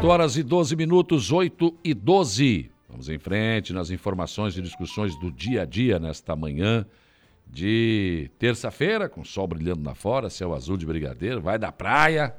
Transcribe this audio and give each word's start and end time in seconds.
8 0.00 0.08
horas 0.08 0.36
e 0.38 0.42
12 0.42 0.76
minutos, 0.76 1.30
8 1.30 1.74
e 1.84 1.92
12. 1.92 2.70
Vamos 2.88 3.10
em 3.10 3.18
frente 3.18 3.74
nas 3.74 3.90
informações 3.90 4.56
e 4.56 4.62
discussões 4.62 5.14
do 5.20 5.30
dia 5.30 5.60
a 5.60 5.64
dia 5.66 5.98
nesta 5.98 6.34
manhã 6.34 6.86
de 7.46 8.30
terça-feira, 8.38 9.10
com 9.10 9.22
sol 9.22 9.46
brilhando 9.46 9.84
lá 9.84 9.94
fora, 9.94 10.30
céu 10.30 10.54
azul 10.54 10.78
de 10.78 10.86
brigadeiro, 10.86 11.42
vai 11.42 11.58
da 11.58 11.70
praia 11.70 12.34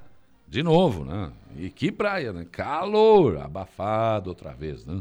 de 0.47 0.63
novo, 0.63 1.05
né? 1.05 1.31
E 1.55 1.69
que 1.69 1.91
praia, 1.91 2.33
né? 2.33 2.47
Calor, 2.51 3.37
abafado 3.37 4.31
outra 4.31 4.53
vez, 4.53 4.83
né? 4.83 4.99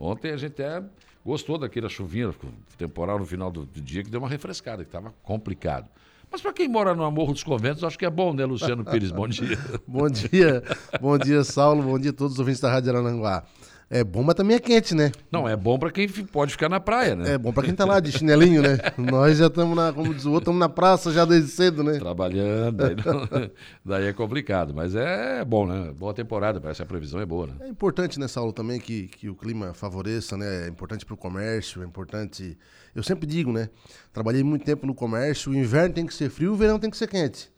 Ontem 0.00 0.30
a 0.30 0.38
gente 0.38 0.62
até 0.62 0.82
gostou 1.22 1.58
daquela 1.58 1.90
chuvinha 1.90 2.34
temporal 2.78 3.18
no 3.18 3.26
final 3.26 3.50
do, 3.50 3.66
do 3.66 3.82
dia 3.82 4.02
que 4.02 4.08
deu 4.08 4.20
uma 4.20 4.30
refrescada, 4.30 4.82
que 4.82 4.88
estava 4.88 5.12
complicado. 5.22 5.86
Mas 6.30 6.40
para 6.40 6.52
quem 6.52 6.68
mora 6.68 6.94
no 6.94 7.10
Morro 7.10 7.32
dos 7.32 7.42
Conventos, 7.42 7.82
acho 7.82 7.98
que 7.98 8.04
é 8.04 8.10
bom, 8.10 8.34
né, 8.34 8.44
Luciano 8.44 8.84
Pires? 8.84 9.10
Bom 9.10 9.26
dia. 9.26 9.58
bom 9.88 10.08
dia, 10.08 10.62
bom 11.00 11.18
dia, 11.18 11.42
Saulo, 11.42 11.82
bom 11.82 11.98
dia 11.98 12.10
a 12.10 12.14
todos 12.14 12.34
os 12.34 12.38
ouvintes 12.38 12.60
da 12.60 12.70
Rádio 12.70 12.90
Arananguá. 12.90 13.44
É 13.90 14.04
bom, 14.04 14.22
mas 14.22 14.34
também 14.34 14.54
é 14.54 14.60
quente, 14.60 14.94
né? 14.94 15.10
Não, 15.32 15.48
é 15.48 15.56
bom 15.56 15.78
para 15.78 15.90
quem 15.90 16.06
pode 16.06 16.52
ficar 16.52 16.68
na 16.68 16.78
praia, 16.78 17.16
né? 17.16 17.32
É 17.32 17.38
bom 17.38 17.54
para 17.54 17.62
quem 17.64 17.74
tá 17.74 17.86
lá 17.86 18.00
de 18.00 18.12
chinelinho, 18.12 18.60
né? 18.60 18.76
Nós 18.98 19.38
já 19.38 19.46
estamos 19.46 19.74
na, 19.74 19.94
como 19.94 20.12
diz 20.14 20.26
o 20.26 20.30
outro, 20.30 20.42
estamos 20.42 20.60
na 20.60 20.68
praça 20.68 21.10
já 21.10 21.24
desde 21.24 21.50
cedo, 21.50 21.82
né? 21.82 21.98
Trabalhando, 21.98 22.76
daí, 22.76 22.94
não, 22.94 23.50
daí, 23.82 24.06
é 24.06 24.12
complicado, 24.12 24.74
mas 24.74 24.94
é 24.94 25.42
bom, 25.42 25.66
né? 25.66 25.90
Boa 25.98 26.12
temporada, 26.12 26.60
parece 26.60 26.78
que 26.78 26.82
a 26.82 26.86
previsão 26.86 27.18
é 27.18 27.24
boa, 27.24 27.46
né? 27.46 27.54
É 27.60 27.68
importante 27.68 28.20
nessa 28.20 28.40
aula 28.40 28.52
também 28.52 28.78
que, 28.78 29.08
que 29.08 29.30
o 29.30 29.34
clima 29.34 29.72
favoreça, 29.72 30.36
né? 30.36 30.66
É 30.66 30.68
importante 30.68 31.06
para 31.06 31.14
o 31.14 31.16
comércio, 31.16 31.82
é 31.82 31.86
importante. 31.86 32.58
Eu 32.94 33.02
sempre 33.02 33.26
digo, 33.26 33.50
né? 33.50 33.70
Trabalhei 34.12 34.44
muito 34.44 34.66
tempo 34.66 34.86
no 34.86 34.94
comércio, 34.94 35.50
o 35.50 35.54
inverno 35.54 35.94
tem 35.94 36.04
que 36.04 36.12
ser 36.12 36.28
frio, 36.28 36.52
o 36.52 36.56
verão 36.56 36.78
tem 36.78 36.90
que 36.90 36.96
ser 36.96 37.06
quente. 37.06 37.50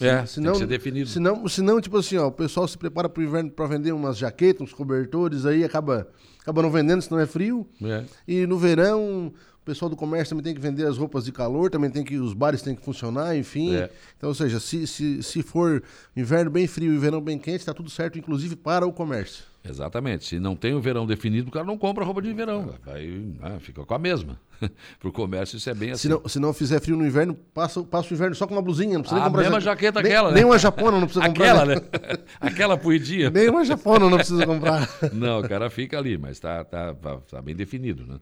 É, 0.00 0.24
senão, 0.26 0.52
tem 0.52 0.60
que 0.60 0.66
ser 0.66 0.66
definido. 0.66 1.08
Senão, 1.08 1.48
senão, 1.48 1.80
tipo 1.80 1.96
assim, 1.98 2.16
ó, 2.16 2.28
o 2.28 2.32
pessoal 2.32 2.66
se 2.66 2.78
prepara 2.78 3.08
para 3.08 3.20
o 3.20 3.24
inverno 3.24 3.50
para 3.50 3.66
vender 3.66 3.92
umas 3.92 4.16
jaquetas, 4.16 4.62
uns 4.62 4.72
cobertores, 4.72 5.44
aí 5.44 5.62
acaba, 5.62 6.08
acaba 6.40 6.62
não 6.62 6.70
vendendo, 6.70 7.02
senão 7.02 7.20
é 7.20 7.26
frio. 7.26 7.66
É. 7.82 8.04
E 8.26 8.46
no 8.46 8.58
verão, 8.58 9.32
pessoal 9.70 9.88
do 9.88 9.96
comércio 9.96 10.30
também 10.30 10.42
tem 10.42 10.54
que 10.54 10.60
vender 10.60 10.84
as 10.86 10.98
roupas 10.98 11.24
de 11.24 11.30
calor, 11.30 11.70
também 11.70 11.90
tem 11.90 12.02
que 12.02 12.16
os 12.16 12.34
bares 12.34 12.60
têm 12.60 12.74
que 12.74 12.84
funcionar, 12.84 13.36
enfim. 13.36 13.76
É. 13.76 13.88
Então, 14.16 14.28
ou 14.28 14.34
seja, 14.34 14.58
se, 14.58 14.84
se, 14.86 15.22
se 15.22 15.42
for 15.42 15.82
inverno 16.16 16.50
bem 16.50 16.66
frio 16.66 16.92
e 16.92 16.98
verão 16.98 17.20
bem 17.20 17.38
quente, 17.38 17.58
está 17.58 17.72
tudo 17.72 17.88
certo, 17.88 18.18
inclusive 18.18 18.56
para 18.56 18.84
o 18.84 18.92
comércio. 18.92 19.44
Exatamente. 19.62 20.24
Se 20.24 20.40
não 20.40 20.56
tem 20.56 20.74
o 20.74 20.80
verão 20.80 21.06
definido, 21.06 21.48
o 21.48 21.52
cara 21.52 21.64
não 21.64 21.76
compra 21.76 22.04
roupa 22.04 22.22
de 22.22 22.32
verão. 22.32 22.74
Vai, 22.84 23.24
ah, 23.42 23.58
fica 23.60 23.84
com 23.84 23.94
a 23.94 23.98
mesma. 23.98 24.40
Para 24.98 25.08
o 25.08 25.12
comércio 25.12 25.56
isso 25.56 25.68
é 25.68 25.74
bem 25.74 25.90
assim. 25.90 26.02
Se 26.02 26.08
não, 26.08 26.28
se 26.28 26.38
não 26.38 26.52
fizer 26.52 26.80
frio 26.80 26.96
no 26.96 27.06
inverno, 27.06 27.34
passa, 27.34 27.82
passa 27.82 28.10
o 28.10 28.14
inverno 28.14 28.34
só 28.34 28.46
com 28.46 28.54
uma 28.54 28.62
blusinha, 28.62 28.94
não 28.94 29.02
precisa 29.02 29.20
ah, 29.20 29.24
comprar. 29.24 29.40
A 29.40 29.44
mesma 29.44 29.60
jaqueta 29.60 30.02
nem, 30.02 30.12
aquela, 30.12 30.28
né? 30.30 30.34
Nem 30.36 30.44
uma 30.44 30.58
japona 30.58 30.98
não 30.98 31.06
precisa 31.06 31.26
comprar. 31.26 31.44
Aquela, 31.44 31.66
né? 31.66 31.82
aquela 32.40 32.76
puidinha. 32.76 33.30
Nem 33.30 33.48
uma 33.48 33.64
japona 33.64 34.08
não 34.08 34.16
precisa 34.16 34.46
comprar. 34.46 34.88
não, 35.12 35.40
o 35.40 35.48
cara 35.48 35.70
fica 35.70 35.98
ali, 35.98 36.18
mas 36.18 36.32
está 36.32 36.64
tá, 36.64 36.94
tá, 36.94 37.18
tá 37.18 37.42
bem 37.42 37.54
definido, 37.54 38.06
né? 38.06 38.18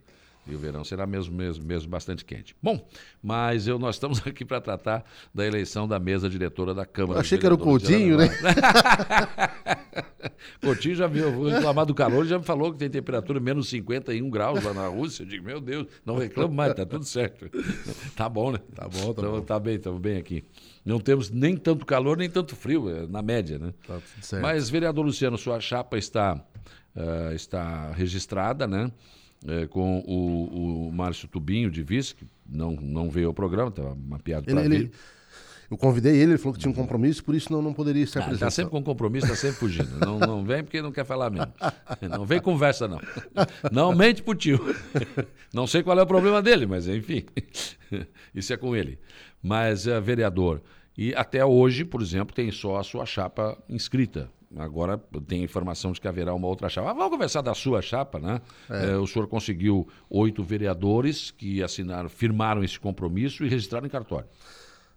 E 0.49 0.55
o 0.55 0.59
verão 0.59 0.83
será 0.83 1.07
mesmo, 1.07 1.37
mesmo, 1.37 1.65
mesmo 1.65 1.91
bastante 1.91 2.25
quente. 2.25 2.57
Bom, 2.63 2.89
mas 3.23 3.69
eu, 3.69 3.79
nós 3.79 3.97
estamos 3.97 4.19
aqui 4.27 4.45
para 4.45 4.61
tratar 4.61 5.05
da 5.35 5.47
eleição 5.47 5.87
da 5.87 5.99
mesa 5.99 6.29
diretora 6.29 6.73
da 6.73 6.87
Câmara. 6.87 7.19
Eu 7.19 7.21
achei 7.21 7.37
que 7.37 7.45
era 7.45 7.55
o 7.55 7.59
Coutinho, 7.59 8.17
né? 8.17 8.29
Coutinho 10.63 10.95
já 10.95 11.07
viu 11.07 11.45
reclamar 11.45 11.85
do 11.85 11.95
calor, 11.95 12.25
já 12.25 12.39
me 12.39 12.45
falou 12.45 12.73
que 12.73 12.79
tem 12.79 12.89
temperatura 12.89 13.39
menos 13.39 13.69
51 13.69 14.31
graus 14.31 14.65
lá 14.65 14.73
na 14.73 14.87
Rússia. 14.89 15.23
Eu 15.23 15.27
digo, 15.27 15.45
meu 15.45 15.61
Deus, 15.61 15.87
não 16.05 16.17
reclamo 16.17 16.55
mais, 16.55 16.75
tá 16.75 16.87
tudo 16.87 17.05
certo. 17.05 17.51
Tá 18.17 18.29
bom, 18.29 18.53
né? 18.53 18.59
Tá 18.75 18.89
bom, 18.89 19.13
tá 19.13 19.21
então, 19.21 19.33
bom. 19.33 19.41
Tá 19.43 19.61
bem, 19.61 19.77
estamos 19.77 20.01
bem 20.01 20.17
aqui. 20.17 20.45
Não 20.85 20.99
temos 20.99 21.31
nem 21.31 21.57
tanto 21.57 21.85
calor, 21.85 22.17
nem 22.17 22.31
tanto 22.31 22.57
frio, 22.57 22.89
é 22.89 23.07
na 23.07 23.21
média, 23.21 23.59
né? 23.59 23.75
Tá 23.87 23.95
tudo 23.95 24.25
certo. 24.25 24.43
Mas, 24.43 24.71
vereador 24.71 25.05
Luciano, 25.05 25.37
sua 25.37 25.61
chapa 25.61 25.99
está, 25.99 26.43
uh, 26.97 27.35
está 27.35 27.93
registrada, 27.93 28.67
né? 28.67 28.91
É, 29.47 29.67
com 29.67 30.01
o, 30.01 30.89
o 30.89 30.93
Márcio 30.93 31.29
Tubinho 31.29 31.71
de 31.71 31.83
vice, 31.83 32.15
que 32.15 32.27
não, 32.49 32.73
não 32.73 33.11
veio 33.11 33.29
ao 33.29 33.35
programa, 33.35 33.69
estava 33.69 33.95
mapeado 33.95 34.47
para 34.47 34.63
vir. 34.69 34.91
Eu 35.71 35.77
convidei 35.77 36.15
ele, 36.15 36.33
ele 36.33 36.39
falou 36.39 36.55
que 36.55 36.61
tinha 36.61 36.71
um 36.71 36.75
compromisso, 36.75 37.23
por 37.23 37.35
isso 37.35 37.53
não, 37.53 37.61
não 37.61 37.75
poderia 37.75 38.07
se 38.07 38.19
apresentar. 38.19 38.47
Está 38.47 38.51
sempre 38.51 38.71
com 38.71 38.83
compromisso, 38.83 39.27
está 39.27 39.37
sempre 39.37 39.59
fugindo. 39.59 39.99
Não, 40.01 40.19
não 40.19 40.43
vem 40.43 40.65
porque 40.65 40.81
não 40.81 40.91
quer 40.91 41.05
falar 41.05 41.29
mesmo. 41.29 41.53
Não 42.09 42.25
vem 42.25 42.41
conversa, 42.41 42.89
não. 42.89 42.99
Não 43.71 43.95
mente 43.95 44.23
pro 44.23 44.35
tio. 44.35 44.59
Não 45.53 45.67
sei 45.67 45.83
qual 45.83 45.99
é 45.99 46.03
o 46.03 46.07
problema 46.07 46.41
dele, 46.41 46.65
mas 46.65 46.89
enfim. 46.89 47.27
Isso 48.35 48.51
é 48.51 48.57
com 48.57 48.75
ele. 48.75 48.99
Mas, 49.43 49.87
é, 49.87 50.01
vereador, 50.01 50.63
e 50.97 51.15
até 51.15 51.45
hoje, 51.45 51.85
por 51.85 52.01
exemplo, 52.01 52.35
tem 52.35 52.51
só 52.51 52.79
a 52.79 52.83
sua 52.83 53.05
chapa 53.05 53.57
inscrita. 53.69 54.31
Agora 54.57 54.97
tem 55.27 55.43
informação 55.43 55.93
de 55.93 56.01
que 56.01 56.09
haverá 56.09 56.33
uma 56.35 56.47
outra 56.47 56.69
chapa. 56.69 56.89
Mas 56.89 56.97
vamos 56.97 57.11
conversar 57.13 57.43
da 57.43 57.55
sua 57.55 57.83
chapa, 57.83 58.19
né? 58.19 58.41
É. 58.71 58.93
É, 58.93 58.97
o 58.97 59.07
senhor 59.07 59.29
conseguiu 59.29 59.87
oito 60.09 60.43
vereadores 60.43 61.31
que 61.31 61.63
assinaram, 61.63 62.09
firmaram 62.09 62.65
esse 62.65 62.81
compromisso 62.81 63.45
e 63.45 63.49
registraram 63.49 63.87
em 63.87 63.91
cartório. 63.91 64.27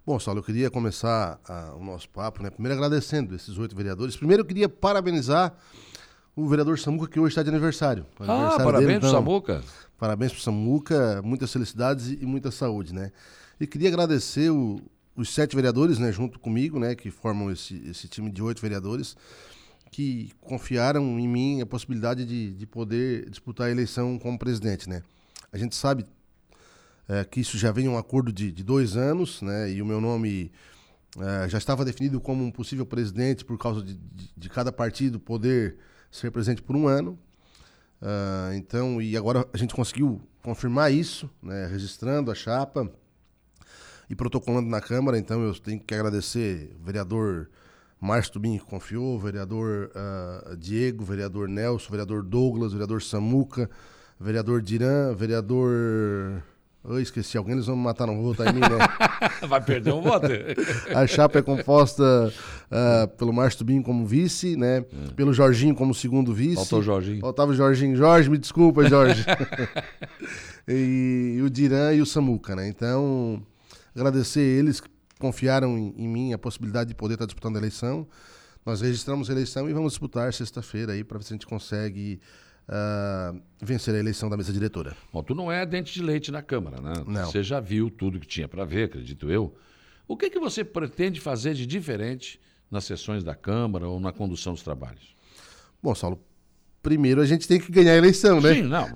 Bom, 0.05 0.19
Saulo, 0.19 0.39
eu 0.39 0.43
queria 0.43 0.71
começar 0.71 1.39
a, 1.47 1.75
o 1.75 1.83
nosso 1.83 2.09
papo, 2.09 2.41
né? 2.41 2.49
Primeiro 2.49 2.75
agradecendo 2.75 3.35
esses 3.35 3.57
oito 3.57 3.75
vereadores. 3.75 4.15
Primeiro 4.15 4.41
eu 4.41 4.45
queria 4.45 4.69
parabenizar 4.69 5.53
o 6.35 6.47
vereador 6.47 6.79
Samuca, 6.79 7.07
que 7.07 7.19
hoje 7.19 7.33
está 7.33 7.43
de 7.43 7.49
aniversário. 7.49 8.05
ah, 8.19 8.23
aniversário 8.23 8.65
parabéns 8.65 8.87
dele, 8.87 8.97
então, 8.97 9.11
Samuca. 9.11 9.63
Parabéns 9.97 10.31
para 10.31 10.41
Samuca, 10.41 11.21
muitas 11.23 11.51
felicidades 11.51 12.07
e, 12.07 12.19
e 12.23 12.25
muita 12.25 12.49
saúde, 12.51 12.93
né? 12.93 13.11
E 13.59 13.67
queria 13.67 13.89
agradecer 13.89 14.49
o, 14.49 14.81
os 15.15 15.33
sete 15.33 15.55
vereadores, 15.55 15.99
né, 15.99 16.11
junto 16.11 16.39
comigo, 16.39 16.79
né, 16.79 16.95
que 16.95 17.11
formam 17.11 17.51
esse, 17.51 17.75
esse 17.89 18.07
time 18.07 18.31
de 18.31 18.41
oito 18.41 18.61
vereadores, 18.61 19.15
que 19.91 20.31
confiaram 20.39 21.19
em 21.19 21.27
mim 21.27 21.61
a 21.61 21.65
possibilidade 21.65 22.25
de, 22.25 22.53
de 22.53 22.65
poder 22.65 23.29
disputar 23.29 23.67
a 23.67 23.71
eleição 23.71 24.17
como 24.17 24.39
presidente, 24.39 24.87
né. 24.87 25.03
A 25.51 25.57
gente 25.57 25.75
sabe 25.75 26.05
é, 27.09 27.25
que 27.25 27.41
isso 27.41 27.57
já 27.57 27.71
vem 27.71 27.89
um 27.89 27.97
acordo 27.97 28.31
de, 28.31 28.51
de 28.51 28.63
dois 28.63 28.95
anos, 28.95 29.41
né, 29.41 29.71
e 29.71 29.81
o 29.81 29.85
meu 29.85 29.99
nome 29.99 30.51
é, 31.19 31.49
já 31.49 31.57
estava 31.57 31.83
definido 31.83 32.21
como 32.21 32.43
um 32.43 32.51
possível 32.51 32.85
presidente 32.85 33.43
por 33.43 33.57
causa 33.57 33.83
de, 33.83 33.95
de, 33.95 34.31
de 34.35 34.49
cada 34.49 34.71
partido 34.71 35.19
poder 35.19 35.77
ser 36.09 36.31
presidente 36.31 36.61
por 36.61 36.75
um 36.75 36.87
ano. 36.87 37.19
Uh, 38.01 38.53
então, 38.55 38.99
e 38.99 39.15
agora 39.15 39.47
a 39.53 39.57
gente 39.57 39.75
conseguiu 39.75 40.19
confirmar 40.41 40.91
isso, 40.91 41.29
né, 41.39 41.67
registrando 41.67 42.31
a 42.31 42.35
chapa 42.35 42.91
e 44.11 44.15
protocolando 44.15 44.69
na 44.69 44.81
Câmara, 44.81 45.17
então 45.17 45.41
eu 45.41 45.53
tenho 45.53 45.79
que 45.79 45.95
agradecer 45.95 46.75
o 46.81 46.83
vereador 46.83 47.47
Márcio 47.97 48.33
Tubinho 48.33 48.59
que 48.59 48.65
confiou, 48.65 49.15
o 49.15 49.19
vereador 49.19 49.89
uh, 49.95 50.57
Diego, 50.57 51.03
o 51.03 51.05
vereador 51.05 51.47
Nelson, 51.47 51.87
o 51.87 51.91
vereador 51.91 52.21
Douglas, 52.21 52.71
o 52.71 52.71
vereador 52.71 53.01
Samuca, 53.01 53.69
o 54.19 54.23
vereador 54.23 54.61
Diran, 54.61 55.11
o 55.13 55.15
vereador. 55.15 56.43
Eu 56.83 56.99
esqueci 56.99 57.37
alguém, 57.37 57.53
eles 57.53 57.67
vão 57.67 57.77
me 57.77 57.83
matar, 57.83 58.05
não 58.05 58.17
vou 58.17 58.33
votar 58.33 58.47
em 58.47 58.55
mim, 58.55 58.59
né? 58.59 58.77
Vai 59.47 59.63
perder 59.63 59.93
um 59.93 60.01
voto. 60.01 60.27
a 60.93 61.07
chapa 61.07 61.39
é 61.39 61.41
composta 61.41 62.03
uh, 62.03 63.07
pelo 63.15 63.31
Márcio 63.31 63.59
Tubinho 63.59 63.83
como 63.83 64.05
vice, 64.05 64.57
né? 64.57 64.79
É. 64.79 65.13
Pelo 65.15 65.31
Jorginho 65.31 65.73
como 65.73 65.93
segundo 65.93 66.33
vice. 66.33 66.55
Faltou 66.55 66.79
o 66.79 66.83
Jorginho. 66.83 67.21
Faltava 67.21 67.51
o 67.51 67.55
Jorginho. 67.55 67.95
Jorge, 67.95 68.29
me 68.29 68.37
desculpa, 68.37 68.83
Jorge. 68.89 69.23
e, 70.67 71.35
e 71.37 71.41
o 71.41 71.49
Diran 71.49 71.93
e 71.93 72.01
o 72.01 72.05
Samuca, 72.05 72.57
né? 72.57 72.67
Então, 72.67 73.41
Agradecer 73.95 74.41
eles 74.41 74.79
que 74.79 74.89
confiaram 75.19 75.77
em, 75.77 75.93
em 75.97 76.07
mim 76.07 76.33
a 76.33 76.37
possibilidade 76.37 76.89
de 76.89 76.95
poder 76.95 77.13
estar 77.15 77.25
disputando 77.25 77.55
a 77.55 77.59
eleição. 77.59 78.07
Nós 78.65 78.81
registramos 78.81 79.29
a 79.29 79.33
eleição 79.33 79.69
e 79.69 79.73
vamos 79.73 79.93
disputar 79.93 80.33
sexta-feira 80.33 80.93
aí 80.93 81.03
para 81.03 81.17
ver 81.17 81.23
se 81.23 81.33
a 81.33 81.35
gente 81.35 81.47
consegue 81.47 82.19
uh, 82.67 83.41
vencer 83.61 83.93
a 83.93 83.97
eleição 83.97 84.29
da 84.29 84.37
mesa 84.37 84.53
diretora. 84.53 84.95
Bom, 85.11 85.23
tu 85.23 85.33
não 85.33 85.51
é 85.51 85.65
dente 85.65 85.93
de 85.93 86.01
leite 86.01 86.31
na 86.31 86.41
Câmara, 86.41 86.79
né? 86.81 86.93
Não. 87.07 87.25
Você 87.25 87.43
já 87.43 87.59
viu 87.59 87.89
tudo 87.89 88.19
que 88.19 88.27
tinha 88.27 88.47
para 88.47 88.65
ver, 88.65 88.85
acredito 88.85 89.29
eu. 89.29 89.55
O 90.07 90.17
que, 90.17 90.29
que 90.29 90.39
você 90.39 90.63
pretende 90.63 91.19
fazer 91.19 91.53
de 91.53 91.65
diferente 91.65 92.39
nas 92.69 92.85
sessões 92.85 93.23
da 93.23 93.35
Câmara 93.35 93.87
ou 93.87 93.99
na 93.99 94.11
condução 94.11 94.53
dos 94.53 94.61
trabalhos? 94.61 95.15
Bom, 95.81 95.95
Saulo, 95.95 96.23
primeiro 96.81 97.21
a 97.21 97.25
gente 97.25 97.47
tem 97.47 97.59
que 97.59 97.71
ganhar 97.71 97.93
a 97.93 97.97
eleição, 97.97 98.41
né? 98.41 98.55
Sim, 98.55 98.63
não. 98.63 98.87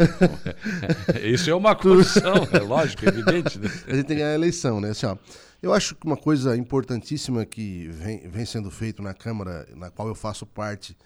Isso 1.23 1.49
é 1.49 1.55
uma 1.55 1.75
condição, 1.75 2.47
é 2.51 2.59
lógico, 2.59 3.05
é 3.05 3.09
evidente. 3.09 3.59
Né? 3.59 3.69
A 3.87 3.95
gente 3.95 4.05
tem 4.07 4.15
que 4.17 4.21
ganhar 4.21 4.31
a 4.31 4.35
eleição, 4.35 4.81
né? 4.81 4.89
Assim, 4.89 5.05
ó, 5.05 5.17
eu 5.61 5.73
acho 5.73 5.95
que 5.95 6.05
uma 6.05 6.17
coisa 6.17 6.55
importantíssima 6.55 7.45
que 7.45 7.87
vem, 7.89 8.27
vem 8.27 8.45
sendo 8.45 8.69
feito 8.71 9.01
na 9.01 9.13
Câmara, 9.13 9.67
na 9.75 9.89
qual 9.89 10.07
eu 10.07 10.15
faço 10.15 10.45
parte 10.45 10.97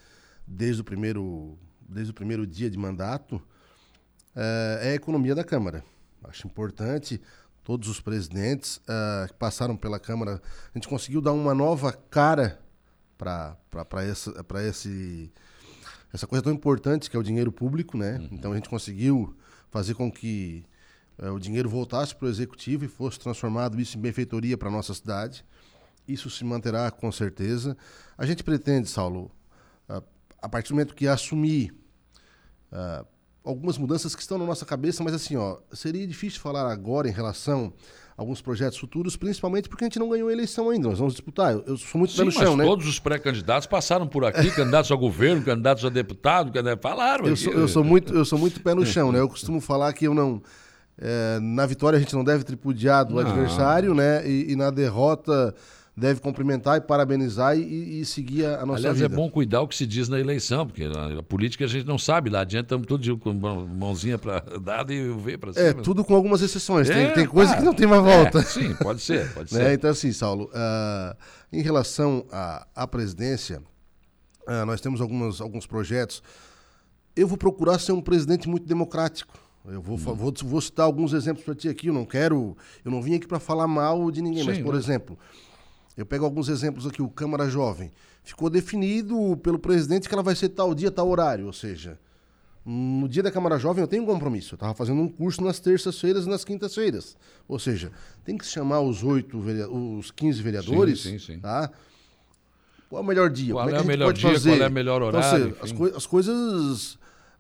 desde 0.48 0.82
o 0.82 0.84
primeiro, 0.84 1.58
desde 1.88 2.12
o 2.12 2.14
primeiro 2.14 2.48
dia 2.48 2.70
de 2.70 2.78
mandato, 2.78 3.42
é, 4.36 4.80
é 4.84 4.90
a 4.92 4.96
economia 4.96 5.36
da 5.36 5.44
Câmara. 5.44 5.84
Acho 6.24 6.48
importante 6.48 7.22
todos 7.64 7.88
os 7.88 8.02
presidentes 8.02 8.78
uh, 8.78 9.28
que 9.28 9.34
passaram 9.36 9.78
pela 9.78 10.00
Câmara, 10.00 10.42
a 10.74 10.78
gente 10.78 10.88
conseguiu 10.88 11.22
dar 11.22 11.34
uma 11.34 11.54
nova 11.54 11.94
cara 11.94 12.60
para 13.16 13.56
esse 14.68 15.32
essa 16.14 16.28
coisa 16.28 16.44
tão 16.44 16.54
importante 16.54 17.10
que 17.10 17.16
é 17.16 17.20
o 17.20 17.24
dinheiro 17.24 17.52
público, 17.52 17.98
né? 17.98 18.18
Uhum. 18.18 18.30
Então 18.32 18.52
a 18.52 18.56
gente 18.56 18.70
conseguiu 18.70 19.36
fazer 19.70 19.94
com 19.94 20.12
que 20.12 20.66
é, 21.18 21.30
o 21.30 21.40
dinheiro 21.40 21.70
voltasse 21.70 22.16
para 22.16 22.26
o 22.26 22.30
executivo 22.30 22.86
e 22.86 22.88
fosse 22.88 23.20
transformado 23.20 23.80
isso 23.80 23.98
em 23.98 24.02
benfeitoria 24.02 24.58
para 24.58 24.70
a 24.70 24.72
nossa 24.72 24.94
cidade. 24.94 25.46
Isso 26.08 26.30
se 26.30 26.44
manterá 26.44 26.90
com 26.90 27.12
certeza. 27.12 27.78
A 28.18 28.26
gente 28.26 28.44
pretende, 28.44 28.90
Saulo, 28.90 29.32
a 30.42 30.50
partir 30.50 30.70
do 30.70 30.76
momento 30.76 30.96
que 30.96 31.08
assumir 31.08 31.74
uh, 32.72 33.06
algumas 33.50 33.78
mudanças 33.78 34.16
que 34.16 34.22
estão 34.22 34.38
na 34.38 34.46
nossa 34.46 34.66
cabeça, 34.66 35.04
mas 35.04 35.14
assim, 35.14 35.36
ó, 35.36 35.58
seria 35.74 36.06
difícil 36.06 36.40
falar 36.40 36.72
agora 36.72 37.10
em 37.10 37.12
relação 37.12 37.74
a 38.16 38.22
alguns 38.22 38.42
projetos 38.42 38.78
futuros, 38.78 39.16
principalmente 39.16 39.68
porque 39.68 39.84
a 39.84 39.88
gente 39.88 39.98
não 39.98 40.08
ganhou 40.08 40.30
a 40.30 40.32
eleição 40.32 40.70
ainda. 40.70 40.90
Nós 40.90 41.00
vamos 41.00 41.14
disputar. 41.14 41.54
Eu, 41.54 41.64
eu 41.66 41.78
sou 41.78 41.98
muito 41.98 42.12
Sim, 42.12 42.20
pé 42.20 42.26
no 42.26 42.32
chão, 42.32 42.56
né? 42.56 42.64
Todos 42.64 42.88
os 42.88 43.00
pré-candidatos 43.00 43.68
passaram 43.68 44.08
por 44.08 44.24
aqui, 44.24 44.52
candidatos 44.56 44.92
ao 44.92 44.98
governo, 44.98 45.44
candidatos 45.44 45.84
a 45.84 45.90
deputado, 45.90 46.52
candidatos, 46.52 46.82
falaram. 46.82 47.26
Eu 47.26 47.36
sou, 47.36 47.54
eu 47.54 47.68
sou, 47.68 47.84
muito, 47.84 48.14
eu 48.14 48.24
sou 48.24 48.38
muito 48.38 48.62
pé 48.62 48.76
no 48.76 48.86
chão, 48.86 49.12
né? 49.12 49.20
Eu 49.20 49.28
costumo 49.28 49.60
falar 49.60 49.92
que 49.94 50.06
eu 50.06 50.14
não. 50.14 50.42
É, 51.02 51.40
na 51.40 51.66
vitória 51.66 51.96
a 51.98 52.00
gente 52.00 52.14
não 52.14 52.26
deve 52.26 52.44
tripudiar 52.44 53.06
do 53.06 53.16
não. 53.16 53.22
adversário, 53.22 53.96
né? 53.96 54.30
E, 54.30 54.52
e 54.52 54.56
na 54.56 54.70
derrota 54.70 55.56
deve 56.00 56.22
cumprimentar 56.22 56.78
e 56.78 56.82
parabenizar 56.82 57.58
e, 57.58 58.00
e 58.00 58.06
seguir 58.06 58.46
a, 58.46 58.66
nossa 58.66 58.80
Aliás, 58.80 59.00
vida. 59.00 59.14
é 59.14 59.16
bom 59.16 59.30
cuidar 59.30 59.62
o 59.62 59.68
que 59.68 59.76
se 59.76 59.86
diz 59.86 60.08
na 60.08 60.20
eleição, 60.20 60.66
porque 60.66 60.86
a, 60.86 61.20
a 61.20 61.24
política 61.24 61.66
a 61.66 61.68
gente 61.68 61.86
não 61.86 61.98
sabe. 61.98 62.30
Lá 62.30 62.42
adianta 62.42 62.66
estamos 62.66 62.88
todos 62.88 63.08
com 63.20 63.34
mãozinha 63.34 64.18
para 64.18 64.40
dada 64.62 64.94
e 64.94 65.12
ver 65.14 65.38
para 65.38 65.52
é, 65.52 65.54
cima. 65.54 65.68
É, 65.68 65.74
tudo 65.74 66.04
com 66.04 66.16
algumas 66.16 66.42
exceções. 66.42 66.90
É, 66.90 66.94
tem, 66.94 67.14
tem 67.14 67.28
coisa 67.28 67.54
ah, 67.54 67.58
que 67.58 67.64
não 67.64 67.74
tem 67.74 67.86
mais 67.86 68.02
volta. 68.02 68.40
É, 68.40 68.44
sim, 68.44 68.74
pode 68.76 69.02
ser, 69.02 69.32
pode 69.34 69.54
né? 69.54 69.66
ser. 69.66 69.74
Então, 69.74 69.90
assim, 69.90 70.12
Saulo, 70.12 70.46
uh, 70.46 71.16
em 71.52 71.62
relação 71.62 72.26
à, 72.32 72.66
à 72.76 72.88
presidência, 72.88 73.62
uh, 74.48 74.66
nós 74.66 74.80
temos 74.80 75.02
algumas, 75.02 75.42
alguns 75.42 75.68
projetos. 75.68 76.24
Eu 77.16 77.28
vou 77.28 77.38
procurar 77.38 77.78
ser 77.78 77.92
um 77.92 78.02
presidente 78.02 78.48
muito 78.48 78.66
democrático. 78.66 79.38
Eu 79.68 79.82
vou, 79.82 79.98
hum. 79.98 80.16
vou, 80.16 80.34
vou 80.44 80.62
citar 80.62 80.86
alguns 80.86 81.12
exemplos 81.12 81.44
para 81.44 81.54
ti 81.54 81.68
aqui. 81.68 81.88
Eu 81.88 81.94
não 81.94 82.06
quero. 82.06 82.56
Eu 82.86 82.90
não 82.90 83.02
vim 83.02 83.16
aqui 83.16 83.28
para 83.28 83.40
falar 83.40 83.68
mal 83.68 84.10
de 84.10 84.22
ninguém, 84.22 84.44
Sim, 84.44 84.50
mas, 84.50 84.60
por 84.60 84.74
né? 84.74 84.80
exemplo, 84.80 85.20
eu 86.00 86.06
pego 86.06 86.24
alguns 86.24 86.48
exemplos 86.48 86.88
aqui, 86.88 87.02
o 87.02 87.10
Câmara 87.10 87.50
Jovem. 87.50 87.92
Ficou 88.24 88.50
definido 88.50 89.36
pelo 89.44 89.60
presidente 89.60 90.08
que 90.08 90.16
ela 90.16 90.24
vai 90.24 90.34
ser 90.34 90.48
tal 90.48 90.74
dia, 90.74 90.90
tal 90.90 91.10
horário. 91.10 91.46
Ou 91.46 91.52
seja, 91.52 92.00
no 92.66 93.06
dia 93.10 93.22
da 93.22 93.30
Câmara 93.30 93.60
Jovem 93.60 93.82
eu 93.82 93.88
tenho 93.88 94.04
um 94.04 94.06
compromisso. 94.06 94.54
Eu 94.54 94.56
estava 94.56 94.74
fazendo 94.74 95.02
um 95.02 95.10
curso 95.10 95.44
nas 95.44 95.60
terças-feiras 95.60 96.26
e 96.26 96.30
nas 96.30 96.46
quintas-feiras. 96.46 97.18
Ou 97.50 97.60
seja, 97.60 97.92
tem 98.24 98.38
que 98.38 98.46
chamar 98.46 98.80
os 98.80 99.04
oito, 99.04 99.38
os 99.38 100.10
15 100.12 100.42
vereadores. 100.42 101.02
Sim, 101.02 101.20
sim, 101.20 101.34
sim. 101.34 101.40
Tá? 101.40 101.70
Qual 102.90 103.02
é 103.02 103.04
o 103.04 103.08
melhor 103.08 103.30
dia? 103.30 103.54
Qual 103.54 103.70
é, 103.70 103.76
é 103.76 103.82
o 103.82 103.86
melhor 103.86 104.14
dia? 104.14 104.32
Fazer? 104.32 104.52
Qual 104.52 104.62
é 104.62 104.68
o 104.70 104.72
melhor 104.72 105.02
horário? 105.02 105.50
Então, 105.50 105.64
as, 105.64 105.72
coi 105.74 105.92
as, 105.94 106.06
coisas 106.06 106.94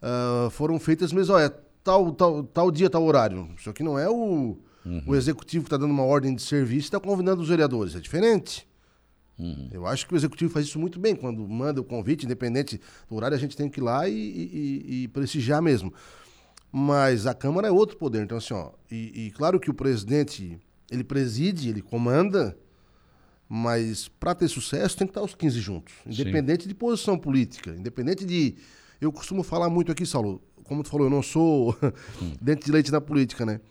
uh, 0.03 0.49
foram 0.51 0.77
feitas 0.77 1.13
mesmo. 1.13 1.33
Olha, 1.33 1.49
tal, 1.81 2.11
tal, 2.11 2.43
tal 2.43 2.69
dia, 2.69 2.89
tal 2.89 3.05
horário. 3.05 3.47
Isso 3.57 3.69
aqui 3.69 3.83
não 3.83 3.97
é 3.97 4.09
o 4.09 4.57
Uhum. 4.85 5.03
O 5.07 5.15
executivo 5.15 5.65
está 5.65 5.77
dando 5.77 5.91
uma 5.91 6.03
ordem 6.03 6.33
de 6.33 6.41
serviço 6.41 6.87
está 6.87 6.99
convidando 6.99 7.41
os 7.41 7.49
vereadores. 7.49 7.95
É 7.95 7.99
diferente. 7.99 8.67
Uhum. 9.37 9.69
Eu 9.71 9.87
acho 9.87 10.05
que 10.05 10.13
o 10.13 10.17
executivo 10.17 10.51
faz 10.51 10.65
isso 10.65 10.79
muito 10.79 10.99
bem. 10.99 11.15
Quando 11.15 11.47
manda 11.47 11.79
o 11.79 11.83
convite, 11.83 12.25
independente 12.25 12.79
do 13.09 13.15
horário, 13.15 13.35
a 13.35 13.39
gente 13.39 13.55
tem 13.55 13.69
que 13.69 13.79
ir 13.79 13.83
lá 13.83 14.07
e, 14.07 14.13
e, 14.13 15.03
e 15.03 15.07
prestigiar 15.07 15.61
mesmo. 15.61 15.93
Mas 16.71 17.25
a 17.25 17.33
Câmara 17.33 17.67
é 17.67 17.71
outro 17.71 17.97
poder. 17.97 18.23
Então, 18.23 18.37
assim, 18.37 18.53
ó, 18.53 18.71
e, 18.91 19.27
e 19.27 19.31
claro 19.31 19.59
que 19.59 19.69
o 19.69 19.73
presidente, 19.73 20.59
ele 20.91 21.03
preside, 21.03 21.69
ele 21.69 21.81
comanda, 21.81 22.55
mas 23.47 24.07
para 24.07 24.35
ter 24.35 24.47
sucesso 24.47 24.97
tem 24.97 25.07
que 25.07 25.11
estar 25.11 25.23
os 25.23 25.33
15 25.33 25.59
juntos. 25.59 25.93
Independente 26.05 26.63
Sim. 26.63 26.69
de 26.69 26.75
posição 26.75 27.17
política, 27.17 27.71
independente 27.71 28.25
de. 28.25 28.55
Eu 29.01 29.11
costumo 29.11 29.41
falar 29.43 29.69
muito 29.69 29.91
aqui, 29.91 30.05
Saulo, 30.05 30.41
como 30.65 30.83
tu 30.83 30.89
falou, 30.89 31.07
eu 31.07 31.11
não 31.11 31.23
sou 31.23 31.75
hum. 32.21 32.33
dente 32.39 32.65
de 32.65 32.71
leite 32.71 32.91
na 32.91 32.99
política, 32.99 33.45
né? 33.45 33.61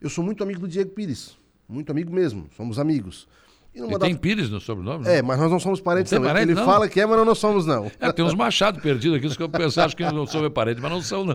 Eu 0.00 0.10
sou 0.10 0.24
muito 0.24 0.42
amigo 0.42 0.60
do 0.60 0.68
Diego 0.68 0.90
Pires. 0.90 1.36
Muito 1.68 1.90
amigo 1.90 2.12
mesmo. 2.12 2.48
Somos 2.56 2.78
amigos. 2.78 3.26
E, 3.74 3.80
e 3.80 3.98
tem 3.98 4.14
Pires 4.14 4.48
no 4.50 4.60
sobrenome? 4.60 5.06
É, 5.08 5.20
mas 5.20 5.38
nós 5.38 5.50
não 5.50 5.58
somos 5.58 5.80
parentes, 5.80 6.12
não. 6.12 6.20
não. 6.20 6.28
Parente, 6.28 6.44
Ele 6.50 6.54
não. 6.54 6.64
fala 6.64 6.88
que 6.88 7.00
é, 7.00 7.06
mas 7.06 7.16
nós 7.16 7.26
não 7.26 7.34
somos, 7.34 7.66
não. 7.66 7.90
É, 7.98 8.12
tem 8.12 8.24
uns 8.24 8.34
machados 8.34 8.80
perdidos 8.80 9.18
aqui, 9.18 9.36
que 9.36 9.42
eu 9.42 9.48
penso, 9.48 9.80
acho 9.80 9.96
que 9.96 10.04
não 10.04 10.26
são 10.26 10.48
parentes, 10.50 10.80
mas 10.80 10.92
não 10.92 11.02
são, 11.02 11.24
não. 11.24 11.34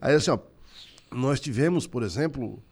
Aí, 0.00 0.14
assim, 0.14 0.30
ó, 0.30 0.38
nós 1.10 1.40
tivemos, 1.40 1.86
por 1.86 2.02
exemplo, 2.02 2.62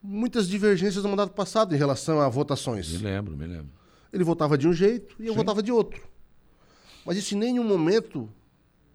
muitas 0.00 0.48
divergências 0.48 1.02
no 1.02 1.10
mandato 1.10 1.32
passado 1.32 1.74
em 1.74 1.78
relação 1.78 2.20
a 2.20 2.28
votações. 2.28 2.88
Me 2.92 2.98
lembro, 2.98 3.36
me 3.36 3.46
lembro. 3.46 3.70
Ele 4.12 4.22
votava 4.22 4.56
de 4.56 4.68
um 4.68 4.72
jeito 4.72 5.16
e 5.18 5.26
eu 5.26 5.32
Sim. 5.32 5.38
votava 5.38 5.60
de 5.60 5.72
outro. 5.72 6.00
Mas 7.04 7.16
isso 7.16 7.34
em 7.34 7.38
nenhum 7.38 7.64
momento 7.64 8.30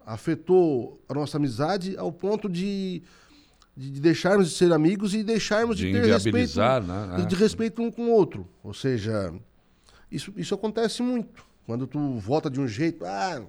afetou 0.06 1.00
a 1.08 1.12
nossa 1.12 1.36
amizade 1.36 1.96
ao 1.98 2.10
ponto 2.10 2.48
de 2.48 3.02
de, 3.80 4.00
deixarmos 4.00 4.50
de 4.50 4.54
ser 4.56 4.72
amigos 4.72 5.14
e 5.14 5.22
deixarmos 5.22 5.76
de, 5.76 5.86
de 5.86 5.92
ter 5.92 6.06
respeito, 6.06 6.60
né? 6.60 7.26
de 7.26 7.34
respeito 7.34 7.82
um 7.82 7.90
com 7.90 8.06
o 8.06 8.10
outro. 8.10 8.46
Ou 8.62 8.74
seja, 8.74 9.32
isso, 10.10 10.32
isso 10.36 10.54
acontece 10.54 11.02
muito. 11.02 11.44
Quando 11.66 11.86
tu 11.86 12.18
vota 12.18 12.50
de 12.50 12.60
um 12.60 12.68
jeito, 12.68 13.04
ah, 13.06 13.42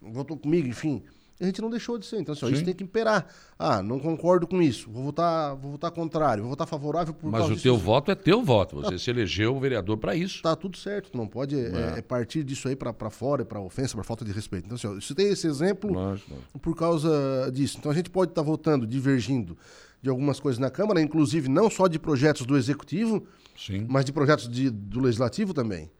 votou 0.00 0.36
comigo, 0.36 0.68
enfim 0.68 1.02
a 1.40 1.44
gente 1.44 1.60
não 1.60 1.68
deixou 1.68 1.98
de 1.98 2.06
ser. 2.06 2.20
Então, 2.20 2.32
assim, 2.32 2.46
ó, 2.46 2.48
isso 2.48 2.64
tem 2.64 2.74
que 2.74 2.84
imperar. 2.84 3.26
Ah, 3.58 3.82
não 3.82 3.98
concordo 3.98 4.46
com 4.46 4.62
isso. 4.62 4.88
Vou 4.90 5.04
votar, 5.04 5.56
vou 5.56 5.72
votar 5.72 5.90
contrário, 5.90 6.42
vou 6.42 6.50
votar 6.50 6.66
favorável 6.66 7.12
por 7.12 7.30
Mas 7.30 7.50
o 7.50 7.56
teu 7.56 7.76
voto 7.76 8.10
é 8.10 8.14
teu 8.14 8.42
voto. 8.42 8.76
Você 8.76 8.92
tá. 8.92 8.98
se 8.98 9.10
elegeu 9.10 9.56
o 9.56 9.60
vereador 9.60 9.98
para 9.98 10.14
isso. 10.14 10.42
Tá 10.42 10.54
tudo 10.54 10.76
certo. 10.76 11.10
Tu 11.10 11.18
não 11.18 11.26
pode 11.26 11.58
é. 11.58 11.98
É, 11.98 12.02
partir 12.02 12.44
disso 12.44 12.68
aí 12.68 12.76
para 12.76 13.10
fora, 13.10 13.44
para 13.44 13.60
ofensa, 13.60 13.94
para 13.94 14.04
falta 14.04 14.24
de 14.24 14.32
respeito. 14.32 14.66
Então, 14.66 14.76
assim, 14.76 14.86
ó, 14.86 14.96
isso 14.96 15.14
tem 15.14 15.28
esse 15.28 15.46
exemplo 15.46 15.92
Lógico. 15.92 16.36
por 16.62 16.76
causa 16.76 17.50
disso. 17.52 17.76
Então, 17.78 17.90
a 17.90 17.94
gente 17.94 18.10
pode 18.10 18.30
estar 18.30 18.42
tá 18.42 18.46
votando, 18.46 18.86
divergindo 18.86 19.56
de 20.00 20.10
algumas 20.10 20.38
coisas 20.38 20.58
na 20.58 20.70
Câmara, 20.70 21.00
inclusive 21.00 21.48
não 21.48 21.70
só 21.70 21.88
de 21.88 21.98
projetos 21.98 22.44
do 22.44 22.56
Executivo, 22.56 23.26
Sim. 23.56 23.86
mas 23.88 24.04
de 24.04 24.12
projetos 24.12 24.48
de, 24.48 24.68
do 24.68 25.00
Legislativo 25.00 25.54
também. 25.54 25.90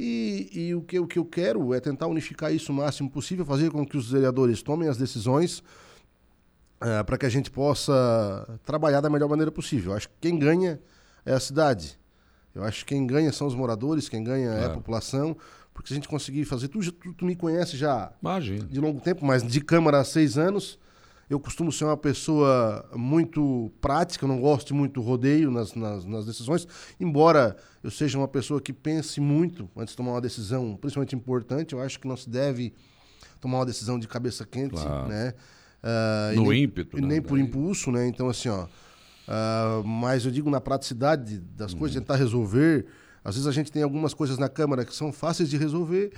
E, 0.00 0.48
e, 0.52 0.74
o, 0.76 0.80
que, 0.80 1.00
o 1.00 1.08
que 1.08 1.18
eu 1.18 1.24
quero 1.24 1.74
é 1.74 1.80
tentar 1.80 2.06
unificar 2.06 2.54
isso 2.54 2.70
o 2.70 2.74
máximo 2.74 3.10
possível, 3.10 3.44
fazer 3.44 3.72
com 3.72 3.84
que 3.84 3.96
os 3.96 4.12
vereadores 4.12 4.62
tomem 4.62 4.88
as 4.88 4.96
decisões 4.96 5.58
uh, 6.80 7.04
para 7.04 7.18
que 7.18 7.26
a 7.26 7.28
gente 7.28 7.50
possa 7.50 8.60
trabalhar 8.64 9.00
da 9.00 9.10
melhor 9.10 9.28
maneira 9.28 9.50
possível. 9.50 9.90
Eu 9.90 9.96
acho 9.96 10.08
que 10.08 10.14
quem 10.20 10.38
ganha 10.38 10.80
é 11.26 11.32
a 11.32 11.40
cidade. 11.40 11.98
Eu 12.54 12.62
acho 12.62 12.84
que 12.84 12.94
quem 12.94 13.04
ganha 13.06 13.32
são 13.32 13.48
os 13.48 13.56
moradores, 13.56 14.08
quem 14.08 14.22
ganha 14.22 14.50
é, 14.50 14.62
é 14.62 14.64
a 14.66 14.70
população. 14.70 15.36
Porque 15.74 15.88
se 15.88 15.94
a 15.94 15.96
gente 15.96 16.08
conseguir 16.08 16.44
fazer. 16.44 16.68
Tu, 16.68 16.92
tu, 16.92 17.14
tu 17.14 17.24
me 17.24 17.34
conhece 17.36 17.76
já 17.76 18.12
Imagina. 18.20 18.66
de 18.66 18.80
longo 18.80 19.00
tempo, 19.00 19.24
mas 19.24 19.42
de 19.42 19.60
Câmara 19.60 19.98
há 19.98 20.04
seis 20.04 20.38
anos. 20.38 20.78
Eu 21.28 21.38
costumo 21.38 21.70
ser 21.70 21.84
uma 21.84 21.96
pessoa 21.96 22.88
muito 22.94 23.70
prática, 23.80 24.26
não 24.26 24.40
gosto 24.40 24.68
de 24.68 24.74
muito 24.74 25.00
rodeio 25.00 25.50
nas, 25.50 25.74
nas, 25.74 26.04
nas, 26.06 26.24
decisões, 26.24 26.66
embora 26.98 27.56
eu 27.82 27.90
seja 27.90 28.16
uma 28.16 28.28
pessoa 28.28 28.60
que 28.60 28.72
pense 28.72 29.20
muito 29.20 29.68
antes 29.76 29.92
de 29.92 29.96
tomar 29.96 30.12
uma 30.12 30.20
decisão, 30.20 30.76
principalmente 30.80 31.14
importante, 31.14 31.74
eu 31.74 31.80
acho 31.80 32.00
que 32.00 32.08
não 32.08 32.16
se 32.16 32.30
deve 32.30 32.72
tomar 33.40 33.58
uma 33.58 33.66
decisão 33.66 33.98
de 33.98 34.08
cabeça 34.08 34.46
quente, 34.46 34.80
claro. 34.80 35.08
né? 35.08 35.34
Uh, 35.82 36.36
no 36.36 36.50
nem, 36.50 36.64
ímpeto. 36.64 36.98
E 36.98 37.00
nem 37.00 37.20
né? 37.20 37.20
por 37.20 37.38
impulso, 37.38 37.92
né? 37.92 38.06
Então, 38.08 38.28
assim, 38.28 38.48
ó. 38.48 38.64
Uh, 38.64 39.86
mas 39.86 40.24
eu 40.24 40.30
digo 40.30 40.48
na 40.50 40.60
praticidade 40.60 41.38
das 41.38 41.74
coisas, 41.74 41.94
uhum. 41.94 42.02
tentar 42.02 42.16
resolver. 42.16 42.86
Às 43.22 43.34
vezes 43.34 43.46
a 43.46 43.52
gente 43.52 43.70
tem 43.70 43.82
algumas 43.82 44.14
coisas 44.14 44.38
na 44.38 44.48
Câmara 44.48 44.84
que 44.84 44.94
são 44.94 45.12
fáceis 45.12 45.50
de 45.50 45.56
resolver 45.56 46.12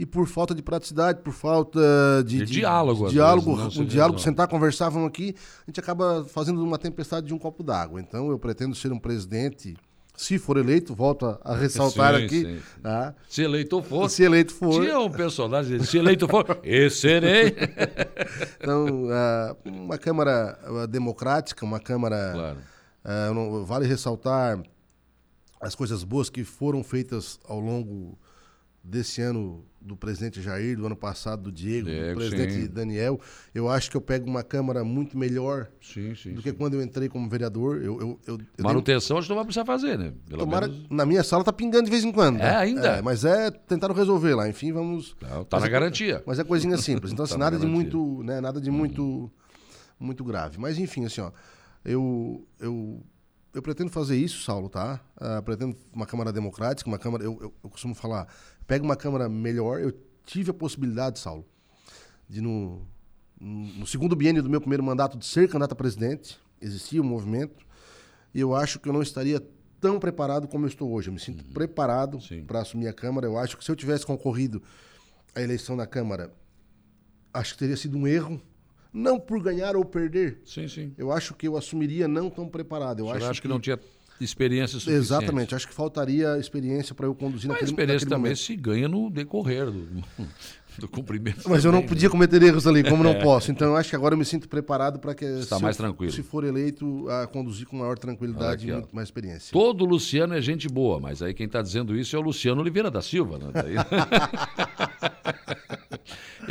e 0.00 0.06
por 0.06 0.26
falta 0.26 0.54
de 0.54 0.62
praticidade, 0.62 1.20
por 1.20 1.34
falta 1.34 1.78
de, 2.24 2.38
de, 2.38 2.46
de 2.46 2.52
diálogo, 2.52 3.08
de 3.08 3.12
diálogo, 3.12 3.54
vezes, 3.54 3.76
um 3.76 3.84
diálogo, 3.84 4.18
sentar, 4.18 4.48
conversar, 4.48 4.88
vamos 4.88 5.08
aqui, 5.08 5.34
a 5.58 5.70
gente 5.70 5.78
acaba 5.78 6.24
fazendo 6.24 6.64
uma 6.64 6.78
tempestade 6.78 7.26
de 7.26 7.34
um 7.34 7.38
copo 7.38 7.62
d'água. 7.62 8.00
Então 8.00 8.30
eu 8.30 8.38
pretendo 8.38 8.74
ser 8.74 8.90
um 8.92 8.98
presidente 8.98 9.76
se 10.16 10.38
for 10.38 10.56
eleito, 10.56 10.94
volto 10.94 11.38
a, 11.44 11.54
ressaltar 11.54 12.16
sim, 12.16 12.24
aqui. 12.24 12.44
Sim. 12.46 12.60
Tá? 12.82 13.14
Se 13.28 13.42
eleito 13.42 13.82
for. 13.82 14.08
Se 14.08 14.22
eleito 14.22 14.54
for. 14.54 14.82
Tinha 14.82 14.98
um 14.98 15.10
personagem, 15.10 15.84
se 15.84 15.98
eleito 15.98 16.26
for, 16.26 16.60
e 16.64 16.88
serei. 16.88 17.54
então, 18.58 19.04
uh, 19.04 19.56
uma 19.66 19.98
Câmara 19.98 20.58
uh, 20.66 20.86
democrática, 20.86 21.62
uma 21.62 21.78
Câmara. 21.78 22.32
Claro. 22.32 22.58
Não, 23.34 23.64
vale 23.64 23.86
ressaltar 23.86 24.62
as 25.60 25.74
coisas 25.74 26.04
boas 26.04 26.30
que 26.30 26.44
foram 26.44 26.82
feitas 26.84 27.38
ao 27.46 27.58
longo 27.58 28.18
desse 28.82 29.20
ano 29.20 29.64
do 29.80 29.96
presidente 29.96 30.42
Jair, 30.42 30.76
do 30.76 30.84
ano 30.84 30.96
passado 30.96 31.44
do 31.44 31.52
Diego, 31.52 31.86
Diego 31.86 32.08
do 32.10 32.16
presidente 32.16 32.52
sim. 32.52 32.66
Daniel, 32.66 33.18
eu 33.54 33.68
acho 33.68 33.90
que 33.90 33.96
eu 33.96 34.00
pego 34.00 34.28
uma 34.28 34.42
Câmara 34.42 34.84
muito 34.84 35.16
melhor 35.16 35.68
sim, 35.80 36.14
sim, 36.14 36.34
do 36.34 36.42
que 36.42 36.52
quando 36.52 36.74
eu 36.74 36.82
entrei 36.82 37.08
como 37.08 37.28
vereador. 37.28 37.76
Eu, 37.76 38.00
eu, 38.00 38.20
eu, 38.26 38.38
eu 38.58 38.64
Manutenção 38.64 39.16
a 39.16 39.20
gente 39.20 39.30
não 39.30 39.36
vai 39.36 39.44
precisar 39.44 39.64
fazer, 39.64 39.98
né? 39.98 40.12
Pelo 40.28 40.40
Tomara, 40.40 40.68
menos... 40.68 40.86
Na 40.90 41.06
minha 41.06 41.22
sala 41.22 41.42
tá 41.42 41.52
pingando 41.52 41.84
de 41.84 41.90
vez 41.90 42.04
em 42.04 42.12
quando. 42.12 42.40
É, 42.40 42.56
ainda? 42.56 42.96
É, 42.96 43.02
mas 43.02 43.24
é 43.24 43.50
tentaram 43.50 43.94
resolver 43.94 44.34
lá. 44.34 44.48
Enfim, 44.48 44.72
vamos... 44.72 45.16
Não, 45.22 45.44
tá 45.44 45.56
mas 45.56 45.62
na 45.62 45.68
é, 45.68 45.70
garantia. 45.70 46.22
Mas 46.26 46.38
é 46.38 46.44
coisinha 46.44 46.76
simples. 46.76 47.12
Então, 47.12 47.24
tá 47.26 47.32
assim, 47.32 47.40
nada 47.40 47.58
de 47.58 47.66
muito, 47.66 48.22
né, 48.22 48.40
nada 48.40 48.60
de 48.60 48.70
muito, 48.70 49.02
hum. 49.02 49.30
muito 49.98 50.22
grave. 50.24 50.58
Mas, 50.58 50.78
enfim, 50.78 51.06
assim, 51.06 51.22
ó, 51.22 51.30
eu... 51.84 52.46
eu 52.58 53.02
eu 53.52 53.60
pretendo 53.60 53.90
fazer 53.90 54.16
isso, 54.16 54.42
Saulo, 54.44 54.68
tá? 54.68 55.00
Uh, 55.16 55.42
pretendo 55.42 55.76
uma 55.92 56.06
Câmara 56.06 56.32
democrática, 56.32 56.88
uma 56.88 56.98
Câmara. 56.98 57.24
Eu, 57.24 57.36
eu, 57.40 57.54
eu 57.64 57.70
costumo 57.70 57.94
falar, 57.94 58.28
pega 58.70 58.84
uma 58.84 58.94
Câmara 58.94 59.28
melhor. 59.28 59.80
Eu 59.80 59.92
tive 60.24 60.52
a 60.52 60.54
possibilidade, 60.54 61.18
Saulo, 61.18 61.44
de 62.28 62.40
no, 62.40 62.86
no 63.40 63.84
segundo 63.84 64.14
biênio 64.14 64.44
do 64.44 64.48
meu 64.48 64.60
primeiro 64.60 64.84
mandato 64.84 65.18
de 65.18 65.26
ser 65.26 65.48
candidato 65.48 65.72
a 65.72 65.74
presidente, 65.74 66.38
existia 66.60 67.02
um 67.02 67.04
movimento, 67.04 67.66
e 68.32 68.38
eu 68.38 68.54
acho 68.54 68.78
que 68.78 68.88
eu 68.88 68.92
não 68.92 69.02
estaria 69.02 69.44
tão 69.80 69.98
preparado 69.98 70.46
como 70.46 70.66
eu 70.66 70.68
estou 70.68 70.92
hoje. 70.92 71.08
Eu 71.08 71.14
me 71.14 71.18
sinto 71.18 71.44
uhum. 71.44 71.52
preparado 71.52 72.20
para 72.46 72.60
assumir 72.60 72.86
a 72.86 72.92
Câmara. 72.92 73.26
Eu 73.26 73.36
acho 73.36 73.56
que 73.56 73.64
se 73.64 73.70
eu 73.72 73.74
tivesse 73.74 74.06
concorrido 74.06 74.62
à 75.34 75.42
eleição 75.42 75.74
na 75.74 75.86
Câmara 75.86 76.32
acho 77.34 77.54
que 77.54 77.58
teria 77.58 77.76
sido 77.76 77.98
um 77.98 78.06
erro. 78.06 78.40
Não 78.92 79.18
por 79.18 79.42
ganhar 79.42 79.74
ou 79.74 79.84
perder. 79.84 80.42
Sim, 80.44 80.68
sim. 80.68 80.94
Eu 80.98 81.10
acho 81.10 81.34
que 81.34 81.46
eu 81.48 81.56
assumiria 81.56 82.06
não 82.06 82.28
tão 82.28 82.48
preparado. 82.48 83.00
Eu 83.00 83.10
acho, 83.10 83.26
acho 83.26 83.40
que, 83.40 83.48
que 83.48 83.52
não 83.52 83.60
tinha 83.60 83.78
experiência 84.24 84.78
suficiente. 84.78 84.98
Exatamente, 84.98 85.54
acho 85.54 85.66
que 85.68 85.74
faltaria 85.74 86.36
experiência 86.38 86.94
para 86.94 87.06
eu 87.06 87.14
conduzir 87.14 87.48
Mas 87.48 87.56
naquele, 87.56 87.70
experiência 87.70 88.04
naquele 88.06 88.10
também 88.10 88.30
momento. 88.32 88.38
se 88.38 88.56
ganha 88.56 88.88
no 88.88 89.10
decorrer 89.10 89.66
do, 89.70 89.86
do 90.78 90.88
cumprimento. 90.88 91.48
Mas 91.48 91.64
eu 91.64 91.72
não 91.72 91.78
também, 91.80 91.88
podia 91.88 92.08
né? 92.08 92.12
cometer 92.12 92.42
erros 92.42 92.66
ali, 92.66 92.82
como 92.84 93.02
não 93.02 93.14
posso. 93.20 93.50
Então 93.50 93.68
eu 93.68 93.76
acho 93.76 93.90
que 93.90 93.96
agora 93.96 94.14
eu 94.14 94.18
me 94.18 94.24
sinto 94.24 94.48
preparado 94.48 94.98
para 94.98 95.14
que 95.14 95.24
Está 95.24 95.56
se 95.56 95.62
mais 95.62 95.76
eu- 95.78 95.84
tranquilo. 95.84 96.12
se 96.12 96.22
for 96.22 96.44
eleito 96.44 97.08
a 97.08 97.26
conduzir 97.26 97.66
com 97.66 97.76
maior 97.76 97.98
tranquilidade 97.98 98.64
aqui, 98.64 98.70
e 98.70 98.74
muito 98.74 98.94
mais 98.94 99.08
experiência. 99.08 99.52
Todo 99.52 99.84
Luciano 99.84 100.34
é 100.34 100.40
gente 100.40 100.68
boa, 100.68 100.98
mas 101.00 101.22
aí 101.22 101.34
quem 101.34 101.46
está 101.46 101.60
dizendo 101.62 101.96
isso 101.96 102.14
é 102.14 102.18
o 102.18 102.22
Luciano 102.22 102.60
Oliveira 102.60 102.90
da 102.90 103.02
Silva. 103.02 103.38
Né? 103.38 103.50
Daí- 103.52 103.74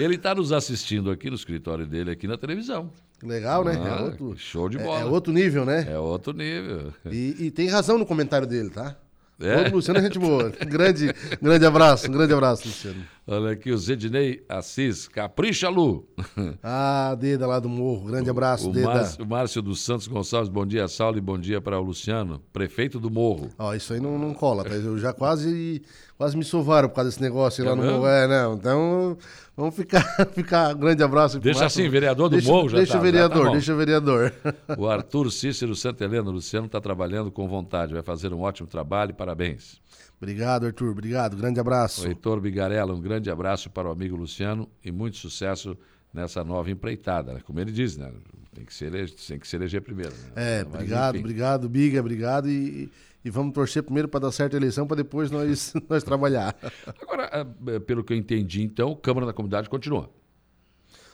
Ele 0.04 0.16
está 0.16 0.34
nos 0.34 0.52
assistindo 0.52 1.12
aqui 1.12 1.30
no 1.30 1.36
escritório 1.36 1.86
dele, 1.86 2.12
aqui 2.12 2.28
na 2.28 2.38
televisão. 2.38 2.92
Legal, 3.22 3.66
né? 3.66 3.78
Ah, 3.82 4.00
é, 4.00 4.04
outro, 4.04 4.38
show 4.38 4.70
de 4.70 4.78
é- 4.78 4.84
bola. 4.84 5.02
é 5.02 5.06
outro 5.06 5.34
nível, 5.34 5.66
né? 5.66 5.86
É 5.90 5.98
outro 5.98 6.32
nível. 6.34 6.94
E, 7.06 7.36
e 7.40 7.52
tem 7.52 7.68
razão 7.68 7.98
no 7.98 8.06
comentário 8.06 8.48
dele, 8.48 8.70
tá? 8.70 8.96
É? 9.40 9.64
Todo 9.64 9.76
Luciano 9.76 10.00
é 10.00 10.04
gente 10.04 10.20
boa. 10.20 10.50
grande, 10.68 11.14
grande 11.42 11.66
abraço, 11.66 12.08
um 12.10 12.12
grande 12.12 12.34
abraço, 12.34 12.68
Luciano. 12.68 13.02
Olha 13.32 13.52
aqui 13.52 13.72
o 13.72 13.78
Zedinei 13.78 14.44
Assis, 14.50 15.08
capricha 15.08 15.70
Lu. 15.70 16.08
Ah, 16.64 17.16
Deda 17.20 17.46
lá 17.46 17.60
do 17.60 17.70
Morro, 17.70 18.08
grande 18.08 18.28
abraço, 18.30 18.70
o, 18.70 18.74
Deda. 18.74 18.88
Márcio, 18.88 19.24
o 19.24 19.28
Márcio 19.28 19.62
dos 19.62 19.82
Santos 19.82 20.08
Gonçalves, 20.08 20.50
bom 20.50 20.66
dia, 20.66 20.88
Saulo, 20.88 21.18
e 21.18 21.22
bom 21.22 21.38
dia 21.38 21.62
para 21.62 21.80
o 21.80 21.84
Luciano, 21.84 22.42
prefeito 22.52 23.00
do 23.00 23.12
Morro. 23.12 23.50
Ó, 23.60 23.74
isso 23.76 23.94
aí 23.94 24.00
não, 24.00 24.18
não 24.18 24.34
cola, 24.34 24.64
tá? 24.64 24.72
Eu 24.74 24.98
já 24.98 25.14
quase, 25.14 25.82
quase 26.18 26.36
me 26.36 26.44
sovaram 26.44 26.90
por 26.90 26.96
causa 26.96 27.12
desse 27.12 27.22
negócio 27.22 27.64
lá 27.64 27.72
É 27.72 27.76
no? 27.76 27.84
Morro. 27.84 28.08
É, 28.08 28.28
não. 28.28 28.54
Então, 28.56 29.18
vamos 29.56 29.76
ficar, 29.76 30.02
ficar 30.34 30.74
grande 30.74 31.04
abraço. 31.04 31.40
Deixa 31.40 31.66
assim, 31.66 31.88
vereador 31.88 32.30
do 32.30 32.36
deixa, 32.36 32.50
Morro 32.52 32.70
já 32.70 32.78
Deixa 32.78 32.94
tá- 32.94 32.98
o 32.98 33.02
tá 33.02 33.06
vereador, 33.06 33.46
bom. 33.46 33.52
deixa 33.52 33.74
o 33.74 33.78
vereador. 33.78 34.34
O 34.76 34.88
Arthur 34.88 35.30
Cícero 35.32 35.76
Santa 35.76 36.04
Helena, 36.04 36.30
o 36.30 36.34
Luciano 36.34 36.66
está 36.66 36.82
trabalhando 36.82 37.32
com 37.32 37.48
vontade, 37.48 37.94
vai 37.94 38.02
fazer 38.02 38.34
um 38.34 38.42
ótimo 38.42 38.68
trabalho, 38.68 39.14
parabéns. 39.14 39.80
Obrigado, 40.22 40.66
Arthur, 40.66 40.90
obrigado. 40.92 41.36
Grande 41.38 41.60
abraço. 41.60 42.04
O 42.04 42.08
Heitor 42.08 42.40
Bigarella, 42.40 42.94
um 42.94 43.02
grande 43.02 43.30
abraço 43.30 43.70
para 43.70 43.88
o 43.88 43.92
amigo 43.92 44.16
Luciano 44.16 44.70
e 44.84 44.92
muito 44.92 45.18
sucesso 45.18 45.78
nessa 46.14 46.44
nova 46.44 46.70
empreitada. 46.70 47.34
né? 47.34 47.42
Como 47.44 47.60
ele 47.60 47.72
diz, 47.72 47.98
né? 47.98 48.12
Tem 48.54 48.66
que 48.66 48.74
se 48.74 48.86
eleger, 48.86 49.16
tem 49.16 49.40
que 49.40 49.48
se 49.48 49.56
eleger 49.56 49.82
primeiro. 49.82 50.12
né? 50.12 50.32
É, 50.36 50.64
Mas, 50.64 50.74
obrigado, 50.74 51.16
enfim. 51.16 51.24
obrigado, 51.24 51.70
Biga, 51.70 52.00
obrigado. 52.00 52.50
E, 52.50 52.92
e 53.24 53.30
vamos 53.30 53.54
torcer 53.54 53.84
primeiro 53.84 54.08
para 54.08 54.22
dar 54.22 54.32
certa 54.32 54.58
eleição, 54.58 54.88
para 54.88 54.98
depois 54.98 55.30
nós, 55.30 55.74
nós 55.88 56.04
trabalhar. 56.04 56.56
Agora, 57.02 57.30
eh, 57.68 57.80
pelo 57.80 58.04
que 58.04 58.14
eu 58.14 58.18
entendi, 58.18 58.64
então, 58.64 58.96
Câmara 58.96 59.26
da 59.28 59.34
Comunidade 59.34 59.70
continua. 59.70 60.10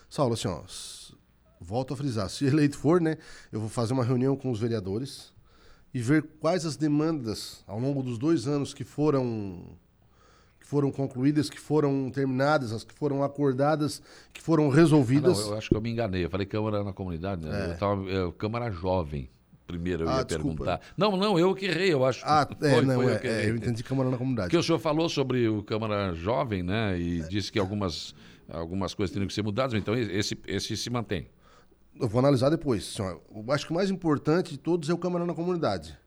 Saulo, 0.09 0.33
assim, 0.35 0.47
ó, 0.47 0.63
volto 1.59 1.93
a 1.93 1.97
frisar, 1.97 2.29
se 2.29 2.45
eleito 2.45 2.77
for, 2.77 3.01
né, 3.01 3.17
eu 3.51 3.59
vou 3.59 3.67
fazer 3.67 3.91
uma 3.93 4.03
reunião 4.03 4.35
com 4.38 4.50
os 4.50 4.59
vereadores 4.59 5.33
e 5.95 5.99
ver 6.01 6.23
quais 6.41 6.65
as 6.65 6.75
demandas 6.75 7.63
ao 7.65 7.79
longo 7.79 8.03
dos 8.03 8.17
dois 8.17 8.47
anos 8.49 8.73
que 8.73 8.83
foram 8.83 9.63
que 10.59 10.67
foram 10.67 10.91
concluídas, 10.91 11.49
que 11.49 11.57
foram 11.59 12.09
terminadas, 12.11 12.73
as 12.73 12.83
que 12.83 12.93
foram 12.93 13.23
acordadas, 13.23 14.01
que 14.33 14.41
foram 14.41 14.65
Ah, 14.65 14.67
não, 14.67 14.73
resolvidas. 14.73 15.39
eu 15.39 15.53
acho 15.57 15.69
que 15.69 15.75
eu 15.75 15.79
me 15.79 15.89
enganei. 15.91 16.25
Eu 16.25 16.29
falei 16.29 16.45
Câmara 16.45 16.83
na 16.83 16.91
Comunidade, 16.91 17.45
né? 17.45 17.71
Eu 17.71 17.77
tava, 17.77 18.11
é, 18.11 18.31
Câmara 18.37 18.69
Jovem. 18.71 19.29
Primeiro 19.65 20.03
eu 20.03 20.09
Ah, 20.09 20.17
ia 20.17 20.25
desculpa. 20.25 20.65
perguntar. 20.65 20.81
Não, 20.97 21.15
não, 21.15 21.39
eu 21.39 21.55
que 21.55 21.65
errei, 21.65 21.93
eu 21.93 22.03
acho. 22.03 22.21
Ah, 22.25 22.45
que 22.49 22.55
é, 22.65 22.71
foi, 22.73 22.85
não, 22.85 22.95
foi 22.95 23.13
é, 23.13 23.17
que 23.19 23.27
é, 23.27 23.49
eu 23.49 23.55
entendi 23.55 23.83
Câmara 23.83 24.09
na 24.09 24.17
Comunidade. 24.17 24.47
Porque 24.47 24.57
o 24.57 24.63
senhor 24.63 24.79
falou 24.79 25.07
sobre 25.07 25.47
o 25.47 25.63
Câmara 25.63 26.13
Jovem, 26.13 26.61
né? 26.61 26.99
E 26.99 27.21
disse 27.29 27.51
que 27.51 27.59
algumas, 27.59 28.13
algumas 28.49 28.93
coisas 28.93 29.13
teriam 29.13 29.27
que 29.27 29.33
ser 29.33 29.43
mudadas, 29.43 29.75
então 29.79 29.95
esse, 29.95 30.37
esse 30.45 30.75
se 30.75 30.89
mantém. 30.89 31.29
Eu 31.99 32.07
vou 32.07 32.19
analisar 32.19 32.49
depois. 32.49 32.97
Eu 32.97 33.51
acho 33.51 33.65
que 33.65 33.71
o 33.71 33.75
mais 33.75 33.89
importante 33.89 34.51
de 34.51 34.57
todos 34.57 34.89
é 34.89 34.93
o 34.93 34.97
Câmara 34.97 35.25
na 35.25 35.33
Comunidade. 35.33 35.97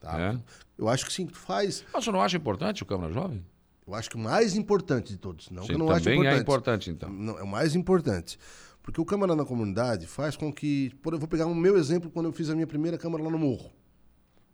Tá? 0.00 0.18
É? 0.18 0.38
Eu 0.78 0.88
acho 0.88 1.04
que 1.04 1.12
sim, 1.12 1.26
tu 1.26 1.36
faz. 1.36 1.84
Mas 1.92 2.02
o 2.02 2.04
senhor 2.04 2.16
não 2.16 2.22
acha 2.22 2.36
importante 2.36 2.82
o 2.82 2.86
Câmara 2.86 3.12
Jovem? 3.12 3.44
Eu 3.86 3.94
acho 3.94 4.08
que 4.08 4.16
o 4.16 4.18
mais 4.18 4.54
importante 4.56 5.12
de 5.12 5.18
todos. 5.18 5.50
Não 5.50 5.62
que 5.62 5.68
Sim, 5.68 5.72
eu 5.72 5.78
não 5.78 5.90
acho 5.90 6.04
também 6.04 6.20
importante. 6.20 6.38
é 6.38 6.42
importante, 6.42 6.90
então. 6.90 7.10
Não, 7.10 7.38
é 7.38 7.42
o 7.42 7.46
mais 7.46 7.74
importante. 7.74 8.38
Porque 8.82 9.00
o 9.00 9.04
Câmara 9.04 9.34
na 9.34 9.44
Comunidade 9.44 10.06
faz 10.06 10.36
com 10.36 10.52
que. 10.52 10.90
Por, 11.02 11.12
eu 11.12 11.18
vou 11.18 11.28
pegar 11.28 11.46
o 11.46 11.54
meu 11.54 11.76
exemplo 11.76 12.10
quando 12.10 12.26
eu 12.26 12.32
fiz 12.32 12.48
a 12.48 12.54
minha 12.54 12.66
primeira 12.66 12.96
Câmara 12.96 13.22
lá 13.22 13.30
no 13.30 13.38
Morro. 13.38 13.70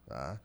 Tá? 0.06 0.40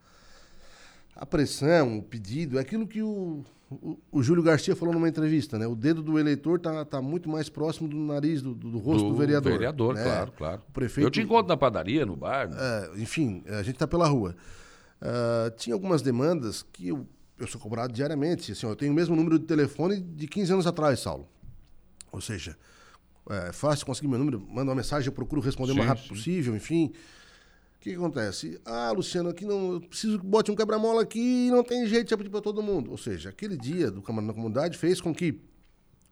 A 1.16 1.26
pressão, 1.26 1.98
o 1.98 2.02
pedido, 2.02 2.58
é 2.58 2.60
aquilo 2.60 2.86
que 2.86 3.02
o, 3.02 3.44
o, 3.80 3.98
o 4.10 4.22
Júlio 4.22 4.42
Garcia 4.42 4.74
falou 4.76 4.92
numa 4.92 5.08
entrevista, 5.08 5.58
né? 5.58 5.66
O 5.66 5.74
dedo 5.74 6.02
do 6.02 6.18
eleitor 6.18 6.58
tá, 6.58 6.84
tá 6.84 7.00
muito 7.00 7.28
mais 7.28 7.48
próximo 7.48 7.88
do 7.88 7.96
nariz, 7.96 8.42
do, 8.42 8.54
do, 8.54 8.70
do 8.70 8.78
rosto 8.78 9.08
do, 9.08 9.14
vereador. 9.16 9.52
Vereador, 9.52 9.94
né? 9.94 10.02
claro, 10.02 10.32
claro. 10.32 10.62
O 10.68 10.72
prefeito, 10.72 11.06
Eu 11.06 11.10
te 11.10 11.20
encontro 11.20 11.48
na 11.48 11.56
padaria, 11.56 12.04
no 12.04 12.16
bar. 12.16 12.48
né? 12.48 12.56
é, 12.58 13.00
enfim, 13.00 13.42
a 13.46 13.62
gente 13.62 13.74
está 13.74 13.86
pela 13.86 14.06
rua. 14.06 14.34
Ah, 15.00 15.52
tinha 15.56 15.74
algumas 15.74 16.00
demandas 16.00 16.64
que 16.72 16.88
eu, 16.88 17.06
eu 17.38 17.46
sou 17.46 17.60
cobrado 17.60 17.92
diariamente. 17.92 18.52
Assim, 18.52 18.66
ó, 18.66 18.70
eu 18.70 18.76
tenho 18.76 18.92
o 18.92 18.94
mesmo 18.94 19.16
número 19.16 19.38
de 19.38 19.44
telefone 19.44 20.00
de 20.00 20.28
15 20.28 20.52
anos 20.52 20.66
atrás, 20.66 21.00
Saulo. 21.00 21.26
Ou 22.12 22.20
seja, 22.20 22.56
é 23.28 23.52
fácil 23.52 23.84
conseguir 23.84 24.08
meu 24.08 24.18
número, 24.18 24.40
manda 24.40 24.70
uma 24.70 24.76
mensagem, 24.76 25.08
eu 25.08 25.12
procuro 25.12 25.40
responder 25.40 25.72
o 25.72 25.74
mais 25.76 25.86
Sim, 25.86 25.88
rápido 25.88 26.04
sim. 26.04 26.08
possível, 26.14 26.56
enfim. 26.56 26.92
O 27.82 27.84
que, 27.84 27.90
que 27.90 27.96
acontece? 27.96 28.60
Ah, 28.64 28.92
Luciano, 28.92 29.30
aqui 29.30 29.44
não. 29.44 29.72
Eu 29.72 29.80
preciso 29.80 30.16
que 30.20 30.24
bote 30.24 30.52
um 30.52 30.54
quebra-mola 30.54 31.02
aqui 31.02 31.48
e 31.48 31.50
não 31.50 31.64
tem 31.64 31.84
jeito 31.84 32.06
de 32.06 32.16
pedir 32.16 32.30
para 32.30 32.40
todo 32.40 32.62
mundo. 32.62 32.92
Ou 32.92 32.96
seja, 32.96 33.30
aquele 33.30 33.56
dia 33.56 33.90
do 33.90 34.00
Câmara 34.00 34.28
da 34.28 34.32
Comunidade 34.32 34.78
fez 34.78 35.00
com 35.00 35.12
que 35.12 35.40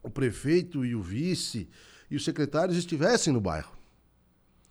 o 0.02 0.10
prefeito 0.10 0.84
e 0.84 0.96
o 0.96 1.00
vice 1.00 1.68
e 2.10 2.16
os 2.16 2.24
secretários 2.24 2.76
estivessem 2.76 3.32
no 3.32 3.40
bairro. 3.40 3.70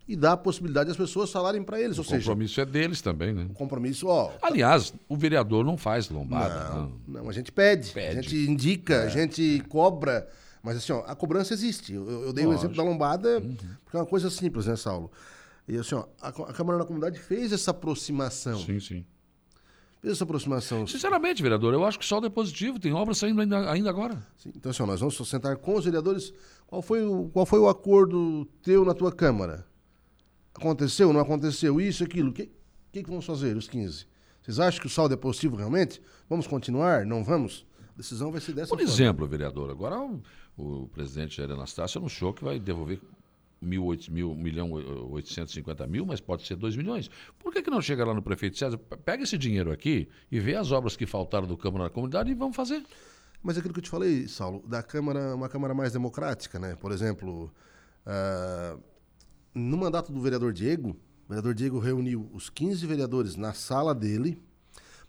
E 0.06 0.14
dá 0.14 0.34
a 0.34 0.38
possibilidade 0.38 0.90
das 0.90 0.98
pessoas 0.98 1.32
falarem 1.32 1.64
para 1.64 1.80
eles. 1.80 1.96
O 1.98 2.02
Ou 2.02 2.04
seja, 2.04 2.18
compromisso 2.20 2.60
é 2.60 2.66
deles 2.66 3.00
também, 3.02 3.34
né? 3.34 3.48
o 3.50 3.54
compromisso, 3.54 4.08
ó. 4.08 4.34
Aliás, 4.42 4.94
o 5.08 5.16
vereador 5.16 5.64
não 5.64 5.78
faz 5.78 6.10
lombada. 6.10 6.74
Não. 6.74 6.92
Não, 7.08 7.30
a 7.30 7.32
gente 7.32 7.50
pede, 7.50 7.92
Pede. 7.94 8.18
a 8.20 8.22
gente 8.22 8.36
indica, 8.36 9.04
a 9.04 9.08
gente 9.08 9.64
cobra. 9.70 10.28
Mas 10.62 10.76
assim, 10.76 10.92
ó, 10.92 11.00
a 11.08 11.16
cobrança 11.16 11.54
existe. 11.54 11.94
Eu, 11.94 12.10
eu- 12.10 12.24
eu 12.26 12.34
dei 12.34 12.46
o 12.46 12.52
exemplo 12.52 12.76
da 12.76 12.84
lombada, 12.84 13.40
porque 13.86 13.96
é 13.96 14.00
uma 14.02 14.06
coisa 14.06 14.30
simples, 14.30 14.66
né, 14.66 14.76
Saulo? 14.76 15.10
E 15.70 15.78
assim, 15.78 15.96
ó, 15.96 16.06
a, 16.22 16.30
a 16.30 16.54
Câmara 16.54 16.80
da 16.80 16.86
Comunidade 16.86 17.20
fez 17.20 17.54
essa 17.54 17.72
aproximação. 17.72 18.58
Sim, 18.60 18.80
sim. 18.80 19.06
Fez 20.02 20.14
essa 20.14 20.24
aproximação. 20.24 20.88
Sinceramente, 20.88 21.44
vereador, 21.44 21.74
eu 21.74 21.86
acho 21.86 22.00
que 22.00 22.06
o 22.06 22.08
saldo 22.08 22.26
é 22.26 22.30
positivo. 22.30 22.80
Tem 22.80 22.92
obra 22.94 23.14
saindo 23.14 23.40
ainda, 23.42 23.70
ainda 23.72 23.90
agora. 23.90 24.26
Sim, 24.38 24.52
Então, 24.56 24.72
assim, 24.72 24.82
ó, 24.82 24.86
nós 24.86 25.00
vamos 25.00 25.16
sentar 25.30 25.56
com 25.58 25.76
os 25.76 25.86
vereadores. 25.86 26.34
Qual 26.66 26.82
foi, 26.82 27.06
o, 27.06 27.30
qual 27.30 27.46
foi 27.46 27.60
o 27.60 27.70
acordo 27.70 28.46
teu 28.64 28.84
na 28.84 28.94
tua 28.94 29.12
Câmara? 29.12 29.68
Aconteceu, 30.56 31.14
não 31.14 31.20
aconteceu? 31.20 31.80
Isso, 31.80 32.04
aquilo. 32.04 32.30
O 32.32 32.34
que, 32.34 32.50
que, 32.92 33.04
que 33.04 33.10
vamos 33.10 33.26
fazer, 33.26 33.56
os 33.56 33.68
15? 33.68 34.06
Vocês 34.42 34.60
acham 34.60 34.82
que 34.82 34.88
o 34.88 34.90
saldo 34.90 35.14
é 35.14 35.18
positivo 35.18 35.56
realmente? 35.56 36.02
Vamos 36.30 36.48
continuar? 36.48 37.06
Não 37.06 37.24
vamos? 37.24 37.66
A 37.94 37.98
decisão 37.98 38.32
vai 38.32 38.42
ser 38.42 38.54
dessa 38.54 38.70
Por 38.70 38.80
forma. 38.80 38.92
exemplo, 38.92 39.28
vereador, 39.28 39.70
agora 39.70 40.00
o, 40.00 40.22
o 40.58 40.88
presidente 40.88 41.38
Jair 41.38 41.52
Anastácio 41.52 42.00
anunciou 42.00 42.34
que 42.34 42.44
vai 42.44 42.60
devolver 42.60 43.00
mil, 43.62 43.84
oito- 43.86 44.12
mil, 44.12 44.34
milhão 44.36 44.80
e 44.80 44.84
850 45.12 45.86
mil, 45.88 46.06
mas 46.06 46.20
pode 46.22 46.46
ser 46.46 46.56
2 46.56 46.76
milhões. 46.76 47.10
Por 47.38 47.52
que, 47.52 47.62
que 47.62 47.70
não 47.70 47.82
chega 47.82 48.06
lá 48.06 48.14
no 48.14 48.22
prefeito 48.22 48.58
César, 48.58 48.78
pe- 48.78 48.98
pega 48.98 49.24
esse 49.24 49.38
dinheiro 49.38 49.72
aqui 49.72 50.08
e 50.32 50.40
vê 50.40 50.56
as 50.56 50.72
obras 50.72 50.96
que 50.96 51.06
faltaram 51.06 51.46
do 51.48 51.58
Câmara 51.58 51.86
da 51.86 51.90
Comunidade 51.90 52.32
e 52.32 52.34
vamos 52.34 52.56
fazer? 52.56 52.84
Mas 53.44 53.58
aquilo 53.58 53.74
que 53.74 53.80
eu 53.80 53.84
te 53.84 53.90
falei, 53.90 54.28
Saulo, 54.28 54.64
da 54.68 54.84
Câmara, 54.84 55.34
uma 55.36 55.48
Câmara 55.50 55.74
mais 55.74 55.94
democrática, 55.94 56.60
né? 56.60 56.76
Por 56.76 56.92
exemplo, 56.92 57.50
ah, 58.06 58.78
no 59.54 59.78
mandato 59.78 60.12
do 60.12 60.20
vereador 60.22 60.52
Diego, 60.54 60.90
o 60.92 61.30
vereador 61.30 61.54
Diego 61.54 61.80
reuniu 61.80 62.30
os 62.34 62.50
15 62.50 62.86
vereadores 62.86 63.36
na 63.36 63.54
sala 63.54 63.94
dele 63.96 64.42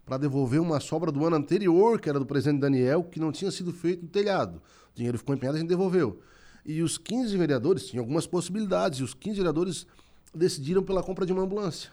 para 0.05 0.17
devolver 0.17 0.59
uma 0.59 0.79
sobra 0.79 1.11
do 1.11 1.25
ano 1.25 1.35
anterior, 1.35 1.99
que 1.99 2.09
era 2.09 2.19
do 2.19 2.25
presidente 2.25 2.59
Daniel, 2.59 3.03
que 3.03 3.19
não 3.19 3.31
tinha 3.31 3.51
sido 3.51 3.71
feito 3.71 4.03
no 4.03 4.09
telhado. 4.09 4.61
O 4.93 4.95
dinheiro 4.95 5.17
ficou 5.17 5.33
empenhado 5.35 5.57
e 5.57 5.59
a 5.59 5.61
gente 5.61 5.69
devolveu. 5.69 6.21
E 6.65 6.81
os 6.81 6.97
15 6.97 7.37
vereadores 7.37 7.87
tinham 7.87 8.01
algumas 8.01 8.27
possibilidades, 8.27 8.99
e 8.99 9.03
os 9.03 9.13
15 9.13 9.37
vereadores 9.37 9.87
decidiram 10.33 10.83
pela 10.83 11.03
compra 11.03 11.25
de 11.25 11.33
uma 11.33 11.43
ambulância. 11.43 11.91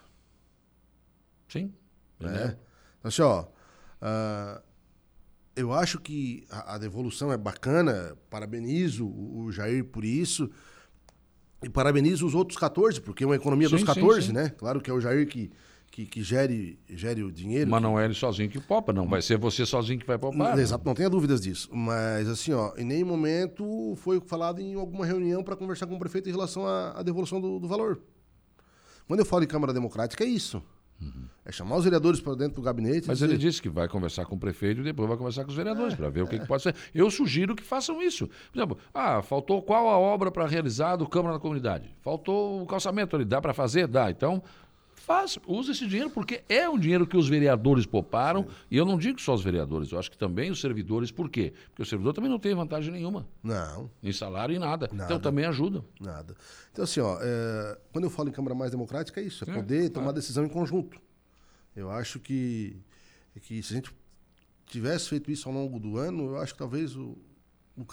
Sim. 1.49 1.73
É. 2.21 2.57
Então, 2.99 3.09
assim, 3.09 3.23
ó, 3.23 3.47
ah, 4.01 4.63
eu 5.57 5.73
acho 5.73 5.99
que 5.99 6.47
a, 6.51 6.75
a 6.75 6.79
devolução 6.79 7.33
é 7.33 7.37
bacana, 7.37 8.17
parabenizo 8.31 9.07
o, 9.07 9.45
o 9.45 9.53
Jair 9.53 9.85
por 9.85 10.05
isso, 10.05 10.51
e 11.63 11.69
parabenizo 11.69 12.27
os 12.27 12.35
outros 12.35 12.59
14, 12.59 13.01
porque 13.01 13.25
é 13.25 13.27
uma 13.27 13.37
economia 13.37 13.69
Sim, 13.69 13.77
dos 13.77 13.81
sim, 13.81 13.87
14, 13.87 14.27
sim. 14.29 14.33
né? 14.33 14.51
Claro 14.51 14.81
que 14.81 14.91
é 14.91 14.95
o 14.95 15.01
Jair 15.01 15.27
que, 15.27 15.51
que, 15.99 16.07
que 16.07 16.23
gere, 16.23 16.79
gere 16.89 17.25
o 17.25 17.33
dinheiro. 17.33 17.69
Mas 17.69 17.83
não 17.83 17.99
é 17.99 18.05
ele 18.05 18.15
sozinho 18.15 18.49
que 18.49 18.61
popa, 18.61 18.93
não. 18.93 19.09
Vai 19.09 19.21
ser 19.21 19.37
você 19.37 19.67
sozinho 19.67 19.99
que 19.99 20.07
vai 20.07 20.17
popar. 20.17 20.55
né? 20.57 20.63
Exato, 20.63 20.85
não 20.85 20.95
tenha 20.95 21.11
dúvidas 21.11 21.41
disso. 21.41 21.69
Mas, 21.73 22.29
assim, 22.29 22.53
ó, 22.53 22.73
em 22.77 22.85
nenhum 22.85 23.07
momento 23.07 23.95
foi 23.97 24.21
falado 24.21 24.61
em 24.61 24.75
alguma 24.75 25.05
reunião 25.05 25.43
para 25.43 25.57
conversar 25.57 25.89
com 25.89 25.97
o 25.97 25.99
prefeito 25.99 26.29
em 26.29 26.33
relação 26.33 26.65
à, 26.65 27.01
à 27.01 27.03
devolução 27.03 27.41
do, 27.41 27.59
do 27.59 27.67
valor. 27.67 28.01
Quando 29.09 29.21
eu 29.21 29.27
falo 29.27 29.43
em 29.43 29.49
Câmara 29.49 29.73
Democrática, 29.73 30.23
é 30.23 30.29
isso. 30.29 30.63
É 31.45 31.51
chamar 31.51 31.77
os 31.77 31.85
vereadores 31.85 32.21
para 32.21 32.35
dentro 32.35 32.57
do 32.57 32.63
gabinete. 32.63 33.07
Mas 33.09 33.19
dizer, 33.19 33.31
ele 33.31 33.39
disse 33.39 33.63
que 33.63 33.69
vai 33.69 33.89
conversar 33.89 34.27
com 34.27 34.37
o 34.37 34.39
prefeito 34.39 34.81
e 34.81 34.85
depois 34.85 35.09
vai 35.09 35.17
conversar 35.17 35.45
com 35.45 35.51
os 35.51 35.57
vereadores 35.57 35.95
para 35.95 36.11
ver 36.11 36.23
o 36.23 36.27
que, 36.29 36.39
que 36.39 36.47
pode 36.47 36.63
ser. 36.63 36.75
Eu 36.95 37.11
sugiro 37.11 37.57
que 37.57 37.63
façam 37.63 38.03
isso. 38.03 38.29
Por 38.53 38.59
exemplo, 38.59 38.79
ah, 38.93 39.23
faltou 39.23 39.63
qual 39.63 39.89
a 39.89 39.97
obra 39.99 40.31
para 40.31 40.47
realizar 40.47 40.97
do 40.97 41.09
Câmara 41.09 41.35
da 41.35 41.41
Comunidade? 41.41 41.91
Faltou 42.03 42.63
o 42.63 42.67
calçamento 42.67 43.17
ali, 43.17 43.25
dá 43.25 43.41
para 43.41 43.55
fazer? 43.55 43.87
Dá. 43.87 44.11
Então, 44.11 44.43
faz, 45.09 45.39
usa 45.47 45.73
esse 45.73 45.87
dinheiro, 45.87 46.11
porque 46.11 46.45
é 46.51 46.69
um 46.69 46.79
dinheiro 46.79 47.07
que 47.07 47.17
os 47.17 47.27
vereadores 47.27 47.87
pouparam, 47.87 48.47
e 48.71 48.77
eu 48.77 48.85
não 48.85 48.99
digo 48.99 49.19
só 49.19 49.33
os 49.33 49.43
vereadores, 49.43 49.91
eu 49.91 49.99
acho 49.99 50.11
que 50.11 50.19
também 50.19 50.51
os 50.51 50.61
servidores, 50.61 51.11
por 51.11 51.31
quê? 51.31 51.55
Porque 51.71 51.81
o 51.81 51.87
servidor 51.87 52.13
também 52.13 52.31
não 52.31 52.39
tem 52.39 52.55
vantagem 52.55 52.93
nenhuma, 52.93 53.27
Não, 53.43 53.91
em 54.03 54.13
salário 54.13 54.55
e 54.55 54.59
nada. 54.59 54.87
Nada. 54.93 55.05
Então 55.05 55.19
também 55.19 55.47
ajuda. 55.47 55.83
nada. 55.99 56.37
Então, 56.71 56.85
assim, 56.85 57.01
ó, 57.01 57.19
é, 57.23 57.79
quando 57.91 58.05
eu 58.05 58.11
falo 58.11 58.29
em 58.29 58.33
Câmara 58.33 58.55
mais 58.55 58.71
democrática, 58.71 59.19
é 59.19 59.25
isso, 59.25 59.45
é 59.49 59.51
É, 59.51 59.55
poder 59.55 59.89
tomar 59.89 60.13
decisão 60.13 60.45
em 60.45 60.49
conjunto. 60.49 61.01
Eu 61.75 61.91
acho 61.91 62.21
que, 62.21 62.77
que 63.41 63.63
se 63.63 63.73
a 63.73 63.77
gente 63.77 63.91
tivesse 64.67 65.09
feito 65.09 65.31
isso 65.31 65.49
ao 65.49 65.55
longo 65.55 65.81
do 65.81 65.97
ano, 65.97 66.33
eu 66.33 66.37
acho 66.37 66.53
que 66.53 66.59
talvez 66.59 66.95
o, 66.95 67.17
o, 67.77 67.87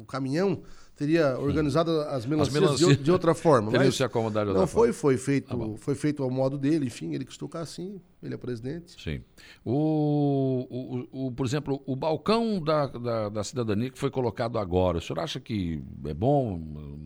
o 0.00 0.04
caminhão 0.04 0.62
teria 0.96 1.38
organizado 1.38 1.90
as 2.02 2.26
melancias, 2.26 2.52
de, 2.54 2.60
melancias 2.60 2.90
o- 2.98 3.02
de 3.02 3.10
outra 3.12 3.34
forma. 3.34 3.70
Teriam 3.72 3.86
mas 3.86 3.94
se 3.94 4.02
acomodado 4.02 4.50
de 4.52 4.58
não 4.58 4.66
foi, 4.66 4.92
foi 4.92 5.16
feito, 5.16 5.48
Tá 5.48 5.56
bom. 5.56 5.76
foi 5.76 5.94
feito 5.94 6.22
ao 6.22 6.30
modo 6.30 6.58
dele, 6.58 6.86
enfim, 6.86 7.14
ele 7.14 7.24
quis 7.24 7.36
tocar 7.36 7.60
assim, 7.60 8.00
ele 8.22 8.34
é 8.34 8.36
presidente. 8.36 9.00
Sim. 9.00 9.20
O, 9.64 11.06
o, 11.12 11.26
o- 11.26 11.32
por 11.32 11.46
exemplo, 11.46 11.82
o 11.86 11.94
balcão 11.94 12.60
da, 12.60 12.86
da, 12.86 13.28
da 13.28 13.44
cidadania 13.44 13.90
que 13.90 13.98
foi 13.98 14.10
colocado 14.10 14.58
agora, 14.58 14.98
o 14.98 15.00
senhor 15.00 15.20
acha 15.20 15.38
que 15.38 15.80
é 16.04 16.14
bom 16.14 16.58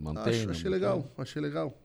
manter? 0.02 0.30
Acho, 0.30 0.50
achei 0.50 0.70
legal, 0.70 1.06
achei 1.18 1.42
legal. 1.42 1.78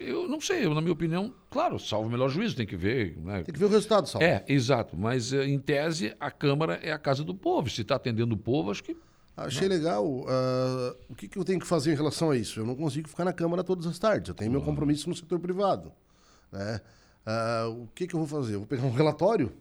Eu 0.00 0.26
não 0.26 0.40
sei, 0.40 0.64
eu, 0.66 0.74
na 0.74 0.80
minha 0.80 0.92
opinião, 0.92 1.32
claro, 1.50 1.78
salvo 1.78 2.08
o 2.08 2.10
melhor 2.10 2.28
juízo, 2.28 2.56
tem 2.56 2.66
que 2.66 2.76
ver. 2.76 3.16
Né? 3.18 3.42
Tem 3.42 3.52
que 3.52 3.60
ver 3.60 3.66
o 3.66 3.68
resultado, 3.68 4.08
Sal. 4.08 4.20
É, 4.20 4.42
exato. 4.48 4.96
Mas 4.96 5.32
eh, 5.32 5.44
em 5.46 5.58
tese, 5.58 6.14
a 6.18 6.30
Câmara 6.30 6.80
é 6.82 6.90
a 6.90 6.98
casa 6.98 7.22
do 7.22 7.34
povo. 7.34 7.68
Se 7.70 7.82
está 7.82 7.94
atendendo 7.96 8.34
o 8.34 8.38
povo, 8.38 8.70
acho 8.70 8.82
que. 8.82 8.96
Achei 9.36 9.66
legal. 9.68 10.24
ah, 10.28 10.94
o 11.08 11.14
que, 11.14 11.26
que 11.28 11.38
eu 11.38 11.44
tenho 11.44 11.58
que 11.60 11.66
fazer 11.66 11.92
em 11.92 11.96
relação 11.96 12.30
a 12.30 12.36
isso? 12.36 12.60
Eu 12.60 12.66
não 12.66 12.74
consigo 12.76 13.08
ficar 13.08 13.24
na 13.24 13.32
Câmara 13.32 13.64
todas 13.64 13.86
as 13.86 13.98
tardes. 13.98 14.28
Eu 14.28 14.34
tenho 14.34 14.50
meu 14.50 14.62
compromisso 14.62 15.08
no 15.08 15.14
setor 15.16 15.38
privado. 15.40 15.92
Né? 16.52 16.80
Ah, 17.26 17.66
o 17.68 17.88
que, 17.94 18.06
que 18.06 18.14
eu 18.14 18.18
vou 18.24 18.28
fazer? 18.28 18.54
Eu 18.54 18.60
vou 18.60 18.68
pegar 18.68 18.84
um 18.84 18.92
relatório, 18.92 19.52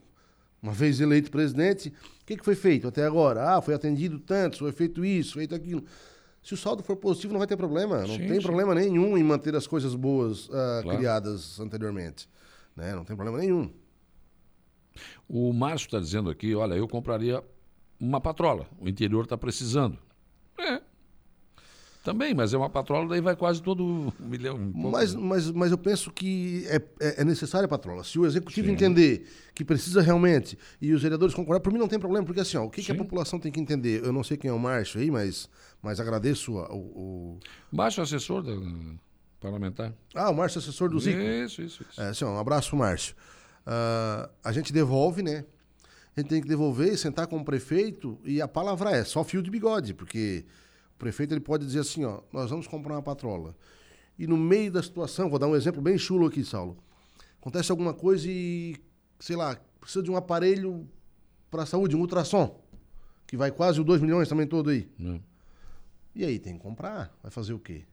uma 0.62 0.74
vez 0.74 1.00
eleito 1.00 1.32
presidente. 1.32 1.90
O 2.22 2.26
que, 2.26 2.38
que 2.38 2.46
foi 2.46 2.56
feito 2.56 2.88
até 2.88 3.04
agora? 3.06 3.56
Ah, 3.58 3.62
foi 3.62 3.74
atendido 3.74 4.20
tanto, 4.20 4.60
foi 4.60 4.72
feito 4.72 5.04
isso, 5.04 5.34
feito 5.34 5.56
aquilo. 5.56 5.84
Se 6.44 6.54
o 6.54 6.58
saldo 6.58 6.84
for 6.84 6.96
positivo, 6.98 7.32
não 7.34 7.40
vai 7.40 7.48
ter 7.48 7.56
problema. 7.58 8.02
Não 8.02 8.08
Sim, 8.16 8.28
tem 8.28 8.36
sim. 8.36 8.42
problema 8.42 8.76
nenhum 8.76 9.18
em 9.18 9.24
manter 9.24 9.56
as 9.56 9.66
coisas 9.66 9.96
boas 9.96 10.50
ah, 10.52 10.82
Claro. 10.84 10.98
criadas 10.98 11.60
anteriormente. 11.60 12.30
Né? 12.76 12.94
Não 12.94 13.04
tem 13.06 13.16
problema 13.16 13.40
nenhum. 13.40 13.72
O 15.28 15.52
Márcio 15.54 15.86
está 15.88 16.00
dizendo 16.00 16.30
aqui: 16.30 16.54
olha, 16.54 16.76
eu 16.76 16.88
compraria 16.88 17.42
uma 18.08 18.20
patrola. 18.22 18.68
O 18.80 18.88
interior 18.90 19.24
está 19.24 19.38
precisando. 19.38 19.98
É. 20.60 20.82
Também, 22.04 22.34
mas 22.34 22.54
é 22.54 22.58
uma 22.58 22.70
patrola, 22.70 23.08
daí 23.08 23.22
vai 23.22 23.34
quase 23.34 23.64
todo 23.64 23.82
um 23.82 24.12
milhão. 24.20 24.58
um 24.58 24.92
Mas, 24.92 25.14
né? 25.16 25.22
mas, 25.24 25.50
mas 25.52 25.72
eu 25.72 25.78
penso 25.78 26.12
que 26.12 26.66
é, 26.68 26.76
é, 27.00 27.22
é 27.22 27.24
necessária 27.24 27.66
a 27.66 27.70
patrola. 27.70 28.04
Se 28.04 28.20
o 28.20 28.26
executivo 28.26 28.68
Sim. 28.68 28.74
entender 28.74 29.26
que 29.56 29.64
precisa 29.64 30.02
realmente 30.02 30.58
e 30.82 30.92
os 30.92 31.02
vereadores 31.02 31.34
concordarem, 31.34 31.64
por 31.64 31.72
mim 31.72 31.80
não 31.80 31.88
tem 31.88 31.98
problema, 31.98 32.26
porque 32.26 32.42
assim, 32.42 32.58
ó, 32.58 32.66
o 32.66 32.70
que, 32.70 32.84
que 32.84 32.92
a 32.92 32.96
população 32.96 33.40
tem 33.40 33.54
que 33.54 33.60
entender? 33.62 34.04
Eu 34.04 34.12
não 34.12 34.22
sei 34.22 34.36
quem 34.36 34.50
é 34.50 34.54
o 34.54 34.60
Márcio 34.60 35.00
aí, 35.00 35.10
mas, 35.10 35.50
mas 35.82 35.98
agradeço 36.02 36.58
a- 36.60 36.74
o, 36.74 36.78
o- 36.78 37.40
Baixo 37.72 38.02
assessor 38.02 38.44
da, 38.44 38.52
parlamentar. 39.40 39.94
Ah, 40.14 40.30
o 40.30 40.36
Márcio, 40.36 40.60
assessor 40.60 40.90
do 40.90 41.00
Zico. 41.00 41.22
Isso, 41.22 41.62
isso, 41.62 41.86
isso. 41.90 42.02
É, 42.02 42.10
assim, 42.10 42.26
ó, 42.26 42.32
um 42.34 42.38
abraço 42.38 42.76
Márcio. 42.76 43.16
Ah, 43.66 44.30
a 44.44 44.52
gente 44.52 44.74
devolve, 44.74 45.24
né? 45.24 45.46
A 46.16 46.22
gente 46.22 46.30
tem 46.30 46.42
que 46.42 46.48
devolver, 46.48 46.98
sentar 46.98 47.28
com 47.28 47.38
o 47.38 47.46
prefeito 47.46 48.20
e 48.24 48.42
a 48.42 48.48
palavra 48.48 48.92
é 48.92 49.04
só 49.04 49.24
fio 49.24 49.42
de 49.42 49.50
bigode, 49.50 49.94
porque 49.94 50.46
o 50.96 51.00
prefeito 51.00 51.34
ele 51.34 51.42
pode 51.42 51.66
dizer 51.66 51.80
assim, 51.80 52.06
ó, 52.06 52.22
nós 52.32 52.50
vamos 52.50 52.68
comprar 52.68 52.94
uma 52.94 53.02
patrola. 53.02 53.56
E 54.18 54.28
no 54.28 54.38
meio 54.38 54.72
da 54.72 54.84
situação, 54.84 55.30
vou 55.30 55.40
dar 55.40 55.48
um 55.48 55.56
exemplo 55.56 55.82
bem 55.82 55.98
chulo 55.98 56.28
aqui, 56.28 56.44
Saulo. 56.44 56.78
Acontece 57.42 57.72
alguma 57.72 57.94
coisa 57.94 58.28
e, 58.30 58.76
sei 59.20 59.36
lá, 59.36 59.58
precisa 59.80 60.04
de 60.04 60.12
um 60.12 60.16
aparelho 60.16 60.88
para 61.50 61.64
a 61.64 61.66
saúde, 61.66 61.96
um 61.96 62.02
ultrassom, 62.02 62.62
que 63.26 63.36
vai 63.36 63.52
quase 63.52 63.80
os 63.80 63.86
2 63.86 64.02
milhões 64.02 64.30
também 64.30 64.46
todo 64.46 64.70
aí. 64.70 64.88
Né? 64.98 65.20
E 66.16 66.24
aí, 66.24 66.38
tem 66.38 66.54
que 66.54 66.60
comprar. 66.60 67.12
Vai 67.24 67.32
fazer 67.32 67.54
o 67.54 67.60
quê? 67.60 67.86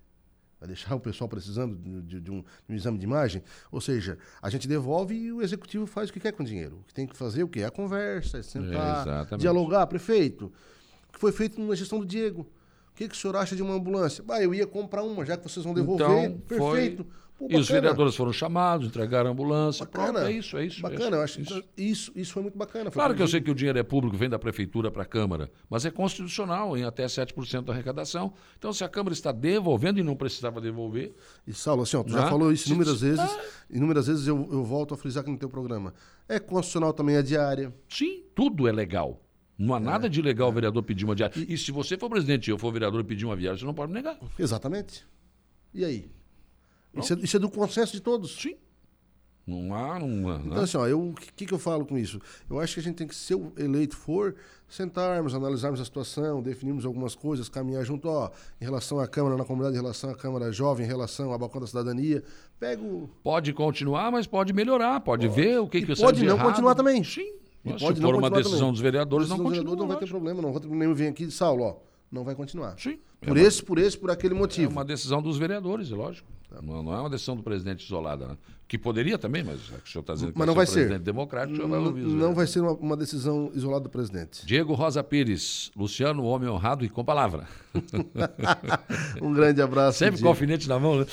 Vai 0.60 0.66
deixar 0.68 0.94
o 0.96 1.00
pessoal 1.00 1.26
precisando 1.28 1.74
de, 2.02 2.20
de- 2.20 2.30
um, 2.30 2.40
de 2.42 2.72
um 2.72 2.74
exame 2.74 2.98
de 2.98 3.04
imagem? 3.04 3.42
Ou 3.72 3.80
seja, 3.80 4.18
a 4.42 4.50
gente 4.50 4.68
devolve 4.68 5.14
e 5.14 5.32
o 5.32 5.40
executivo 5.42 5.86
faz 5.86 6.10
o 6.10 6.12
que 6.12 6.20
quer 6.20 6.32
com 6.32 6.42
o 6.42 6.46
dinheiro. 6.46 6.76
O 6.82 6.84
que 6.84 6.92
tem 6.94 7.06
que 7.06 7.16
fazer 7.16 7.42
o 7.42 7.48
quê? 7.48 7.62
A 7.64 7.70
conversa, 7.70 8.38
é 8.38 8.42
sentar, 8.42 9.02
exatamente. 9.06 9.40
dialogar. 9.40 9.86
Prefeito, 9.86 10.52
o 11.08 11.12
que 11.14 11.18
foi 11.18 11.32
feito 11.32 11.60
na 11.60 11.74
gestão 11.74 11.98
do 11.98 12.06
Diego? 12.06 12.42
O 12.42 12.94
que, 13.00 13.08
que 13.08 13.14
o 13.14 13.18
senhor 13.18 13.34
acha 13.36 13.56
de 13.56 13.62
uma 13.62 13.72
ambulância? 13.74 14.22
Ah, 14.28 14.42
eu 14.42 14.52
ia 14.54 14.66
comprar 14.66 15.02
uma, 15.02 15.24
já 15.24 15.34
que 15.36 15.42
vocês 15.48 15.64
vão 15.64 15.72
devolver. 15.72 16.06
Então, 16.06 16.38
Perfeito. 16.40 17.04
foi- 17.04 17.20
Pô, 17.40 17.46
E 17.48 17.56
os 17.56 17.68
vereadores 17.70 18.14
foram 18.14 18.34
chamados, 18.34 18.86
entregaram 18.88 19.30
a 19.30 19.32
ambulância. 19.32 19.86
Bacana. 19.86 20.12
Pronto, 20.12 20.26
é 20.26 20.32
isso, 20.32 20.58
é 20.58 20.66
isso. 20.66 20.82
Bacana, 20.82 21.16
é 21.16 21.20
eu 21.20 21.22
acho 21.24 21.40
isso. 21.40 21.54
isso. 21.58 21.64
isso, 21.76 22.12
isso 22.14 22.32
foi 22.34 22.42
muito 22.42 22.58
bacana. 22.58 22.90
Foi 22.90 23.00
Claro 23.00 23.14
que 23.14 23.22
eu 23.22 23.26
sei 23.26 23.40
que 23.40 23.50
o 23.50 23.54
dinheiro 23.54 23.78
é 23.78 23.82
público, 23.82 24.14
vem 24.14 24.28
da 24.28 24.38
prefeitura 24.38 24.90
para 24.90 25.04
a 25.04 25.06
Câmara, 25.06 25.50
mas 25.70 25.86
é 25.86 25.90
constitucional 25.90 26.76
em 26.76 26.84
até 26.84 27.06
7% 27.06 27.62
da 27.64 27.72
arrecadação. 27.72 28.34
Então, 28.58 28.74
se 28.74 28.84
a 28.84 28.88
Câmara 28.90 29.14
está 29.14 29.32
devolvendo 29.32 29.98
e 29.98 30.02
não 30.02 30.14
precisava 30.14 30.60
devolver, 30.60 31.14
E 31.46 31.54
Saulo, 31.54 31.82
assim, 31.82 31.96
ó, 31.96 32.02
tu 32.02 32.10
já 32.12 32.24
Né? 32.24 32.28
falou 32.28 32.52
isso 32.52 32.68
inúmeras 32.68 32.98
se- 32.98 33.06
vezes, 33.06 33.20
Ah. 33.20 33.40
inúmeras 33.70 34.06
vezes 34.06 34.26
eu, 34.26 34.36
eu 34.52 34.62
volto 34.62 34.92
a 34.92 34.96
frisar 34.98 35.22
aqui 35.22 35.30
no 35.32 35.38
teu 35.38 35.48
programa. 35.48 35.94
É 36.28 36.38
constitucional 36.38 36.92
também 36.92 37.16
a 37.16 37.22
diária. 37.22 37.72
sim, 37.88 38.22
tudo 38.34 38.68
é 38.68 38.72
legal. 38.72 39.18
Não 39.58 39.74
há 39.74 39.78
É. 39.78 39.80
nada 39.80 40.10
de 40.10 40.20
legal 40.20 40.50
o 40.50 40.52
vereador 40.52 40.82
pedir 40.82 41.06
uma 41.06 41.14
diária. 41.16 41.34
E, 41.48 41.56
se 41.56 41.72
você 41.72 41.96
for 41.96 42.08
presidente 42.10 42.48
e 42.48 42.50
eu 42.50 42.58
for 42.58 42.70
vereador 42.70 43.00
e 43.00 43.04
pedir 43.04 43.24
uma 43.24 43.36
diária, 43.36 43.58
você 43.58 43.64
não 43.64 43.74
pode 43.74 43.92
negar. 43.92 44.18
Exatamente. 44.38 45.06
E 45.72 45.84
aí? 45.84 46.10
Isso 46.94 47.12
é, 47.14 47.16
isso 47.18 47.36
é 47.36 47.40
do 47.40 47.50
consenso 47.50 47.92
de 47.92 48.00
todos. 48.00 48.34
Sim. 48.40 48.56
Não 49.46 49.74
há, 49.74 49.98
não 49.98 50.28
há. 50.28 50.38
né? 50.38 50.44
Então, 50.46 50.62
assim, 50.62 50.76
ó, 50.76 50.86
eu- 50.86 51.08
o 51.08 51.14
que, 51.14 51.44
que 51.46 51.52
eu 51.54 51.58
falo 51.58 51.84
com 51.84 51.98
isso? 51.98 52.20
Eu 52.48 52.60
acho 52.60 52.74
que 52.74 52.80
a 52.80 52.82
gente 52.82 52.96
tem 52.96 53.06
que, 53.06 53.14
se 53.14 53.34
o 53.34 53.52
eleito 53.56 53.96
for, 53.96 54.36
sentarmos, 54.68 55.34
analisarmos 55.34 55.80
a 55.80 55.84
situação, 55.84 56.40
definirmos 56.42 56.84
algumas 56.86 57.14
coisas, 57.16 57.48
caminhar 57.48 57.84
junto, 57.84 58.06
ó, 58.08 58.30
em 58.60 58.64
relação 58.64 59.00
à 59.00 59.08
Câmara 59.08 59.36
na 59.36 59.44
comunidade, 59.44 59.76
em 59.76 59.80
relação 59.80 60.10
à 60.10 60.14
Câmara 60.14 60.52
Jovem, 60.52 60.84
em 60.84 60.88
relação 60.88 61.32
ao 61.32 61.38
balcão 61.38 61.60
da 61.60 61.66
cidadania. 61.66 62.22
Pega 62.60 62.80
o. 62.82 63.08
Pode 63.24 63.52
continuar, 63.52 64.12
mas 64.12 64.26
pode 64.26 64.52
melhorar, 64.52 65.00
pode, 65.00 65.26
ver 65.26 65.58
o 65.60 65.66
que, 65.66 65.78
E 65.78 65.86
que 65.86 65.96
pode 65.96 66.24
não 66.24 66.38
continuar 66.38 66.74
também. 66.76 67.02
Sim. 67.02 67.32
E 67.64 67.70
pode 67.72 67.96
se 67.96 68.00
não 68.02 68.10
for 68.10 68.18
uma 68.18 68.30
decisão 68.30 68.58
também. 68.58 68.72
dos 68.72 68.80
vereadores, 68.80 69.28
não 69.28 69.36
Decisão 69.36 69.36
do 69.36 69.56
continua. 69.56 69.64
vereador 69.64 69.76
não 69.78 69.88
vai 69.88 69.98
ter 69.98 70.08
problema, 70.08 70.42
não. 70.70 70.76
Nem 70.78 70.94
vem 70.94 71.08
aqui 71.08 71.26
de 71.26 71.32
Saulo, 71.32 71.64
ó. 71.64 71.76
Não 72.12 72.24
vai 72.24 72.34
continuar. 72.34 72.78
Sim. 72.78 72.98
Por 73.20 73.28
É 73.30 73.32
uma- 73.32 73.40
esse, 73.40 73.62
por 73.62 73.78
esse, 73.78 73.98
por 73.98 74.10
aquele 74.10 74.34
É 74.34 74.38
motivo. 74.38 74.70
uma 74.70 74.84
decisão 74.84 75.20
dos 75.20 75.36
vereadores, 75.38 75.90
é 75.90 75.94
lógico. 75.94 76.28
Não, 76.62 76.82
não 76.82 76.92
é 76.94 77.00
uma 77.00 77.10
decisão 77.10 77.36
do 77.36 77.42
presidente 77.42 77.84
isolada. 77.84 78.26
Né? 78.28 78.36
Que 78.66 78.78
poderia 78.78 79.18
também, 79.18 79.42
mas 79.42 79.60
que 79.60 79.88
o 79.88 79.90
senhor 79.90 80.00
está 80.02 80.14
dizendo 80.14 80.32
que 80.32 80.38
Mas 80.38 80.46
não 80.46 80.54
vai 80.54 80.64
vai 80.64 80.72
ser 80.72 80.80
presidente 80.82 81.02
democrático, 81.04 81.54
o 81.54 81.56
senhor 81.56 81.68
vai 81.68 81.78
Não, 81.80 81.86
ouvir 81.88 82.00
não 82.02 82.08
vereadores. 82.10 82.36
vai 82.36 82.46
ser 82.46 82.60
uma, 82.60 82.72
uma 82.74 82.96
decisão 82.96 83.50
isolada 83.52 83.82
do 83.84 83.90
presidente. 83.90 84.46
Diego 84.46 84.74
Rosa 84.74 85.02
Pires, 85.02 85.72
Luciano, 85.76 86.22
homem 86.24 86.48
honrado 86.48 86.84
e 86.84 86.88
com 86.88 87.04
palavra. 87.04 87.48
Um 89.22 89.32
grande 89.32 89.60
abraço. 89.62 89.98
Sempre 89.98 90.12
com 90.12 90.16
Diego. 90.18 90.28
alfinete 90.28 90.68
na 90.68 90.78
mão, 90.78 90.98
né? 91.00 91.06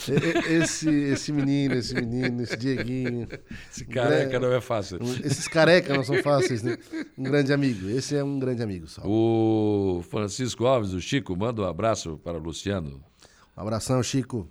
Esse, 0.50 0.89
esse 0.89 1.32
menino, 1.32 1.76
esse 1.76 1.93
menino, 1.95 2.41
esse 2.41 2.58
Dieguinho. 2.58 3.28
Esse 3.71 3.86
careca 3.86 4.39
não 4.39 4.52
é 4.52 4.62
fácil. 4.62 5.00
Esses 5.23 5.47
carecas 5.47 5.95
não 5.95 6.04
são 6.04 6.21
fáceis, 6.21 6.62
né? 6.63 6.78
Um 7.17 7.23
grande 7.23 7.52
amigo. 7.54 7.89
Esse 7.89 8.15
é 8.15 8.23
um 8.23 8.39
grande 8.39 8.62
amigo, 8.63 8.88
Sal. 8.88 9.06
O 9.08 10.04
Francisco 10.10 10.65
Alves, 10.65 10.93
o 10.93 11.02
Chico, 11.02 11.36
manda 11.36 11.62
um 11.62 11.65
abraço 11.65 12.19
para 12.23 12.38
o 12.38 12.41
Luciano. 12.41 13.02
Um 13.56 13.62
abração, 13.62 14.02
Chico. 14.04 14.47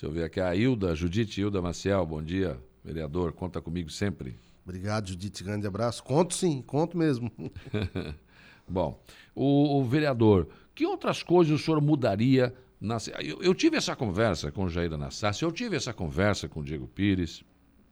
Deixa 0.00 0.06
eu 0.06 0.12
ver 0.12 0.24
aqui. 0.24 0.40
A 0.40 0.56
Hilda, 0.56 0.94
Judite 0.94 1.42
Hilda 1.42 1.60
Maciel, 1.60 2.06
bom 2.06 2.22
dia, 2.22 2.58
vereador. 2.82 3.34
Conta 3.34 3.60
comigo 3.60 3.90
sempre. 3.90 4.34
Obrigado, 4.64 5.08
Judite. 5.10 5.44
Grande 5.44 5.66
abraço. 5.66 6.02
Conto 6.02 6.32
sim, 6.32 6.62
conto 6.62 6.96
mesmo. 6.96 7.30
Bom, 8.66 8.98
o, 9.34 9.78
o 9.78 9.84
vereador, 9.84 10.48
que 10.74 10.86
outras 10.86 11.22
coisas 11.22 11.60
o 11.60 11.62
senhor 11.62 11.82
mudaria? 11.82 12.54
Na, 12.80 12.96
eu, 13.22 13.42
eu 13.42 13.54
tive 13.54 13.76
essa 13.76 13.94
conversa 13.94 14.50
com 14.50 14.64
o 14.64 14.70
Jair 14.70 14.90
Anastasia, 14.90 15.46
eu 15.46 15.52
tive 15.52 15.76
essa 15.76 15.92
conversa 15.92 16.48
com 16.48 16.60
o 16.60 16.64
Diego 16.64 16.88
Pires, 16.88 17.44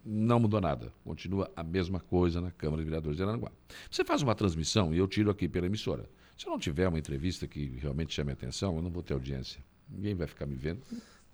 não 0.02 0.40
mudou 0.40 0.62
nada. 0.62 0.90
Continua 1.04 1.52
a 1.54 1.62
mesma 1.62 2.00
coisa 2.00 2.40
na 2.40 2.50
Câmara 2.50 2.80
de 2.80 2.86
Vereadores 2.86 3.18
de 3.18 3.22
Aranaguá. 3.22 3.52
Você 3.90 4.02
faz 4.02 4.22
uma 4.22 4.34
transmissão 4.34 4.94
e 4.94 4.98
eu 4.98 5.06
tiro 5.06 5.30
aqui 5.30 5.46
pela 5.46 5.66
emissora. 5.66 6.08
Se 6.38 6.46
eu 6.46 6.52
não 6.52 6.58
tiver 6.58 6.88
uma 6.88 6.98
entrevista 6.98 7.46
que 7.46 7.66
realmente 7.76 8.14
chame 8.14 8.30
a 8.30 8.32
atenção, 8.32 8.76
eu 8.76 8.82
não 8.82 8.90
vou 8.90 9.02
ter 9.02 9.12
audiência. 9.12 9.62
Ninguém 9.90 10.14
vai 10.14 10.26
ficar 10.26 10.46
me 10.46 10.54
vendo. 10.54 10.80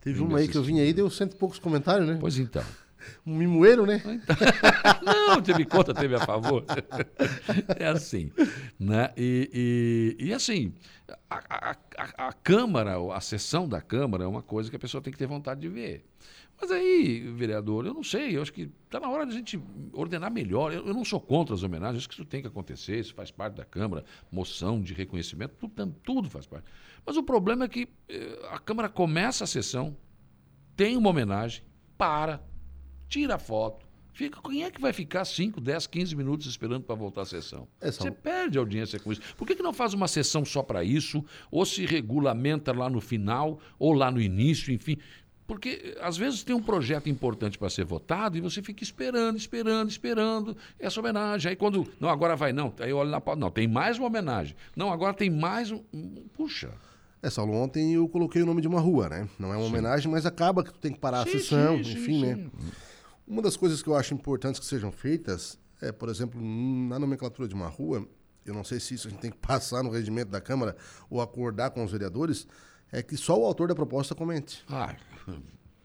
Teve 0.04 0.20
uma 0.20 0.38
aí 0.38 0.46
que 0.46 0.56
eu 0.56 0.62
vim 0.62 0.80
aí, 0.80 0.92
deu 0.92 1.08
cento 1.08 1.32
e 1.32 1.36
poucos 1.36 1.58
comentários, 1.58 2.06
né? 2.06 2.18
Pois 2.20 2.38
então. 2.38 2.62
um 3.26 3.34
mimoeiro, 3.34 3.86
né? 3.86 4.02
Não, 5.02 5.40
teve 5.40 5.64
contra, 5.64 5.94
teve 5.94 6.14
a 6.14 6.20
favor. 6.20 6.64
É 7.78 7.86
assim. 7.86 8.30
Né? 8.78 9.10
E, 9.16 10.16
e, 10.20 10.26
e 10.26 10.34
assim, 10.34 10.74
a, 11.30 11.40
a, 11.48 11.76
a, 11.96 12.28
a 12.28 12.32
Câmara, 12.32 12.96
a 13.14 13.20
sessão 13.20 13.68
da 13.68 13.80
Câmara 13.80 14.24
é 14.24 14.26
uma 14.26 14.42
coisa 14.42 14.68
que 14.68 14.76
a 14.76 14.78
pessoa 14.78 15.02
tem 15.02 15.12
que 15.12 15.18
ter 15.18 15.26
vontade 15.26 15.60
de 15.60 15.68
ver. 15.68 16.04
Mas 16.60 16.70
aí, 16.70 17.20
vereador, 17.32 17.84
eu 17.84 17.92
não 17.92 18.02
sei, 18.02 18.36
eu 18.36 18.42
acho 18.42 18.52
que 18.52 18.70
está 18.84 19.00
na 19.00 19.08
hora 19.08 19.26
de 19.26 19.32
a 19.32 19.36
gente 19.36 19.60
ordenar 19.92 20.32
melhor. 20.32 20.72
Eu, 20.72 20.86
eu, 20.86 20.94
não 20.94 21.04
sou 21.04 21.20
contra 21.20 21.54
as 21.54 21.62
homenagens, 21.62 21.98
acho 21.98 22.08
que 22.08 22.14
isso 22.14 22.24
tem 22.24 22.40
que 22.40 22.48
acontecer, 22.48 22.98
isso 22.98 23.14
faz 23.14 23.30
parte 23.30 23.56
da 23.56 23.64
Câmara, 23.64 24.04
moção 24.30 24.80
de 24.80 24.94
reconhecimento, 24.94 25.54
tudo, 25.58 25.96
tudo 26.02 26.30
faz 26.30 26.46
parte. 26.46 26.70
Mas 27.04 27.16
o 27.16 27.22
problema 27.22 27.64
é 27.64 27.68
que 27.68 27.88
eh, 28.08 28.48
a 28.50 28.58
Câmara 28.58 28.88
começa 28.88 29.44
a 29.44 29.46
sessão, 29.46 29.96
tem 30.76 30.96
uma 30.96 31.10
homenagem, 31.10 31.62
para, 31.98 32.42
tira 33.08 33.34
a 33.34 33.38
foto, 33.38 33.84
Fica, 34.14 34.40
quem 34.48 34.62
é 34.62 34.70
que 34.70 34.80
vai 34.80 34.92
ficar 34.92 35.24
5, 35.24 35.60
10, 35.60 35.88
15 35.88 36.14
minutos 36.14 36.46
esperando 36.46 36.84
para 36.84 36.94
voltar 36.94 37.22
à 37.22 37.24
sessão? 37.24 37.66
É 37.80 37.90
Você 37.90 38.12
perde 38.12 38.56
audiência 38.56 38.96
com 39.00 39.10
isso. 39.10 39.20
Por 39.36 39.44
que, 39.44 39.56
que 39.56 39.62
não 39.62 39.72
faz 39.72 39.92
uma 39.92 40.06
sessão 40.06 40.44
só 40.44 40.62
para 40.62 40.84
isso? 40.84 41.24
Ou 41.50 41.66
se 41.66 41.84
regulamenta 41.84 42.72
lá 42.72 42.88
no 42.88 43.00
final, 43.00 43.58
ou 43.76 43.92
lá 43.92 44.12
no 44.12 44.20
início, 44.20 44.72
enfim. 44.72 44.98
Porque 45.46 45.96
às 46.00 46.16
vezes 46.16 46.42
tem 46.42 46.54
um 46.54 46.62
projeto 46.62 47.09
importante 47.09 47.59
para 47.59 47.68
ser 47.68 47.85
votado 47.85 48.38
e 48.38 48.40
você 48.40 48.62
fica 48.62 48.83
esperando, 48.83 49.37
esperando, 49.37 49.90
esperando 49.90 50.57
essa 50.78 50.98
homenagem. 51.00 51.50
Aí 51.50 51.57
quando. 51.57 51.87
Não, 52.00 52.09
agora 52.09 52.35
vai, 52.35 52.52
não. 52.52 52.72
Aí 52.78 52.92
olha 52.92 53.11
na 53.11 53.20
pauta. 53.20 53.40
Não, 53.40 53.50
tem 53.50 53.68
mais 53.68 53.98
uma 53.98 54.07
homenagem. 54.07 54.57
Não, 54.74 54.90
agora 54.90 55.12
tem 55.12 55.28
mais 55.28 55.70
um. 55.70 55.83
Puxa. 56.35 56.70
É, 57.22 57.30
Saulo, 57.30 57.54
ontem 57.54 57.94
eu 57.94 58.09
coloquei 58.09 58.42
o 58.42 58.46
nome 58.46 58.61
de 58.61 58.68
uma 58.68 58.80
rua, 58.80 59.09
né? 59.09 59.28
Não 59.38 59.52
é 59.52 59.57
uma 59.57 59.62
sim. 59.62 59.68
homenagem, 59.68 60.11
mas 60.11 60.26
acaba 60.26 60.62
que 60.62 60.72
tu 60.72 60.78
tem 60.78 60.92
que 60.92 60.98
parar 60.98 61.24
sim, 61.24 61.30
a 61.30 61.33
sessão, 61.33 61.83
sim, 61.83 61.92
enfim, 61.92 62.26
né? 62.26 62.50
Uma 63.26 63.40
das 63.40 63.57
coisas 63.57 63.83
que 63.83 63.88
eu 63.88 63.96
acho 63.96 64.12
importantes 64.12 64.61
que 64.61 64.66
sejam 64.66 64.92
feitas 64.92 65.59
é, 65.85 65.92
por 65.92 66.09
exemplo, 66.09 66.40
na 66.40 66.98
nomenclatura 66.98 67.46
de 67.46 67.54
uma 67.54 67.68
rua, 67.68 68.07
eu 68.44 68.54
não 68.54 68.64
sei 68.64 68.80
se 68.80 68.94
isso 68.94 69.09
a 69.09 69.11
gente 69.11 69.20
tem 69.20 69.30
que 69.30 69.37
passar 69.38 69.83
no 69.83 69.90
regimento 69.90 70.30
da 70.30 70.40
Câmara 70.40 70.76
ou 71.11 71.20
acordar 71.20 71.70
com 71.70 71.85
os 71.85 71.92
vereadores, 71.92 72.46
é 72.90 73.02
que 73.02 73.16
só 73.16 73.38
o 73.38 73.44
autor 73.44 73.68
da 73.68 73.74
proposta 73.74 74.14
comente. 74.14 74.64
Ah, 74.68 74.94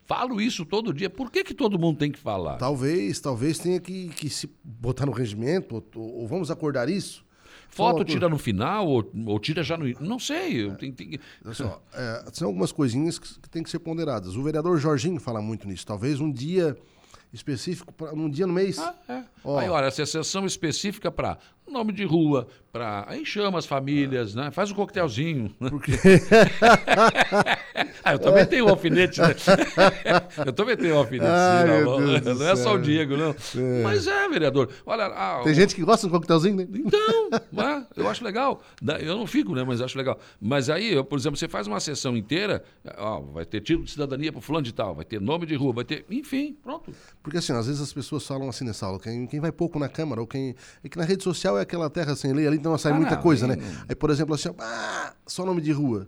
falo 0.06 0.41
isso 0.41 0.65
todo 0.65 0.93
dia. 0.93 1.10
Por 1.10 1.32
que, 1.32 1.43
que 1.43 1.54
todo 1.54 1.78
mundo 1.78 1.97
tem 1.97 2.12
que 2.12 2.19
falar? 2.19 2.58
Talvez, 2.58 3.19
talvez 3.19 3.60
tenha 3.60 3.80
que, 3.80 4.10
que 4.10 4.30
se 4.30 4.49
botar 4.63 5.06
no 5.06 5.12
regimento, 5.12 5.84
ou, 5.95 6.21
ou 6.21 6.28
vamos 6.28 6.49
acordar 6.49 6.89
isso. 6.89 7.23
Foto 7.69 8.04
tira 8.04 8.28
no 8.28 8.38
final 8.38 8.88
ou, 8.88 9.12
ou, 9.28 9.39
tira 9.39 9.62
já 9.63 9.78
no. 9.78 9.86
Não 10.02 10.17
sei. 10.17 10.65
Eu 10.65 10.75
tenho, 10.75 10.91
tenho... 10.91 11.19
Só, 11.54 11.82
é, 11.93 12.25
são 12.34 12.47
algumas 12.47 12.71
coisinhas 12.71 13.19
que, 13.19 13.39
que 13.39 13.49
têm 13.49 13.62
que 13.62 13.69
ser 13.69 13.80
ponderadas. 13.80 14.36
O 14.36 14.41
vereador 14.41 14.78
Jorginho 14.80 15.19
fala 15.19 15.39
muito 15.41 15.67
nisso. 15.67 15.86
Talvez 15.86 16.19
um 16.19 16.32
dia 16.32 16.75
específico, 17.32 17.93
pra, 17.93 18.12
um 18.12 18.28
dia 18.28 18.47
no 18.47 18.54
mês. 18.54 18.80
Ah, 18.80 18.95
é. 19.08 19.23
Aí, 19.58 19.69
olha, 19.69 19.86
essa 19.86 20.06
sessão 20.06 20.45
específica 20.45 21.12
para 21.12 21.38
nome 21.69 21.93
de 21.93 22.04
rua, 22.04 22.47
para 22.71 23.06
aí 23.08 23.25
chama 23.25 23.58
as 23.58 23.65
famílias, 23.65 24.36
né? 24.36 24.52
Faz 24.52 24.71
um 24.71 24.75
coquetelzinho. 24.75 25.54
Porque 25.60 25.93
ah, 28.04 28.13
eu 28.13 28.19
também 28.19 28.45
tenho 28.45 28.65
um 28.65 28.69
alfinete, 28.69 29.21
né? 29.21 29.36
eu 30.45 30.54
também 30.54 30.75
tenho 30.75 30.95
um 30.95 30.99
alfinete, 30.99 31.32
Ai, 31.32 31.84
não, 31.84 31.99
não, 31.99 32.36
não 32.36 32.47
é 32.47 32.56
só 32.56 32.75
o 32.75 32.80
Diego, 32.80 33.15
não. 33.15 33.36
É. 33.56 33.84
Mas 33.84 34.08
é, 34.08 34.28
vereador. 34.28 34.69
Olha, 34.86 35.06
ah, 35.06 35.41
tem 35.43 35.52
o... 35.52 35.56
gente 35.56 35.75
que 35.75 35.84
gosta 35.84 36.08
de 36.08 36.13
um 36.13 36.15
coquetelzinho, 36.15 36.58
né? 36.58 36.67
Então, 36.73 37.30
é, 37.65 37.84
eu 37.95 38.08
acho 38.08 38.23
legal. 38.23 38.62
Eu 38.99 39.17
não 39.17 39.28
fico, 39.28 39.56
né? 39.56 39.63
Mas 39.63 39.82
acho 39.82 39.97
legal. 39.97 40.19
Mas 40.41 40.69
aí, 40.69 40.93
eu, 40.93 41.04
por 41.04 41.17
exemplo, 41.17 41.38
você 41.38 41.47
faz 41.47 41.67
uma 41.67 41.80
sessão 41.80 42.17
inteira, 42.17 42.63
ó, 42.97 43.19
vai 43.19 43.45
ter 43.45 43.62
título 43.62 43.86
de 43.86 43.91
cidadania 43.91 44.32
para 44.32 44.41
fulano 44.41 44.63
de 44.63 44.73
tal, 44.73 44.95
vai 44.95 45.06
ter 45.06 45.21
nome 45.21 45.45
de 45.45 45.56
rua, 45.56 45.73
vai 45.73 45.84
ter, 45.84 46.06
enfim, 46.10 46.58
pronto. 46.63 46.91
Porque 47.23 47.38
assim, 47.38 47.54
às 47.54 47.67
vezes 47.67 47.82
as 47.82 47.93
pessoas 47.93 48.25
falam 48.25 48.49
assim 48.49 48.65
nessa 48.65 48.86
aula, 48.86 48.99
quem, 48.99 49.28
quem 49.30 49.39
vai 49.39 49.52
pouco 49.52 49.80
na 49.80 49.88
Câmara 49.88 50.20
ou 50.20 50.28
quem 50.28 50.56
é 50.84 50.89
que 50.89 50.98
na 50.98 51.06
rede 51.06 51.24
social 51.24 51.58
é 51.58 51.62
aquela 51.62 51.89
terra 51.89 52.15
sem 52.15 52.34
lei 52.34 52.48
ali, 52.48 52.58
então 52.58 52.78
sai 52.78 52.92
ah, 52.92 52.96
muita 52.96 53.15
não, 53.15 53.22
coisa, 53.22 53.48
né? 53.48 53.58
Aí, 53.88 53.96
por 53.96 54.10
exemplo, 54.10 54.36
assim, 54.36 54.50
ah, 54.60 55.13
só 55.26 55.46
nome 55.46 55.62
de 55.62 55.72
rua. 55.72 56.08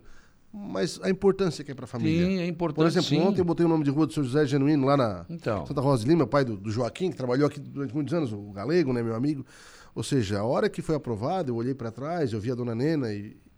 Mas 0.54 1.00
a 1.02 1.10
importância 1.10 1.64
que 1.64 1.72
é 1.72 1.76
para 1.76 1.86
a 1.86 1.88
família. 1.88 2.26
Sim, 2.26 2.40
é 2.40 2.46
importante. 2.46 2.76
Por 2.76 2.86
exemplo, 2.86 3.08
sim. 3.08 3.22
ontem 3.22 3.40
eu 3.40 3.46
botei 3.46 3.66
o 3.66 3.70
nome 3.70 3.86
de 3.86 3.90
rua 3.90 4.06
do 4.06 4.14
seu 4.14 4.22
José 4.22 4.46
Genuíno 4.46 4.86
lá 4.86 4.98
na 4.98 5.26
então. 5.30 5.66
Santa 5.66 5.80
Rosa 5.80 6.04
de 6.04 6.10
Lima, 6.10 6.28
pai 6.28 6.44
do, 6.44 6.58
do, 6.58 6.70
Joaquim, 6.70 7.10
que 7.10 7.16
trabalhou 7.16 7.48
aqui 7.48 7.58
durante 7.60 7.94
muitos 7.94 8.14
anos, 8.14 8.34
o 8.34 8.52
galego, 8.52 8.92
né, 8.92 9.02
meu 9.02 9.16
amigo. 9.16 9.46
Ou 9.96 10.04
seja, 10.04 10.40
a 10.40 10.44
hora 10.44 10.70
que 10.70 10.82
foi 10.82 10.96
aprovado, 10.96 11.52
eu 11.52 11.56
olhei 11.56 11.74
para 11.74 11.90
trás, 11.90 12.34
eu 12.34 12.40
vi 12.40 12.52
a 12.52 12.56
dona 12.56 12.76
Nena 12.76 13.14
e, 13.14 13.18
e, 13.18 13.51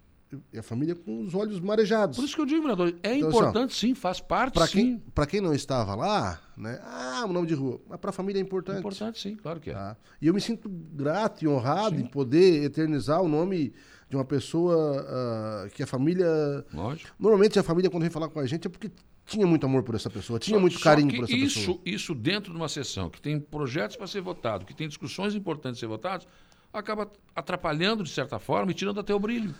a 0.57 0.63
família 0.63 0.95
com 0.95 1.21
os 1.21 1.33
olhos 1.33 1.59
marejados. 1.59 2.17
Por 2.17 2.25
isso 2.25 2.35
que 2.35 2.41
eu 2.41 2.45
digo, 2.45 2.61
vereador, 2.61 2.95
é 3.03 3.15
então, 3.15 3.29
importante 3.29 3.71
assim, 3.71 3.87
sim, 3.87 3.95
faz 3.95 4.19
parte 4.19 4.53
pra 4.53 4.67
sim. 4.67 4.73
Quem, 4.73 4.97
para 5.13 5.25
quem 5.25 5.41
não 5.41 5.53
estava 5.53 5.95
lá, 5.95 6.41
né? 6.57 6.79
Ah, 6.83 7.25
o 7.27 7.33
nome 7.33 7.47
de 7.47 7.53
rua. 7.53 7.79
Mas 7.87 7.99
para 7.99 8.09
a 8.09 8.13
família 8.13 8.39
é 8.39 8.41
importante. 8.41 8.77
É 8.77 8.79
importante, 8.79 9.19
sim, 9.19 9.35
claro 9.35 9.59
que 9.59 9.69
é. 9.69 9.73
Tá? 9.73 9.97
E 10.21 10.27
eu 10.27 10.33
me 10.33 10.41
sinto 10.41 10.69
grato 10.69 11.43
e 11.43 11.47
honrado 11.47 11.95
sim. 11.95 12.03
em 12.03 12.07
poder 12.07 12.63
eternizar 12.63 13.21
o 13.21 13.27
nome 13.27 13.73
de 14.09 14.15
uma 14.15 14.25
pessoa 14.25 15.65
uh, 15.65 15.69
que 15.71 15.83
a 15.83 15.87
família. 15.87 16.27
Lógico. 16.73 17.11
Normalmente 17.19 17.57
a 17.57 17.63
família, 17.63 17.89
quando 17.89 18.03
vem 18.03 18.11
falar 18.11 18.29
com 18.29 18.39
a 18.39 18.45
gente, 18.45 18.67
é 18.67 18.69
porque 18.69 18.91
tinha 19.25 19.47
muito 19.47 19.65
amor 19.65 19.83
por 19.83 19.95
essa 19.95 20.09
pessoa, 20.09 20.37
tinha 20.37 20.57
só, 20.57 20.61
muito 20.61 20.79
carinho 20.79 21.15
por 21.15 21.23
essa 21.23 21.33
isso, 21.33 21.59
pessoa. 21.59 21.79
Isso 21.85 22.15
dentro 22.15 22.51
de 22.51 22.57
uma 22.57 22.69
sessão 22.69 23.09
que 23.09 23.21
tem 23.21 23.39
projetos 23.39 23.95
para 23.95 24.07
ser 24.07 24.21
votado, 24.21 24.65
que 24.65 24.73
tem 24.73 24.87
discussões 24.87 25.33
importantes 25.33 25.79
para 25.79 25.87
ser 25.87 25.91
votados, 25.91 26.27
acaba 26.73 27.11
atrapalhando 27.35 28.03
de 28.03 28.09
certa 28.09 28.39
forma 28.39 28.71
e 28.71 28.73
tirando 28.73 28.99
até 28.99 29.13
o 29.13 29.19
brilho. 29.19 29.53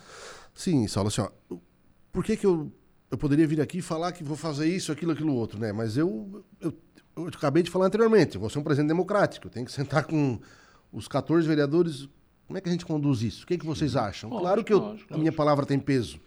Sim, 0.52 0.86
Saulo, 0.88 1.08
assim, 1.08 1.20
ó, 1.20 1.56
por 2.12 2.24
que, 2.24 2.36
que 2.36 2.46
eu, 2.46 2.72
eu 3.10 3.16
poderia 3.16 3.46
vir 3.46 3.60
aqui 3.60 3.78
e 3.78 3.82
falar 3.82 4.12
que 4.12 4.24
vou 4.24 4.36
fazer 4.36 4.68
isso, 4.68 4.92
aquilo, 4.92 5.12
aquilo 5.12 5.34
outro, 5.34 5.58
né? 5.58 5.72
Mas 5.72 5.96
eu, 5.96 6.44
eu, 6.60 6.76
eu 7.16 7.26
acabei 7.28 7.62
de 7.62 7.70
falar 7.70 7.86
anteriormente, 7.86 8.34
eu 8.34 8.40
vou 8.40 8.50
ser 8.50 8.58
um 8.58 8.62
presidente 8.62 8.88
democrático, 8.88 9.46
eu 9.46 9.50
tenho 9.50 9.66
que 9.66 9.72
sentar 9.72 10.04
com 10.04 10.38
os 10.92 11.08
14 11.08 11.46
vereadores. 11.46 12.08
Como 12.46 12.58
é 12.58 12.60
que 12.60 12.68
a 12.68 12.72
gente 12.72 12.84
conduz 12.84 13.22
isso? 13.22 13.44
O 13.44 13.46
que, 13.46 13.54
é 13.54 13.58
que 13.58 13.64
vocês 13.64 13.96
acham? 13.96 14.28
Lógico, 14.28 14.44
claro 14.44 14.64
que 14.64 14.72
eu, 14.72 14.78
lógico, 14.78 15.14
a 15.14 15.16
minha 15.18 15.32
palavra 15.32 15.64
tem 15.64 15.78
peso 15.78 16.20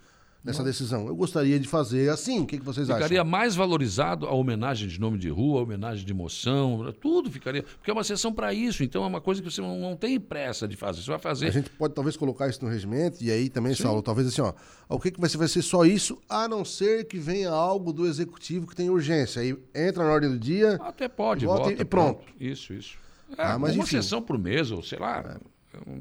nessa 0.44 0.64
decisão. 0.64 1.08
Eu 1.08 1.16
gostaria 1.16 1.60
de 1.60 1.68
fazer 1.68 2.10
assim. 2.10 2.40
O 2.40 2.46
que, 2.46 2.58
que 2.58 2.64
vocês 2.64 2.88
ficaria 2.88 3.06
acham? 3.06 3.18
Ficaria 3.18 3.24
mais 3.30 3.56
valorizado 3.56 4.26
a 4.26 4.34
homenagem 4.34 4.88
de 4.88 5.00
nome 5.00 5.18
de 5.18 5.30
rua, 5.30 5.60
a 5.60 5.64
homenagem 5.64 6.06
de 6.06 6.14
moção, 6.14 6.94
tudo 7.02 7.30
ficaria. 7.30 7.64
Porque 7.64 7.92
é 7.92 7.94
uma 7.94 8.04
sessão 8.04 8.34
para 8.34 8.54
isso, 8.54 8.84
então 8.84 9.04
é 9.04 9.08
uma 9.08 9.22
coisa 9.22 9.42
que 9.42 9.50
você 9.50 9.62
não, 9.62 9.78
não, 9.80 9.96
tem 9.96 10.20
pressa 10.20 10.68
de 10.68 10.76
fazer. 10.76 11.02
Você 11.02 11.10
vai 11.10 11.20
fazer. 11.20 11.48
A 11.48 11.52
gente 11.52 11.70
pode 11.72 11.94
talvez 11.94 12.16
colocar 12.16 12.48
isso 12.48 12.64
no 12.64 12.72
regimento, 12.72 13.24
e 13.24 13.32
aí 13.32 13.50
também, 13.50 13.74
Sim. 13.74 13.84
Saulo, 13.84 14.02
talvez 14.02 14.28
assim, 14.28 14.42
ó. 14.42 14.54
O 14.90 15.00
que, 15.00 15.12
que 15.12 15.20
vai 15.20 15.30
ser? 15.30 15.38
Vai 15.38 15.48
ser 15.48 15.62
só 15.62 15.86
isso, 15.86 16.18
a 16.30 16.48
não 16.48 16.64
ser 16.64 17.06
que 17.06 17.18
venha 17.18 17.50
algo 17.50 17.92
do 17.92 18.06
executivo 18.06 18.66
que 18.66 18.76
tem 18.76 18.90
urgência. 18.90 19.42
Aí 19.42 19.58
entra 19.76 20.04
na 20.04 20.12
ordem 20.12 20.30
do 20.30 20.40
dia. 20.40 20.80
Até 20.82 21.08
pode, 21.08 21.46
volta, 21.46 21.72
e, 21.72 21.86
pronto. 21.86 22.20
pronto. 22.20 22.34
Isso, 22.40 22.74
isso. 22.74 22.98
É, 23.38 23.44
ah, 23.44 23.60
mas 23.60 23.76
uma 23.76 23.84
enfim. 23.84 24.02
sessão 24.02 24.22
por 24.22 24.38
mês, 24.38 24.72
ou 24.72 24.82
sei 24.82 25.00
lá. 25.00 25.20
É. 25.20 25.57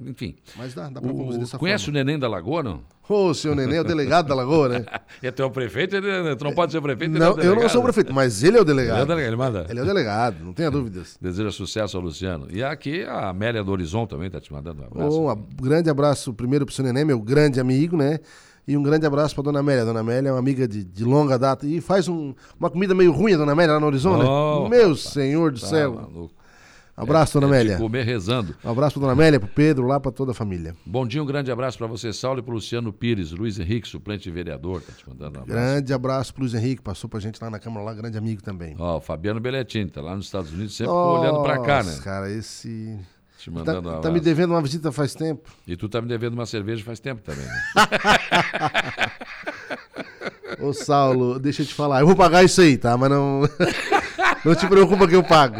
Enfim. 0.06 0.36
Mas 0.56 0.74
dá, 0.74 0.88
dá 0.88 1.00
pra 1.00 1.12
o, 1.12 1.38
dessa 1.38 1.58
Conhece 1.58 1.86
forma. 1.86 2.00
o 2.00 2.04
Neném 2.04 2.18
da 2.18 2.28
Lagoa, 2.28 2.62
não? 2.62 2.80
Ô, 3.08 3.28
oh, 3.28 3.34
seu 3.34 3.54
Neném 3.54 3.76
é 3.76 3.80
o 3.80 3.84
delegado 3.84 4.26
da 4.26 4.34
Lagoa, 4.34 4.68
né? 4.68 4.84
é 5.22 5.30
teu 5.30 5.50
prefeito, 5.50 5.94
ele, 5.94 6.34
tu 6.36 6.44
não 6.44 6.52
pode 6.52 6.72
ser 6.72 6.80
prefeito, 6.80 7.16
não, 7.18 7.38
é 7.38 7.46
eu 7.46 7.54
não 7.54 7.68
sou 7.68 7.82
prefeito, 7.82 8.12
mas 8.12 8.42
ele 8.42 8.58
é 8.58 8.60
o 8.60 8.64
delegado. 8.64 8.96
Ele 8.96 9.00
é 9.00 9.04
o 9.04 9.06
delegado, 9.06 9.28
ele 9.28 9.36
manda. 9.36 9.66
Ele 9.68 9.78
é 9.78 9.82
o 9.82 9.86
delegado, 9.86 10.44
não 10.44 10.52
tenha 10.52 10.70
dúvidas. 10.70 11.16
Deseja 11.20 11.50
sucesso 11.50 11.96
ao 11.96 12.02
Luciano. 12.02 12.48
E 12.50 12.64
aqui 12.64 13.04
a 13.04 13.28
Amélia 13.28 13.62
do 13.62 13.70
Horizonte 13.70 14.10
também 14.10 14.30
tá 14.30 14.40
te 14.40 14.52
mandando 14.52 14.82
um 14.82 14.86
abraço. 14.86 15.20
Oh, 15.20 15.32
um 15.32 15.62
grande 15.62 15.88
abraço 15.88 16.34
primeiro 16.34 16.66
pro 16.66 16.74
seu 16.74 16.84
Neném, 16.84 17.04
meu 17.04 17.20
grande 17.20 17.60
amigo, 17.60 17.96
né? 17.96 18.18
E 18.68 18.76
um 18.76 18.82
grande 18.82 19.06
abraço 19.06 19.32
para 19.32 19.44
dona 19.44 19.60
Amélia. 19.60 19.84
Dona 19.84 20.00
Amélia 20.00 20.30
é 20.30 20.32
uma 20.32 20.40
amiga 20.40 20.66
de, 20.66 20.82
de 20.82 21.04
longa 21.04 21.38
data. 21.38 21.64
E 21.64 21.80
faz 21.80 22.08
um, 22.08 22.34
uma 22.58 22.68
comida 22.68 22.94
meio 22.96 23.12
ruim, 23.12 23.34
a 23.34 23.36
dona 23.36 23.52
Amélia, 23.52 23.74
lá 23.74 23.80
no 23.80 23.86
Horizonte, 23.86 24.24
oh, 24.26 24.64
né? 24.64 24.70
Meu 24.70 24.88
rapaz, 24.88 25.00
senhor 25.02 25.52
do 25.52 25.60
tá 25.60 25.66
céu. 25.68 25.94
Maluco. 25.94 26.34
Abraço, 26.96 27.36
é, 27.36 27.40
dona 27.40 27.52
Amélia. 27.52 27.76
Comer 27.76 28.04
rezando. 28.04 28.56
Um 28.64 28.70
abraço 28.70 28.94
para 28.94 29.00
dona 29.02 29.12
Amélia, 29.12 29.38
para 29.38 29.48
Pedro, 29.50 29.86
lá 29.86 30.00
para 30.00 30.10
toda 30.10 30.32
a 30.32 30.34
família. 30.34 30.74
Bom 30.86 31.06
dia, 31.06 31.22
um 31.22 31.26
grande 31.26 31.50
abraço 31.50 31.76
para 31.76 31.86
você, 31.86 32.10
Saulo, 32.10 32.40
e 32.40 32.42
para 32.42 32.54
Luciano 32.54 32.90
Pires, 32.90 33.32
Luiz 33.32 33.58
Henrique, 33.58 33.86
suplente 33.86 34.30
vereador, 34.30 34.80
tá 34.80 34.94
te 34.94 35.06
mandando 35.06 35.38
um 35.38 35.42
abraço. 35.42 35.60
Grande 35.60 35.92
abraço 35.92 36.32
para 36.32 36.40
Luiz 36.40 36.54
Henrique, 36.54 36.80
passou 36.80 37.10
para 37.10 37.18
a 37.18 37.22
gente 37.22 37.38
lá 37.42 37.50
na 37.50 37.58
Câmara, 37.58 37.84
lá, 37.84 37.92
grande 37.92 38.16
amigo 38.16 38.42
também. 38.42 38.74
Ó, 38.78 38.96
o 38.96 39.00
Fabiano 39.00 39.38
Belletini, 39.40 39.90
tá 39.90 40.00
lá 40.00 40.16
nos 40.16 40.24
Estados 40.24 40.50
Unidos, 40.50 40.74
sempre 40.74 40.94
Nossa, 40.94 41.20
olhando 41.20 41.42
para 41.42 41.58
cá, 41.60 41.82
né? 41.82 41.98
cara, 42.02 42.30
esse... 42.30 42.98
Te 43.38 43.50
mandando 43.50 43.90
tá, 43.90 43.98
um 43.98 44.00
tá 44.00 44.10
me 44.10 44.18
devendo 44.18 44.52
uma 44.52 44.62
visita 44.62 44.90
faz 44.90 45.14
tempo. 45.14 45.50
E 45.66 45.76
tu 45.76 45.90
tá 45.90 46.00
me 46.00 46.08
devendo 46.08 46.32
uma 46.32 46.46
cerveja 46.46 46.82
faz 46.82 46.98
tempo 46.98 47.20
também, 47.20 47.44
né? 47.44 47.62
Ô, 50.58 50.72
Saulo, 50.72 51.38
deixa 51.38 51.60
eu 51.60 51.66
te 51.66 51.74
falar. 51.74 52.00
Eu 52.00 52.06
vou 52.06 52.16
pagar 52.16 52.42
isso 52.42 52.62
aí, 52.62 52.78
tá? 52.78 52.96
Mas 52.96 53.10
não. 53.10 53.42
não 54.42 54.54
te 54.54 54.66
preocupa 54.66 55.06
que 55.06 55.14
eu 55.14 55.22
pago. 55.22 55.58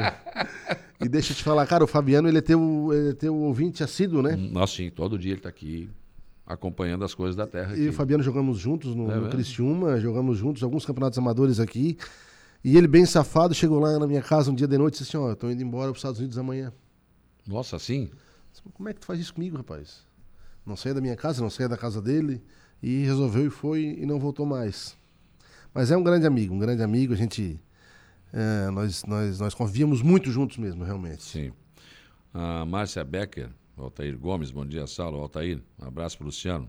E 1.00 1.08
deixa 1.08 1.32
eu 1.32 1.36
te 1.36 1.42
falar, 1.42 1.66
cara, 1.66 1.84
o 1.84 1.86
Fabiano, 1.86 2.28
ele 2.28 2.38
é 2.38 2.42
teu, 2.42 2.90
ele 2.92 3.10
é 3.10 3.12
teu 3.12 3.34
ouvinte 3.34 3.82
assíduo, 3.82 4.22
né? 4.22 4.34
Nossa, 4.34 4.76
sim, 4.76 4.90
todo 4.90 5.18
dia 5.18 5.32
ele 5.32 5.40
tá 5.40 5.48
aqui 5.48 5.90
acompanhando 6.46 7.04
as 7.04 7.12
coisas 7.12 7.34
da 7.34 7.46
terra. 7.46 7.76
E 7.76 7.88
o 7.88 7.92
Fabiano 7.92 8.22
jogamos 8.22 8.58
juntos 8.58 8.94
no, 8.94 9.10
é 9.10 9.16
no 9.16 9.28
Criciúma, 9.28 9.98
jogamos 10.00 10.38
juntos 10.38 10.62
alguns 10.62 10.86
campeonatos 10.86 11.18
amadores 11.18 11.60
aqui. 11.60 11.98
E 12.64 12.76
ele, 12.76 12.86
bem 12.86 13.04
safado, 13.04 13.54
chegou 13.54 13.78
lá 13.78 13.98
na 13.98 14.06
minha 14.06 14.22
casa 14.22 14.50
um 14.50 14.54
dia 14.54 14.66
de 14.66 14.78
noite 14.78 14.96
e 14.96 14.98
disse 14.98 15.16
assim: 15.16 15.24
Ó, 15.24 15.30
oh, 15.30 15.36
tô 15.36 15.50
indo 15.50 15.62
embora 15.62 15.86
para 15.86 15.92
os 15.92 15.98
Estados 15.98 16.18
Unidos 16.18 16.38
amanhã. 16.38 16.72
Nossa, 17.46 17.76
assim? 17.76 18.10
Como 18.72 18.88
é 18.88 18.94
que 18.94 19.00
tu 19.00 19.06
faz 19.06 19.20
isso 19.20 19.34
comigo, 19.34 19.56
rapaz? 19.56 20.04
Não 20.64 20.76
saia 20.76 20.94
da 20.94 21.00
minha 21.00 21.14
casa, 21.14 21.42
não 21.42 21.50
saia 21.50 21.68
da 21.68 21.76
casa 21.76 22.00
dele. 22.00 22.42
E 22.82 23.04
resolveu 23.04 23.46
e 23.46 23.50
foi 23.50 23.96
e 23.98 24.06
não 24.06 24.18
voltou 24.18 24.44
mais. 24.44 24.96
Mas 25.72 25.90
é 25.90 25.96
um 25.96 26.02
grande 26.02 26.26
amigo, 26.26 26.54
um 26.54 26.58
grande 26.58 26.82
amigo. 26.82 27.12
A 27.12 27.16
gente 27.16 27.60
É, 28.32 28.70
nós, 28.70 29.04
nós, 29.04 29.40
nós 29.40 29.54
convivíamos 29.54 30.02
muito 30.02 30.30
juntos 30.30 30.56
mesmo, 30.58 30.84
realmente. 30.84 31.22
Sim. 31.22 31.52
A 32.32 32.64
Márcia 32.66 33.02
Becker, 33.02 33.50
Altair 33.76 34.18
Gomes, 34.18 34.50
bom 34.50 34.66
dia, 34.66 34.86
Saulo. 34.86 35.18
Altair, 35.20 35.62
um 35.78 35.86
abraço 35.86 36.18
para 36.18 36.24
o 36.24 36.26
Luciano. 36.26 36.68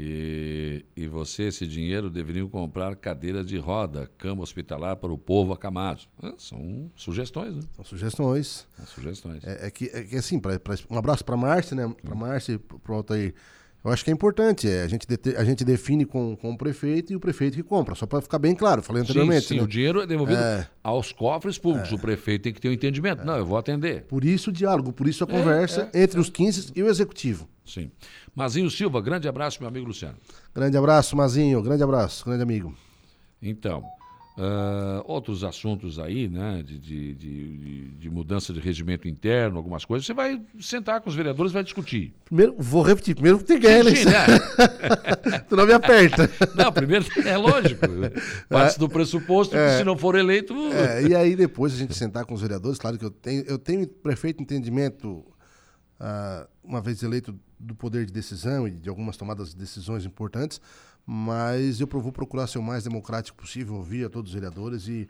E, 0.00 0.84
e 0.96 1.08
você, 1.08 1.44
esse 1.44 1.66
dinheiro, 1.66 2.08
deveriam 2.08 2.48
comprar 2.48 2.94
cadeiras 2.94 3.46
de 3.46 3.58
roda, 3.58 4.08
cama 4.18 4.42
hospitalar 4.42 4.96
para 4.96 5.12
o 5.12 5.18
povo 5.18 5.52
acamado. 5.52 6.02
É, 6.22 6.32
são 6.38 6.90
sugestões, 6.94 7.56
né? 7.56 7.62
São 7.74 7.84
sugestões. 7.84 8.66
São 8.76 8.86
sugestões. 8.86 9.42
É, 9.44 9.66
é, 9.66 9.70
que, 9.70 9.86
é 9.86 10.04
que 10.04 10.16
assim, 10.16 10.38
pra, 10.38 10.58
pra, 10.60 10.76
um 10.88 10.96
abraço 10.96 11.24
para 11.24 11.34
a 11.34 11.38
Márcia, 11.38 11.76
né? 11.76 11.92
Para 12.02 12.14
Márcia 12.14 12.52
e 12.52 12.58
para 12.58 12.92
o 12.92 12.94
Altair. 12.94 13.34
Eu 13.88 13.92
acho 13.92 14.04
que 14.04 14.10
é 14.10 14.12
importante. 14.12 14.68
É, 14.68 14.82
a, 14.82 14.86
gente 14.86 15.06
a 15.36 15.44
gente 15.44 15.64
define 15.64 16.04
com, 16.04 16.36
com 16.36 16.52
o 16.52 16.58
prefeito 16.58 17.12
e 17.12 17.16
o 17.16 17.20
prefeito 17.20 17.56
que 17.56 17.62
compra, 17.62 17.94
só 17.94 18.06
para 18.06 18.20
ficar 18.20 18.38
bem 18.38 18.54
claro. 18.54 18.82
Falei 18.82 19.02
anteriormente. 19.02 19.42
Sim, 19.42 19.48
sim 19.48 19.56
né? 19.56 19.62
o 19.62 19.66
dinheiro 19.66 20.02
é 20.02 20.06
devolvido 20.06 20.40
é. 20.40 20.68
aos 20.82 21.10
cofres 21.10 21.58
públicos. 21.58 21.90
É. 21.90 21.94
O 21.94 21.98
prefeito 21.98 22.42
tem 22.42 22.52
que 22.52 22.60
ter 22.60 22.68
um 22.68 22.72
entendimento. 22.72 23.24
Não, 23.24 23.36
eu 23.36 23.46
vou 23.46 23.56
atender. 23.56 24.02
Por 24.02 24.24
isso 24.24 24.50
o 24.50 24.52
diálogo, 24.52 24.92
por 24.92 25.08
isso 25.08 25.24
a 25.24 25.26
é, 25.26 25.30
conversa 25.30 25.90
é, 25.92 26.02
entre 26.02 26.20
os 26.20 26.28
15 26.28 26.72
e 26.76 26.82
o 26.82 26.88
executivo. 26.88 27.48
Sim. 27.64 27.90
Mazinho 28.34 28.70
Silva, 28.70 29.00
grande 29.00 29.26
abraço, 29.26 29.58
meu 29.60 29.68
amigo 29.68 29.86
Luciano. 29.86 30.16
Grande 30.54 30.76
abraço, 30.76 31.16
Mazinho. 31.16 31.62
Grande 31.62 31.82
abraço, 31.82 32.24
grande 32.24 32.42
amigo. 32.42 32.74
Então, 33.40 33.82
Uh, 34.38 35.02
outros 35.04 35.42
assuntos 35.42 35.98
aí, 35.98 36.28
né, 36.28 36.62
de, 36.64 36.78
de, 36.78 37.14
de, 37.16 37.88
de, 37.88 38.08
mudança 38.08 38.52
de 38.52 38.60
regimento 38.60 39.08
interno, 39.08 39.56
algumas 39.56 39.84
coisas, 39.84 40.06
você 40.06 40.14
vai 40.14 40.40
sentar 40.60 41.00
com 41.00 41.10
os 41.10 41.16
vereadores 41.16 41.50
e 41.50 41.54
vai 41.54 41.64
discutir. 41.64 42.14
Primeiro, 42.24 42.54
vou 42.56 42.84
repetir, 42.84 43.16
primeiro 43.16 43.42
tem 43.42 43.58
que 43.58 43.66
ganhar 43.66 43.80
eleição. 43.80 44.12
Né? 44.12 45.38
tu 45.48 45.56
não 45.56 45.66
me 45.66 45.72
aperta. 45.72 46.30
Não, 46.54 46.72
primeiro 46.72 47.04
é 47.26 47.36
lógico. 47.36 47.80
Parte 48.48 48.76
é, 48.76 48.78
do 48.78 48.88
pressuposto 48.88 49.56
é, 49.56 49.72
que 49.72 49.78
se 49.78 49.84
não 49.84 49.98
for 49.98 50.14
eleito. 50.14 50.54
É, 50.72 51.02
e 51.02 51.16
aí 51.16 51.34
depois 51.34 51.74
a 51.74 51.76
gente 51.76 51.96
sentar 51.96 52.24
com 52.24 52.32
os 52.32 52.40
vereadores, 52.40 52.78
claro 52.78 52.96
que 52.96 53.04
eu 53.04 53.10
tenho, 53.10 53.42
eu 53.44 53.58
tenho 53.58 53.88
perfeito 53.88 54.40
entendimento, 54.40 55.18
uh, 55.98 56.46
uma 56.62 56.80
vez 56.80 57.02
eleito, 57.02 57.34
do 57.58 57.74
poder 57.74 58.06
de 58.06 58.12
decisão 58.12 58.68
e 58.68 58.70
de 58.70 58.88
algumas 58.88 59.16
tomadas 59.16 59.50
de 59.50 59.56
decisões 59.56 60.04
importantes, 60.04 60.60
mas 61.10 61.80
eu 61.80 61.86
vou 61.86 62.12
procurar 62.12 62.46
ser 62.46 62.58
o 62.58 62.62
mais 62.62 62.84
democrático 62.84 63.38
possível, 63.38 63.76
ouvir 63.76 64.04
a 64.04 64.10
todos 64.10 64.30
os 64.30 64.34
vereadores 64.34 64.88
e, 64.88 65.08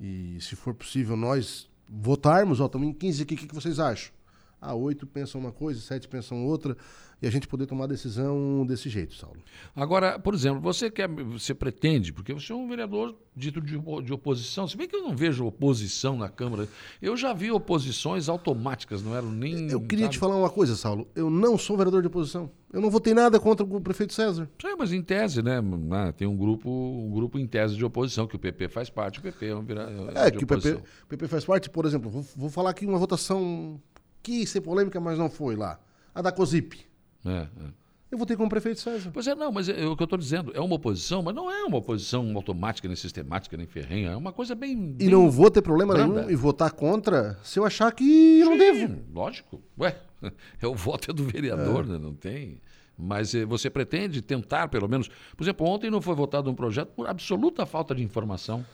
e 0.00 0.38
se 0.40 0.56
for 0.56 0.74
possível, 0.74 1.16
nós 1.16 1.68
votarmos, 1.88 2.58
ó, 2.58 2.66
estamos 2.66 2.88
em 2.88 2.92
15 2.92 3.22
aqui, 3.22 3.34
o 3.34 3.38
que, 3.38 3.46
que 3.46 3.54
vocês 3.54 3.78
acham? 3.78 4.12
Ah, 4.60 4.74
oito 4.74 5.06
pensam 5.06 5.40
uma 5.40 5.52
coisa, 5.52 5.80
sete 5.80 6.08
pensam 6.08 6.44
outra 6.44 6.76
e 7.20 7.26
a 7.26 7.30
gente 7.30 7.48
poder 7.48 7.66
tomar 7.66 7.86
decisão 7.86 8.64
desse 8.66 8.90
jeito, 8.90 9.14
Saulo. 9.14 9.38
Agora, 9.74 10.18
por 10.18 10.34
exemplo, 10.34 10.60
você 10.60 10.90
quer, 10.90 11.08
você 11.08 11.54
pretende, 11.54 12.12
porque 12.12 12.34
você 12.34 12.52
é 12.52 12.54
um 12.54 12.68
vereador 12.68 13.16
dito 13.34 13.60
de, 13.60 13.78
de 14.02 14.12
oposição, 14.12 14.68
se 14.68 14.76
bem 14.76 14.86
que 14.86 14.94
eu 14.94 15.02
não 15.02 15.16
vejo 15.16 15.46
oposição 15.46 16.16
na 16.18 16.28
Câmara, 16.28 16.68
eu 17.00 17.16
já 17.16 17.32
vi 17.32 17.50
oposições 17.50 18.28
automáticas, 18.28 19.02
não 19.02 19.16
eram 19.16 19.30
nem. 19.30 19.70
Eu 19.70 19.80
queria 19.80 20.04
sabe? 20.04 20.14
te 20.14 20.18
falar 20.18 20.36
uma 20.36 20.50
coisa, 20.50 20.76
Saulo. 20.76 21.08
Eu 21.14 21.30
não 21.30 21.56
sou 21.56 21.76
vereador 21.76 22.02
de 22.02 22.08
oposição. 22.08 22.50
Eu 22.70 22.82
não 22.82 22.90
votei 22.90 23.14
nada 23.14 23.40
contra 23.40 23.64
o 23.64 23.80
prefeito 23.80 24.12
César. 24.12 24.50
Sim, 24.60 24.74
mas 24.78 24.92
em 24.92 25.00
tese, 25.00 25.42
né? 25.42 25.62
Ah, 25.92 26.12
tem 26.12 26.28
um 26.28 26.36
grupo, 26.36 26.68
um 26.68 27.10
grupo 27.10 27.38
em 27.38 27.46
tese 27.46 27.76
de 27.76 27.84
oposição, 27.84 28.26
que 28.26 28.36
o 28.36 28.38
PP 28.38 28.68
faz 28.68 28.90
parte, 28.90 29.20
o 29.20 29.22
PP 29.22 29.46
é 29.46 29.56
um 29.56 29.62
vereador. 29.62 30.12
É, 30.14 30.30
que 30.30 30.44
o 30.44 30.46
PP, 30.46 30.82
PP 31.08 31.28
faz 31.28 31.44
parte, 31.44 31.70
por 31.70 31.86
exemplo, 31.86 32.10
vou, 32.10 32.26
vou 32.36 32.50
falar 32.50 32.70
aqui 32.70 32.84
uma 32.84 32.98
votação 32.98 33.80
que 34.22 34.46
ser 34.46 34.60
polêmica, 34.60 35.00
mas 35.00 35.18
não 35.18 35.30
foi 35.30 35.56
lá. 35.56 35.80
A 36.14 36.20
da 36.20 36.32
COSIP. 36.32 36.86
É, 37.26 37.48
é. 37.66 37.86
Eu 38.08 38.18
votei 38.18 38.36
como 38.36 38.48
prefeito 38.48 38.80
César. 38.80 39.10
Pois 39.12 39.26
é, 39.26 39.34
não, 39.34 39.50
mas 39.50 39.68
é, 39.68 39.82
é 39.82 39.86
o 39.86 39.96
que 39.96 40.02
eu 40.02 40.04
estou 40.04 40.18
dizendo. 40.18 40.52
É 40.54 40.60
uma 40.60 40.76
oposição, 40.76 41.22
mas 41.22 41.34
não 41.34 41.50
é 41.50 41.64
uma 41.64 41.78
oposição 41.78 42.34
automática, 42.36 42.86
nem 42.86 42.96
sistemática, 42.96 43.56
nem 43.56 43.66
ferrenha. 43.66 44.10
É 44.10 44.16
uma 44.16 44.32
coisa 44.32 44.54
bem. 44.54 44.94
E 45.00 45.08
não 45.08 45.28
vou 45.28 45.50
ter 45.50 45.60
problema 45.60 45.92
branda. 45.92 46.20
nenhum 46.20 46.30
em 46.30 46.36
votar 46.36 46.70
contra 46.70 47.38
se 47.42 47.58
eu 47.58 47.64
achar 47.64 47.90
que 47.92 48.40
eu 48.40 48.50
não 48.50 48.58
devo. 48.58 49.02
Lógico. 49.12 49.60
Ué, 49.78 49.96
é 50.62 50.66
o 50.66 50.74
voto 50.74 51.10
é 51.10 51.14
do 51.14 51.24
vereador, 51.24 51.84
é. 51.84 51.88
né? 51.88 51.98
Não 51.98 52.14
tem. 52.14 52.60
Mas 52.96 53.34
eh, 53.34 53.44
você 53.44 53.68
pretende 53.68 54.22
tentar, 54.22 54.68
pelo 54.68 54.88
menos. 54.88 55.10
Por 55.36 55.42
exemplo, 55.42 55.66
ontem 55.66 55.90
não 55.90 56.00
foi 56.00 56.14
votado 56.14 56.48
um 56.48 56.54
projeto 56.54 56.90
por 56.90 57.08
absoluta 57.08 57.66
falta 57.66 57.92
de 57.92 58.04
informação. 58.04 58.64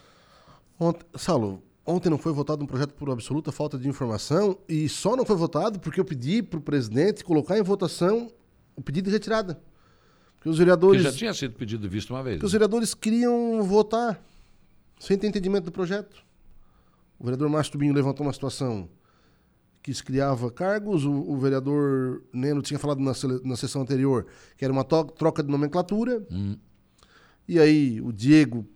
Ontem, 0.79 1.07
Saulo, 1.17 1.62
ontem 1.87 2.11
não 2.11 2.19
foi 2.19 2.33
votado 2.33 2.62
um 2.62 2.67
projeto 2.67 2.93
por 2.93 3.11
absoluta 3.11 3.51
falta 3.51 3.79
de 3.79 3.88
informação 3.88 4.59
e 4.69 4.88
só 4.91 5.17
não 5.17 5.25
foi 5.25 5.37
votado 5.37 5.81
porque 5.81 5.99
eu 5.99 6.05
pedi 6.05 6.43
para 6.43 6.59
o 6.59 6.62
presidente 6.62 7.25
colocar 7.25 7.59
em 7.59 7.62
votação 7.62 8.31
o 8.77 8.83
pedido 8.83 9.07
de 9.07 9.11
retirada. 9.13 9.61
Porque 10.37 10.49
os 10.49 10.59
vereadores. 10.59 11.03
Que 11.03 11.11
já 11.11 11.17
tinha 11.17 11.35
sido 11.35 11.55
pedido 11.55 11.89
visto 11.89 12.11
uma 12.11 12.23
vez. 12.23 12.37
Porque 12.37 12.45
né? 12.45 12.47
os 12.47 12.53
vereadores 12.53 12.95
queriam 12.95 13.63
votar 13.63 14.21
sem 14.99 15.17
ter 15.17 15.27
entendimento 15.27 15.65
do 15.65 15.73
projeto. 15.73 16.23
O 17.19 17.25
vereador 17.25 17.49
Márcio 17.49 17.73
Tubinho 17.73 17.95
levantou 17.95 18.27
uma 18.27 18.33
situação 18.33 18.89
que 19.83 19.93
se 19.93 20.03
criava 20.03 20.51
cargos, 20.51 21.05
o, 21.05 21.13
o 21.13 21.37
vereador 21.39 22.23
Neno 22.33 22.63
tinha 22.63 22.79
falado 22.79 23.01
na, 23.01 23.13
na 23.45 23.57
sessão 23.57 23.83
anterior 23.83 24.27
que 24.57 24.65
era 24.65 24.73
uma 24.73 24.85
troca 24.85 25.43
de 25.43 25.51
nomenclatura. 25.51 26.25
Hum. 26.31 26.57
E 27.49 27.59
aí 27.59 28.01
o 28.01 28.13
Diego 28.13 28.67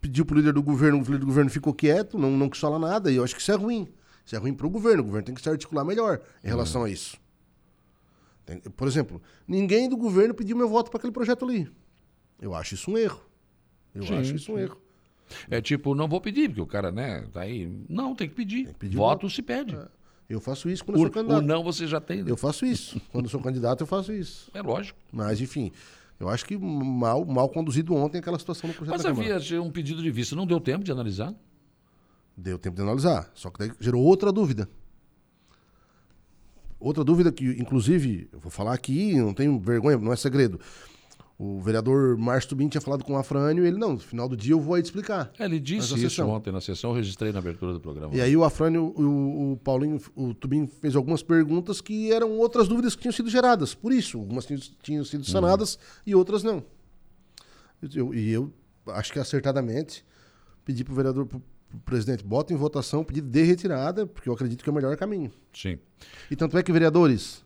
pediu 0.00 0.24
para 0.24 0.34
o 0.34 0.38
líder 0.38 0.54
do 0.54 0.62
governo, 0.62 0.98
o 0.98 1.02
líder 1.02 1.18
do 1.18 1.26
governo 1.26 1.50
ficou 1.50 1.74
quieto, 1.74 2.18
não, 2.18 2.30
não 2.30 2.48
quis 2.48 2.58
falar 2.58 2.78
nada, 2.78 3.10
e 3.10 3.16
eu 3.16 3.24
acho 3.24 3.34
que 3.34 3.42
isso 3.42 3.52
é 3.52 3.54
ruim. 3.54 3.86
Isso 4.24 4.34
é 4.34 4.38
ruim 4.38 4.54
para 4.54 4.66
o 4.66 4.70
governo, 4.70 5.02
o 5.02 5.06
governo 5.06 5.26
tem 5.26 5.34
que 5.34 5.42
se 5.42 5.48
articular 5.48 5.84
melhor 5.84 6.20
em 6.42 6.48
relação 6.48 6.82
hum. 6.82 6.84
a 6.84 6.90
isso. 6.90 7.18
Por 8.76 8.88
exemplo, 8.88 9.22
ninguém 9.46 9.88
do 9.88 9.96
governo 9.96 10.34
pediu 10.34 10.56
meu 10.56 10.68
voto 10.68 10.90
para 10.90 10.98
aquele 10.98 11.12
projeto 11.12 11.44
ali. 11.44 11.70
Eu 12.40 12.54
acho 12.54 12.74
isso 12.74 12.90
um 12.90 12.98
erro. 12.98 13.20
Eu 13.94 14.02
sim, 14.02 14.14
acho 14.14 14.34
isso 14.34 14.52
um 14.52 14.58
erro. 14.58 14.80
É 15.48 15.60
tipo, 15.60 15.94
não 15.94 16.08
vou 16.08 16.20
pedir, 16.20 16.48
porque 16.48 16.60
o 16.60 16.66
cara, 16.66 16.90
né, 16.90 17.24
tá 17.32 17.42
aí. 17.42 17.70
Não, 17.88 18.14
tem 18.14 18.28
que 18.28 18.34
pedir. 18.34 18.64
Tem 18.64 18.72
que 18.72 18.78
pedir 18.80 18.96
voto, 18.96 19.22
voto, 19.22 19.34
se 19.34 19.42
pede. 19.42 19.76
É. 19.76 19.86
Eu 20.28 20.40
faço 20.40 20.70
isso 20.70 20.84
quando 20.84 20.96
o, 20.96 21.00
eu 21.00 21.02
sou 21.02 21.10
candidato. 21.10 21.42
O 21.42 21.46
não 21.46 21.64
você 21.64 21.86
já 21.86 22.00
tem. 22.00 22.22
Né? 22.22 22.30
Eu 22.30 22.36
faço 22.36 22.64
isso. 22.64 23.00
quando 23.10 23.24
eu 23.24 23.30
sou 23.30 23.40
candidato, 23.40 23.80
eu 23.80 23.86
faço 23.86 24.12
isso. 24.12 24.50
É 24.54 24.62
lógico. 24.62 24.98
Mas, 25.12 25.40
enfim, 25.40 25.72
eu 26.20 26.28
acho 26.28 26.44
que 26.44 26.56
mal, 26.56 27.24
mal 27.24 27.48
conduzido 27.48 27.94
ontem 27.94 28.18
aquela 28.18 28.38
situação 28.38 28.68
no 28.68 28.74
projeto 28.74 28.94
Mas 28.94 29.06
havia 29.06 29.60
um 29.60 29.70
pedido 29.70 30.02
de 30.02 30.10
vista, 30.10 30.36
não 30.36 30.46
deu 30.46 30.60
tempo 30.60 30.84
de 30.84 30.92
analisar? 30.92 31.34
Deu 32.36 32.58
tempo 32.58 32.76
de 32.76 32.82
analisar. 32.82 33.30
Só 33.34 33.50
que 33.50 33.58
daí 33.58 33.72
gerou 33.80 34.02
outra 34.04 34.30
dúvida. 34.30 34.68
Outra 36.80 37.04
dúvida 37.04 37.30
que, 37.30 37.44
inclusive, 37.44 38.28
eu 38.32 38.40
vou 38.40 38.50
falar 38.50 38.72
aqui, 38.72 39.14
não 39.16 39.34
tenho 39.34 39.60
vergonha, 39.60 39.98
não 39.98 40.12
é 40.12 40.16
segredo. 40.16 40.58
O 41.38 41.60
vereador 41.60 42.18
Márcio 42.18 42.50
Tubim 42.50 42.68
tinha 42.68 42.80
falado 42.82 43.02
com 43.02 43.14
o 43.14 43.16
Afrânio 43.16 43.64
e 43.64 43.66
ele, 43.66 43.78
não, 43.78 43.94
no 43.94 43.98
final 43.98 44.28
do 44.28 44.36
dia 44.36 44.52
eu 44.52 44.60
vou 44.60 44.74
aí 44.74 44.82
te 44.82 44.86
explicar. 44.86 45.30
É, 45.38 45.44
ele 45.46 45.58
disse 45.58 45.94
isso 45.94 45.98
sessão. 45.98 46.28
ontem 46.28 46.52
na 46.52 46.60
sessão, 46.60 46.90
eu 46.90 46.96
registrei 46.96 47.32
na 47.32 47.38
abertura 47.38 47.72
do 47.72 47.80
programa. 47.80 48.14
E 48.14 48.20
aí 48.20 48.36
o 48.36 48.44
Afrânio, 48.44 48.92
o, 48.94 49.52
o 49.52 49.56
Paulinho, 49.56 49.98
o 50.14 50.34
Tubim 50.34 50.66
fez 50.66 50.94
algumas 50.94 51.22
perguntas 51.22 51.80
que 51.80 52.12
eram 52.12 52.36
outras 52.38 52.68
dúvidas 52.68 52.94
que 52.94 53.00
tinham 53.00 53.12
sido 53.12 53.30
geradas. 53.30 53.74
Por 53.74 53.90
isso, 53.90 54.18
algumas 54.18 54.46
tinham 54.82 55.02
sido 55.02 55.24
sanadas 55.24 55.74
uhum. 55.74 55.80
e 56.06 56.14
outras 56.14 56.42
não. 56.42 56.62
Eu, 57.94 58.14
e 58.14 58.30
eu 58.30 58.52
acho 58.88 59.10
que 59.10 59.18
acertadamente 59.18 60.04
pedi 60.62 60.84
para 60.84 60.92
o 60.92 60.96
vereador, 60.96 61.26
presidente, 61.84 62.24
bota 62.24 62.52
em 62.52 62.56
votação 62.56 63.00
o 63.00 63.04
pedido 63.04 63.28
de 63.28 63.42
retirada, 63.42 64.06
porque 64.06 64.28
eu 64.28 64.32
acredito 64.32 64.62
que 64.62 64.68
é 64.68 64.72
o 64.72 64.74
melhor 64.74 64.96
caminho. 64.96 65.30
Sim. 65.52 65.78
E 66.30 66.36
tanto 66.36 66.56
é 66.58 66.62
que 66.62 66.72
vereadores 66.72 67.44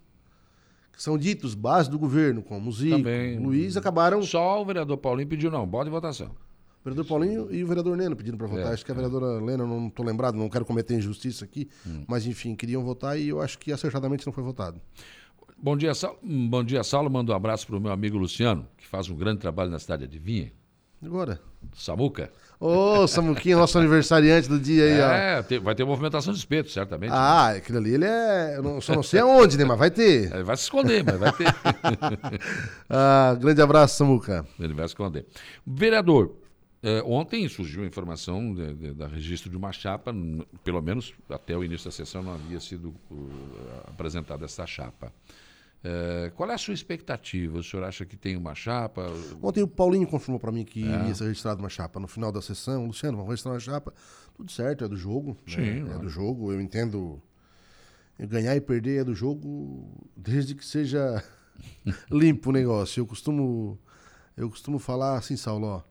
que 0.92 1.02
são 1.02 1.18
ditos 1.18 1.54
base 1.54 1.90
do 1.90 1.98
governo, 1.98 2.42
como 2.42 2.70
o 2.70 2.72
Zico, 2.72 2.96
Também, 2.96 3.38
Luiz, 3.38 3.76
acabaram... 3.76 4.22
Só 4.22 4.62
o 4.62 4.64
vereador 4.64 4.96
Paulinho 4.96 5.28
pediu 5.28 5.50
não, 5.50 5.66
bota 5.66 5.88
em 5.88 5.92
votação. 5.92 6.28
O 6.28 6.84
vereador 6.84 7.04
Paulinho 7.04 7.52
e 7.52 7.64
o 7.64 7.66
vereador 7.66 7.96
Leno 7.96 8.14
pediram 8.14 8.38
para 8.38 8.46
votar. 8.46 8.66
É, 8.66 8.74
acho 8.74 8.84
que 8.84 8.92
a 8.92 8.94
é. 8.94 8.96
vereadora 8.96 9.44
Lena, 9.44 9.66
não 9.66 9.88
estou 9.88 10.04
lembrado, 10.04 10.36
não 10.36 10.48
quero 10.48 10.64
cometer 10.64 10.94
injustiça 10.94 11.44
aqui, 11.44 11.68
hum. 11.86 12.04
mas 12.06 12.26
enfim, 12.26 12.54
queriam 12.54 12.84
votar 12.84 13.18
e 13.18 13.28
eu 13.28 13.40
acho 13.40 13.58
que 13.58 13.72
acertadamente 13.72 14.24
não 14.24 14.32
foi 14.32 14.44
votado. 14.44 14.80
Bom 15.56 15.76
dia, 15.76 15.94
Saulo. 15.94 16.18
Bom 16.22 16.62
dia, 16.62 16.84
Saulo. 16.84 17.10
Manda 17.10 17.32
um 17.32 17.34
abraço 17.34 17.66
para 17.66 17.76
o 17.76 17.80
meu 17.80 17.90
amigo 17.90 18.18
Luciano, 18.18 18.68
que 18.76 18.86
faz 18.86 19.08
um 19.08 19.16
grande 19.16 19.40
trabalho 19.40 19.70
na 19.70 19.78
cidade 19.78 20.06
de 20.06 20.18
Vinha. 20.18 20.52
Agora? 21.02 21.40
Samuca. 21.74 22.30
Ô, 22.60 23.00
oh, 23.02 23.06
Samuquinha, 23.06 23.56
nosso 23.56 23.76
aniversariante 23.78 24.48
do 24.48 24.58
dia 24.58 24.84
aí, 24.84 25.00
ó. 25.00 25.54
É, 25.54 25.58
vai 25.58 25.74
ter 25.74 25.84
movimentação 25.84 26.32
de 26.32 26.38
espeto, 26.38 26.70
certamente. 26.70 27.12
Ah, 27.12 27.50
né? 27.52 27.58
aquilo 27.58 27.78
ali, 27.78 27.94
ele 27.94 28.04
é. 28.04 28.56
Eu 28.56 28.62
não, 28.62 28.80
só 28.80 28.94
não 28.94 29.02
sei 29.02 29.20
aonde, 29.20 29.58
né? 29.58 29.64
Mas 29.64 29.78
vai 29.78 29.90
ter. 29.90 30.32
Ele 30.32 30.44
vai 30.44 30.56
se 30.56 30.62
esconder, 30.62 31.04
mas 31.04 31.18
vai 31.18 31.32
ter. 31.32 31.46
ah, 32.88 33.36
grande 33.38 33.60
abraço, 33.60 33.98
Samuca. 33.98 34.46
Ele 34.58 34.72
vai 34.72 34.86
se 34.86 34.92
esconder. 34.92 35.26
Vereador, 35.66 36.36
é, 36.82 37.02
ontem 37.02 37.48
surgiu 37.48 37.82
a 37.82 37.86
informação 37.86 38.54
de, 38.54 38.74
de, 38.74 38.92
da 38.92 39.06
registro 39.06 39.48
de 39.48 39.56
uma 39.56 39.72
chapa, 39.72 40.14
pelo 40.62 40.82
menos 40.82 41.14
até 41.30 41.56
o 41.56 41.64
início 41.64 41.86
da 41.86 41.90
sessão 41.90 42.22
não 42.22 42.34
havia 42.34 42.60
sido 42.60 42.94
uh, 43.10 43.30
apresentada 43.86 44.44
essa 44.44 44.66
chapa. 44.66 45.10
É, 45.86 46.32
qual 46.34 46.50
é 46.50 46.54
a 46.54 46.58
sua 46.58 46.72
expectativa? 46.72 47.58
O 47.58 47.62
senhor 47.62 47.84
acha 47.84 48.06
que 48.06 48.16
tem 48.16 48.36
uma 48.38 48.54
chapa? 48.54 49.06
Ontem 49.42 49.62
o 49.62 49.68
Paulinho 49.68 50.06
confirmou 50.06 50.40
para 50.40 50.50
mim 50.50 50.64
que 50.64 50.82
é. 50.82 51.08
ia 51.08 51.14
ser 51.14 51.24
registrado 51.24 51.60
uma 51.62 51.68
chapa 51.68 52.00
no 52.00 52.08
final 52.08 52.32
da 52.32 52.40
sessão. 52.40 52.86
Luciano, 52.86 53.18
vamos 53.18 53.28
registrar 53.30 53.52
uma 53.52 53.60
chapa. 53.60 53.92
Tudo 54.34 54.50
certo, 54.50 54.84
é 54.84 54.88
do 54.88 54.96
jogo. 54.96 55.36
Né? 55.46 55.54
Sim, 55.54 55.82
né? 55.82 55.94
É 55.94 55.98
do 55.98 56.08
jogo. 56.08 56.50
Eu 56.50 56.60
entendo. 56.60 57.20
Ganhar 58.18 58.56
e 58.56 58.60
perder 58.60 59.00
é 59.00 59.04
do 59.04 59.12
jogo, 59.12 59.92
desde 60.16 60.54
que 60.54 60.64
seja 60.64 61.22
limpo 62.10 62.50
o 62.50 62.52
negócio. 62.52 63.00
Eu 63.00 63.06
costumo, 63.06 63.76
eu 64.36 64.48
costumo 64.48 64.78
falar 64.78 65.18
assim, 65.18 65.36
Saulo, 65.36 65.66
ó, 65.66 65.82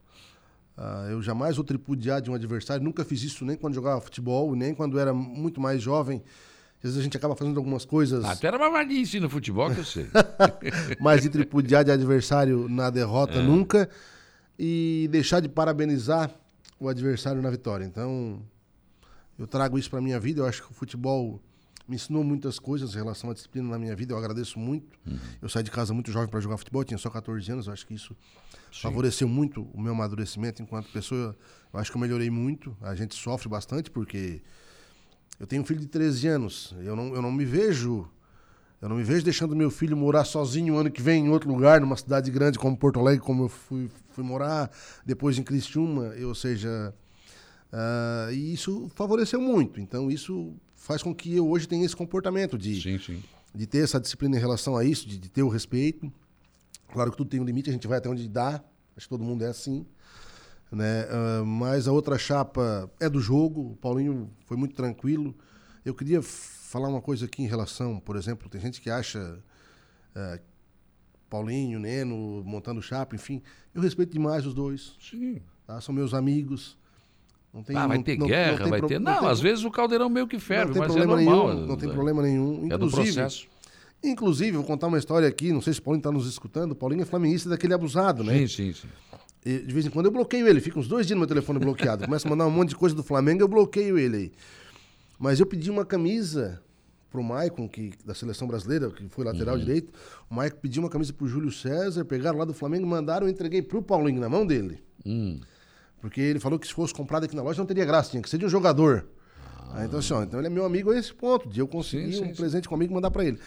Uh, 0.76 1.08
eu 1.08 1.22
jamais 1.22 1.54
vou 1.54 1.64
tripudiar 1.64 2.20
de 2.20 2.28
um 2.28 2.34
adversário, 2.34 2.82
nunca 2.82 3.04
fiz 3.04 3.22
isso 3.22 3.44
nem 3.44 3.56
quando 3.56 3.74
jogava 3.74 4.00
futebol, 4.00 4.56
nem 4.56 4.74
quando 4.74 4.98
era 4.98 5.14
muito 5.14 5.60
mais 5.60 5.80
jovem. 5.80 6.20
Às 6.84 6.90
vezes 6.90 6.98
a 6.98 7.02
gente 7.02 7.16
acaba 7.16 7.34
fazendo 7.34 7.56
algumas 7.56 7.86
coisas. 7.86 8.22
Até 8.26 8.46
era 8.48 8.58
mamadice 8.58 9.18
no 9.18 9.30
futebol, 9.30 9.72
que 9.72 9.80
eu 9.80 9.84
sei. 9.86 10.06
Mas 11.00 11.22
de 11.22 11.30
tripudiar 11.30 11.82
de 11.82 11.90
adversário 11.90 12.68
na 12.68 12.90
derrota, 12.90 13.38
é. 13.38 13.42
nunca. 13.42 13.88
E 14.58 15.08
deixar 15.10 15.40
de 15.40 15.48
parabenizar 15.48 16.30
o 16.78 16.86
adversário 16.86 17.40
na 17.40 17.48
vitória. 17.48 17.86
Então, 17.86 18.42
eu 19.38 19.46
trago 19.46 19.78
isso 19.78 19.88
para 19.88 19.98
minha 20.02 20.20
vida. 20.20 20.42
Eu 20.42 20.46
acho 20.46 20.62
que 20.62 20.70
o 20.70 20.74
futebol 20.74 21.40
me 21.88 21.96
ensinou 21.96 22.22
muitas 22.22 22.58
coisas 22.58 22.92
em 22.94 22.98
relação 22.98 23.30
à 23.30 23.32
disciplina 23.32 23.66
na 23.66 23.78
minha 23.78 23.96
vida. 23.96 24.12
Eu 24.12 24.18
agradeço 24.18 24.58
muito. 24.58 24.98
Uhum. 25.06 25.18
Eu 25.40 25.48
saí 25.48 25.62
de 25.62 25.70
casa 25.70 25.94
muito 25.94 26.12
jovem 26.12 26.28
para 26.28 26.38
jogar 26.38 26.58
futebol, 26.58 26.82
eu 26.82 26.86
tinha 26.86 26.98
só 26.98 27.08
14 27.08 27.50
anos. 27.50 27.66
Eu 27.66 27.72
acho 27.72 27.86
que 27.86 27.94
isso 27.94 28.14
Sim. 28.70 28.82
favoreceu 28.82 29.26
muito 29.26 29.62
o 29.72 29.80
meu 29.80 29.92
amadurecimento 29.92 30.60
enquanto 30.60 30.92
pessoa. 30.92 31.34
Eu 31.72 31.80
acho 31.80 31.90
que 31.90 31.96
eu 31.96 32.00
melhorei 32.02 32.28
muito. 32.28 32.76
A 32.82 32.94
gente 32.94 33.14
sofre 33.14 33.48
bastante 33.48 33.90
porque 33.90 34.42
eu 35.38 35.46
tenho 35.46 35.62
um 35.62 35.64
filho 35.64 35.80
de 35.80 35.86
13 35.86 36.28
anos. 36.28 36.74
Eu 36.80 36.94
não, 36.94 37.14
eu 37.14 37.22
não 37.22 37.32
me 37.32 37.44
vejo. 37.44 38.08
Eu 38.80 38.88
não 38.88 38.96
me 38.96 39.02
vejo 39.02 39.24
deixando 39.24 39.56
meu 39.56 39.70
filho 39.70 39.96
morar 39.96 40.24
sozinho 40.24 40.76
ano 40.76 40.90
que 40.90 41.00
vem 41.00 41.26
em 41.26 41.28
outro 41.30 41.50
lugar, 41.50 41.80
numa 41.80 41.96
cidade 41.96 42.30
grande 42.30 42.58
como 42.58 42.76
Porto 42.76 43.00
Alegre, 43.00 43.24
como 43.24 43.44
eu 43.44 43.48
fui, 43.48 43.90
fui 44.10 44.22
morar, 44.22 44.70
depois 45.06 45.38
em 45.38 45.42
Criciúma, 45.42 46.12
ou 46.22 46.34
seja, 46.34 46.94
uh, 47.72 48.30
e 48.30 48.52
isso 48.52 48.90
favoreceu 48.94 49.40
muito. 49.40 49.80
Então 49.80 50.10
isso 50.10 50.52
faz 50.74 51.02
com 51.02 51.14
que 51.14 51.34
eu 51.34 51.48
hoje 51.48 51.66
tenha 51.66 51.84
esse 51.84 51.96
comportamento 51.96 52.58
de, 52.58 52.78
sim, 52.80 52.98
sim. 52.98 53.22
de 53.54 53.66
ter 53.66 53.78
essa 53.78 53.98
disciplina 53.98 54.36
em 54.36 54.40
relação 54.40 54.76
a 54.76 54.84
isso, 54.84 55.08
de, 55.08 55.16
de, 55.16 55.30
ter 55.30 55.42
o 55.42 55.48
respeito. 55.48 56.12
Claro 56.92 57.10
que 57.10 57.16
tudo 57.16 57.30
tem 57.30 57.40
um 57.40 57.44
limite, 57.44 57.70
a 57.70 57.72
gente 57.72 57.88
vai 57.88 57.98
até 57.98 58.08
onde 58.10 58.28
dá, 58.28 58.62
acho 58.94 59.06
que 59.06 59.08
todo 59.08 59.24
mundo 59.24 59.42
é 59.44 59.48
assim. 59.48 59.86
Né? 60.70 61.04
Uh, 61.04 61.46
mas 61.46 61.86
a 61.86 61.92
outra 61.92 62.18
chapa 62.18 62.90
é 62.98 63.08
do 63.08 63.20
jogo, 63.20 63.72
o 63.72 63.76
Paulinho 63.76 64.30
foi 64.46 64.56
muito 64.56 64.74
tranquilo. 64.74 65.34
Eu 65.84 65.94
queria 65.94 66.20
falar 66.22 66.88
uma 66.88 67.00
coisa 67.00 67.26
aqui 67.26 67.42
em 67.42 67.46
relação, 67.46 68.00
por 68.00 68.16
exemplo, 68.16 68.48
tem 68.48 68.60
gente 68.60 68.80
que 68.80 68.90
acha 68.90 69.38
uh, 70.16 70.40
Paulinho, 71.30 71.78
Neno, 71.78 72.42
montando 72.44 72.82
chapa, 72.82 73.14
enfim. 73.14 73.42
Eu 73.74 73.82
respeito 73.82 74.12
demais 74.12 74.46
os 74.46 74.54
dois. 74.54 74.96
Sim. 75.00 75.40
Tá? 75.66 75.80
São 75.80 75.94
meus 75.94 76.14
amigos. 76.14 76.76
Não 77.52 77.62
tem, 77.62 77.76
ah, 77.76 77.86
vai 77.86 78.02
ter 78.02 78.18
não, 78.18 78.26
guerra, 78.26 78.58
não 78.58 78.68
vai 78.68 78.80
pro... 78.80 78.88
ter. 78.88 78.98
Não, 78.98 79.22
não 79.22 79.28
às 79.28 79.40
vezes 79.40 79.64
o 79.64 79.70
caldeirão 79.70 80.08
meio 80.08 80.26
que 80.26 80.40
ferve, 80.40 80.76
mas 80.76 80.94
é 80.96 81.06
normal. 81.06 81.54
Nenhum, 81.54 81.66
não 81.66 81.76
tem 81.76 81.88
problema 81.88 82.20
nenhum. 82.20 82.68
É 82.70 82.76
do 82.76 82.90
processo. 82.90 83.46
Inclusive, 84.02 84.56
vou 84.56 84.64
contar 84.64 84.88
uma 84.88 84.98
história 84.98 85.26
aqui, 85.26 85.52
não 85.52 85.60
sei 85.60 85.72
se 85.72 85.80
o 85.80 85.82
Paulinho 85.82 86.00
está 86.00 86.10
nos 86.10 86.26
escutando. 86.26 86.72
O 86.72 86.74
Paulinho 86.74 87.02
é 87.02 87.04
flamenguista 87.04 87.48
daquele 87.48 87.72
abusado, 87.72 88.24
né? 88.24 88.38
Sim, 88.38 88.48
sim, 88.48 88.72
sim. 88.72 88.88
E, 89.44 89.58
de 89.58 89.72
vez 89.72 89.84
em 89.84 89.90
quando 89.90 90.06
eu 90.06 90.12
bloqueio 90.12 90.48
ele, 90.48 90.60
fica 90.60 90.78
uns 90.78 90.88
dois 90.88 91.06
dias 91.06 91.16
no 91.16 91.20
meu 91.20 91.28
telefone 91.28 91.58
bloqueado. 91.58 92.04
Começa 92.06 92.26
a 92.26 92.30
mandar 92.30 92.46
um 92.46 92.50
monte 92.50 92.70
de 92.70 92.76
coisa 92.76 92.94
do 92.94 93.02
Flamengo, 93.02 93.42
eu 93.42 93.48
bloqueio 93.48 93.98
ele 93.98 94.16
aí. 94.16 94.32
Mas 95.18 95.38
eu 95.38 95.46
pedi 95.46 95.70
uma 95.70 95.84
camisa 95.84 96.62
pro 97.10 97.22
Maicon, 97.22 97.68
que, 97.68 97.92
da 98.04 98.14
seleção 98.14 98.48
brasileira, 98.48 98.90
que 98.90 99.08
foi 99.08 99.24
lateral 99.24 99.54
uhum. 99.54 99.60
direito. 99.60 99.92
O 100.28 100.34
Maicon 100.34 100.58
pediu 100.60 100.82
uma 100.82 100.88
camisa 100.88 101.12
pro 101.12 101.28
Júlio 101.28 101.52
César, 101.52 102.04
pegaram 102.04 102.38
lá 102.38 102.44
do 102.44 102.52
Flamengo, 102.52 102.86
mandaram, 102.86 103.26
eu 103.26 103.30
entreguei 103.30 103.62
pro 103.62 103.80
Paulinho 103.80 104.20
na 104.20 104.28
mão 104.28 104.44
dele. 104.44 104.82
Uhum. 105.04 105.40
Porque 106.00 106.20
ele 106.20 106.40
falou 106.40 106.58
que 106.58 106.66
se 106.66 106.74
fosse 106.74 106.92
comprado 106.92 107.24
aqui 107.24 107.36
na 107.36 107.42
loja 107.42 107.58
não 107.58 107.66
teria 107.66 107.84
graça, 107.84 108.10
tinha 108.10 108.22
que 108.22 108.28
ser 108.28 108.38
de 108.38 108.46
um 108.46 108.48
jogador. 108.48 109.06
Ah. 109.72 109.84
então, 109.84 109.98
assim, 109.98 110.12
ó, 110.12 110.22
então 110.22 110.38
ele 110.38 110.48
é 110.48 110.50
meu 110.50 110.64
amigo 110.64 110.90
a 110.90 110.98
esse 110.98 111.14
ponto, 111.14 111.48
de 111.48 111.60
eu 111.60 111.68
conseguir 111.68 112.12
sim, 112.12 112.18
sim, 112.18 112.24
um 112.24 112.28
sim. 112.28 112.34
presente 112.34 112.68
comigo 112.68 112.92
e 112.92 112.94
mandar 112.94 113.10
para 113.10 113.24
ele. 113.24 113.38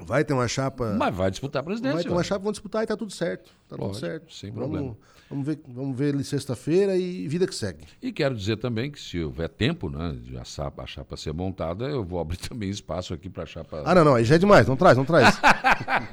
Vai 0.00 0.24
ter 0.24 0.32
uma 0.32 0.48
chapa. 0.48 0.94
Mas 0.96 1.14
vai 1.14 1.30
disputar 1.30 1.60
a 1.60 1.62
presidência. 1.64 1.94
Vai 1.94 2.04
ter 2.04 2.10
uma 2.10 2.22
chapa, 2.22 2.42
vão 2.42 2.52
disputar 2.52 2.82
e 2.82 2.86
tá 2.86 2.96
tudo 2.96 3.12
certo. 3.12 3.52
Tá 3.72 3.78
Pode, 3.78 3.92
tudo 3.92 4.00
certo. 4.00 4.34
Sem 4.34 4.50
vamos, 4.50 4.68
problema. 4.68 4.96
Vamos 5.30 5.46
ver, 5.46 5.60
vamos 5.66 5.96
ver 5.96 6.14
ele 6.14 6.22
sexta-feira 6.22 6.94
e 6.94 7.26
vida 7.26 7.46
que 7.46 7.54
segue. 7.54 7.86
E 8.02 8.12
quero 8.12 8.34
dizer 8.34 8.58
também 8.58 8.90
que 8.90 9.00
se 9.00 9.18
houver 9.18 9.48
tempo, 9.48 9.88
né, 9.88 10.14
de 10.22 10.36
a 10.36 10.44
chapa, 10.44 10.82
a 10.82 10.86
chapa 10.86 11.16
ser 11.16 11.32
montada, 11.32 11.86
eu 11.86 12.04
vou 12.04 12.20
abrir 12.20 12.36
também 12.48 12.68
espaço 12.68 13.14
aqui 13.14 13.30
para 13.30 13.44
a 13.44 13.46
chapa. 13.46 13.82
Ah, 13.86 13.94
não, 13.94 14.04
não, 14.04 14.14
aí 14.14 14.24
já 14.24 14.34
é 14.34 14.38
demais, 14.38 14.68
não 14.68 14.76
traz, 14.76 14.98
não 14.98 15.06
traz. 15.06 15.40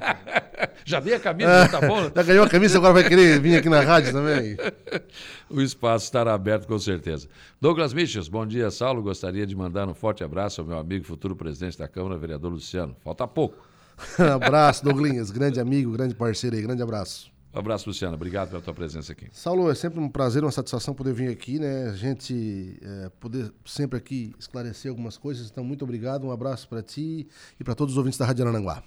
já 0.86 1.02
dei 1.02 1.15
a 1.15 1.19
camisa, 1.19 1.67
tá 1.67 1.82
bom? 1.82 2.10
Já 2.15 2.24
ganhou 2.24 2.45
a 2.45 2.50
camisa, 2.50 2.78
agora 2.78 2.93
vai 2.93 3.04
querer 3.04 3.41
vir 3.41 3.58
aqui 3.58 3.67
na 3.67 3.82
rádio 3.82 4.13
também. 4.13 4.56
o 5.50 5.62
espaço 5.62 6.06
estará 6.06 6.34
aberto 6.34 6.65
com 6.65 6.80
certeza. 6.80 7.28
Douglas 7.60 7.93
Michels, 7.93 8.30
bom 8.30 8.45
dia, 8.45 8.72
Saulo. 8.72 9.02
Gostaria 9.02 9.45
de 9.45 9.56
mandar 9.56 9.88
um 9.88 9.93
forte 9.93 10.24
abraço 10.24 10.62
ao 10.62 10.67
meu 10.67 10.78
amigo 10.78 11.04
futuro 11.04 11.36
presidente 11.36 11.78
da 11.78 11.89
Câmara, 11.89 12.17
vereador 12.17 12.52
Luciano. 12.54 12.95
Falta 13.04 13.28
pouco. 13.28 13.67
abraço, 14.17 14.84
Douglinhas, 14.84 15.30
grande 15.30 15.60
amigo, 15.60 15.91
grande 15.91 16.15
parceiro 16.15 16.56
aí, 16.56 16.62
grande 16.62 16.82
abraço. 16.82 17.30
Um 17.54 17.60
abraço, 17.60 17.90
Luciano. 17.90 18.16
Obrigado 18.16 18.50
pela 18.50 18.62
tua 18.62 18.74
presença 18.74 19.12
aqui. 19.12 19.28
Saulo, 19.32 19.72
é 19.72 19.76
sempre 19.76 20.00
um 20.00 20.08
prazer, 20.08 20.44
uma 20.44 20.52
satisfação 20.52 20.94
poder 20.94 21.14
vir 21.14 21.30
aqui, 21.30 21.58
né? 21.58 21.90
A 21.90 21.94
gente 21.94 22.78
é, 22.82 23.10
poder 23.20 23.52
sempre 23.66 23.98
aqui 23.98 24.36
esclarecer 24.38 24.90
algumas 24.90 25.18
coisas. 25.18 25.50
Então, 25.50 25.64
muito 25.64 25.84
obrigado. 25.84 26.28
Um 26.28 26.32
abraço 26.32 26.68
para 26.68 26.84
ti 26.84 27.28
e 27.60 27.64
para 27.64 27.74
todos 27.74 27.94
os 27.94 27.98
ouvintes 27.98 28.20
da 28.20 28.26
Rádio 28.26 28.44
Arananguá. 28.44 28.84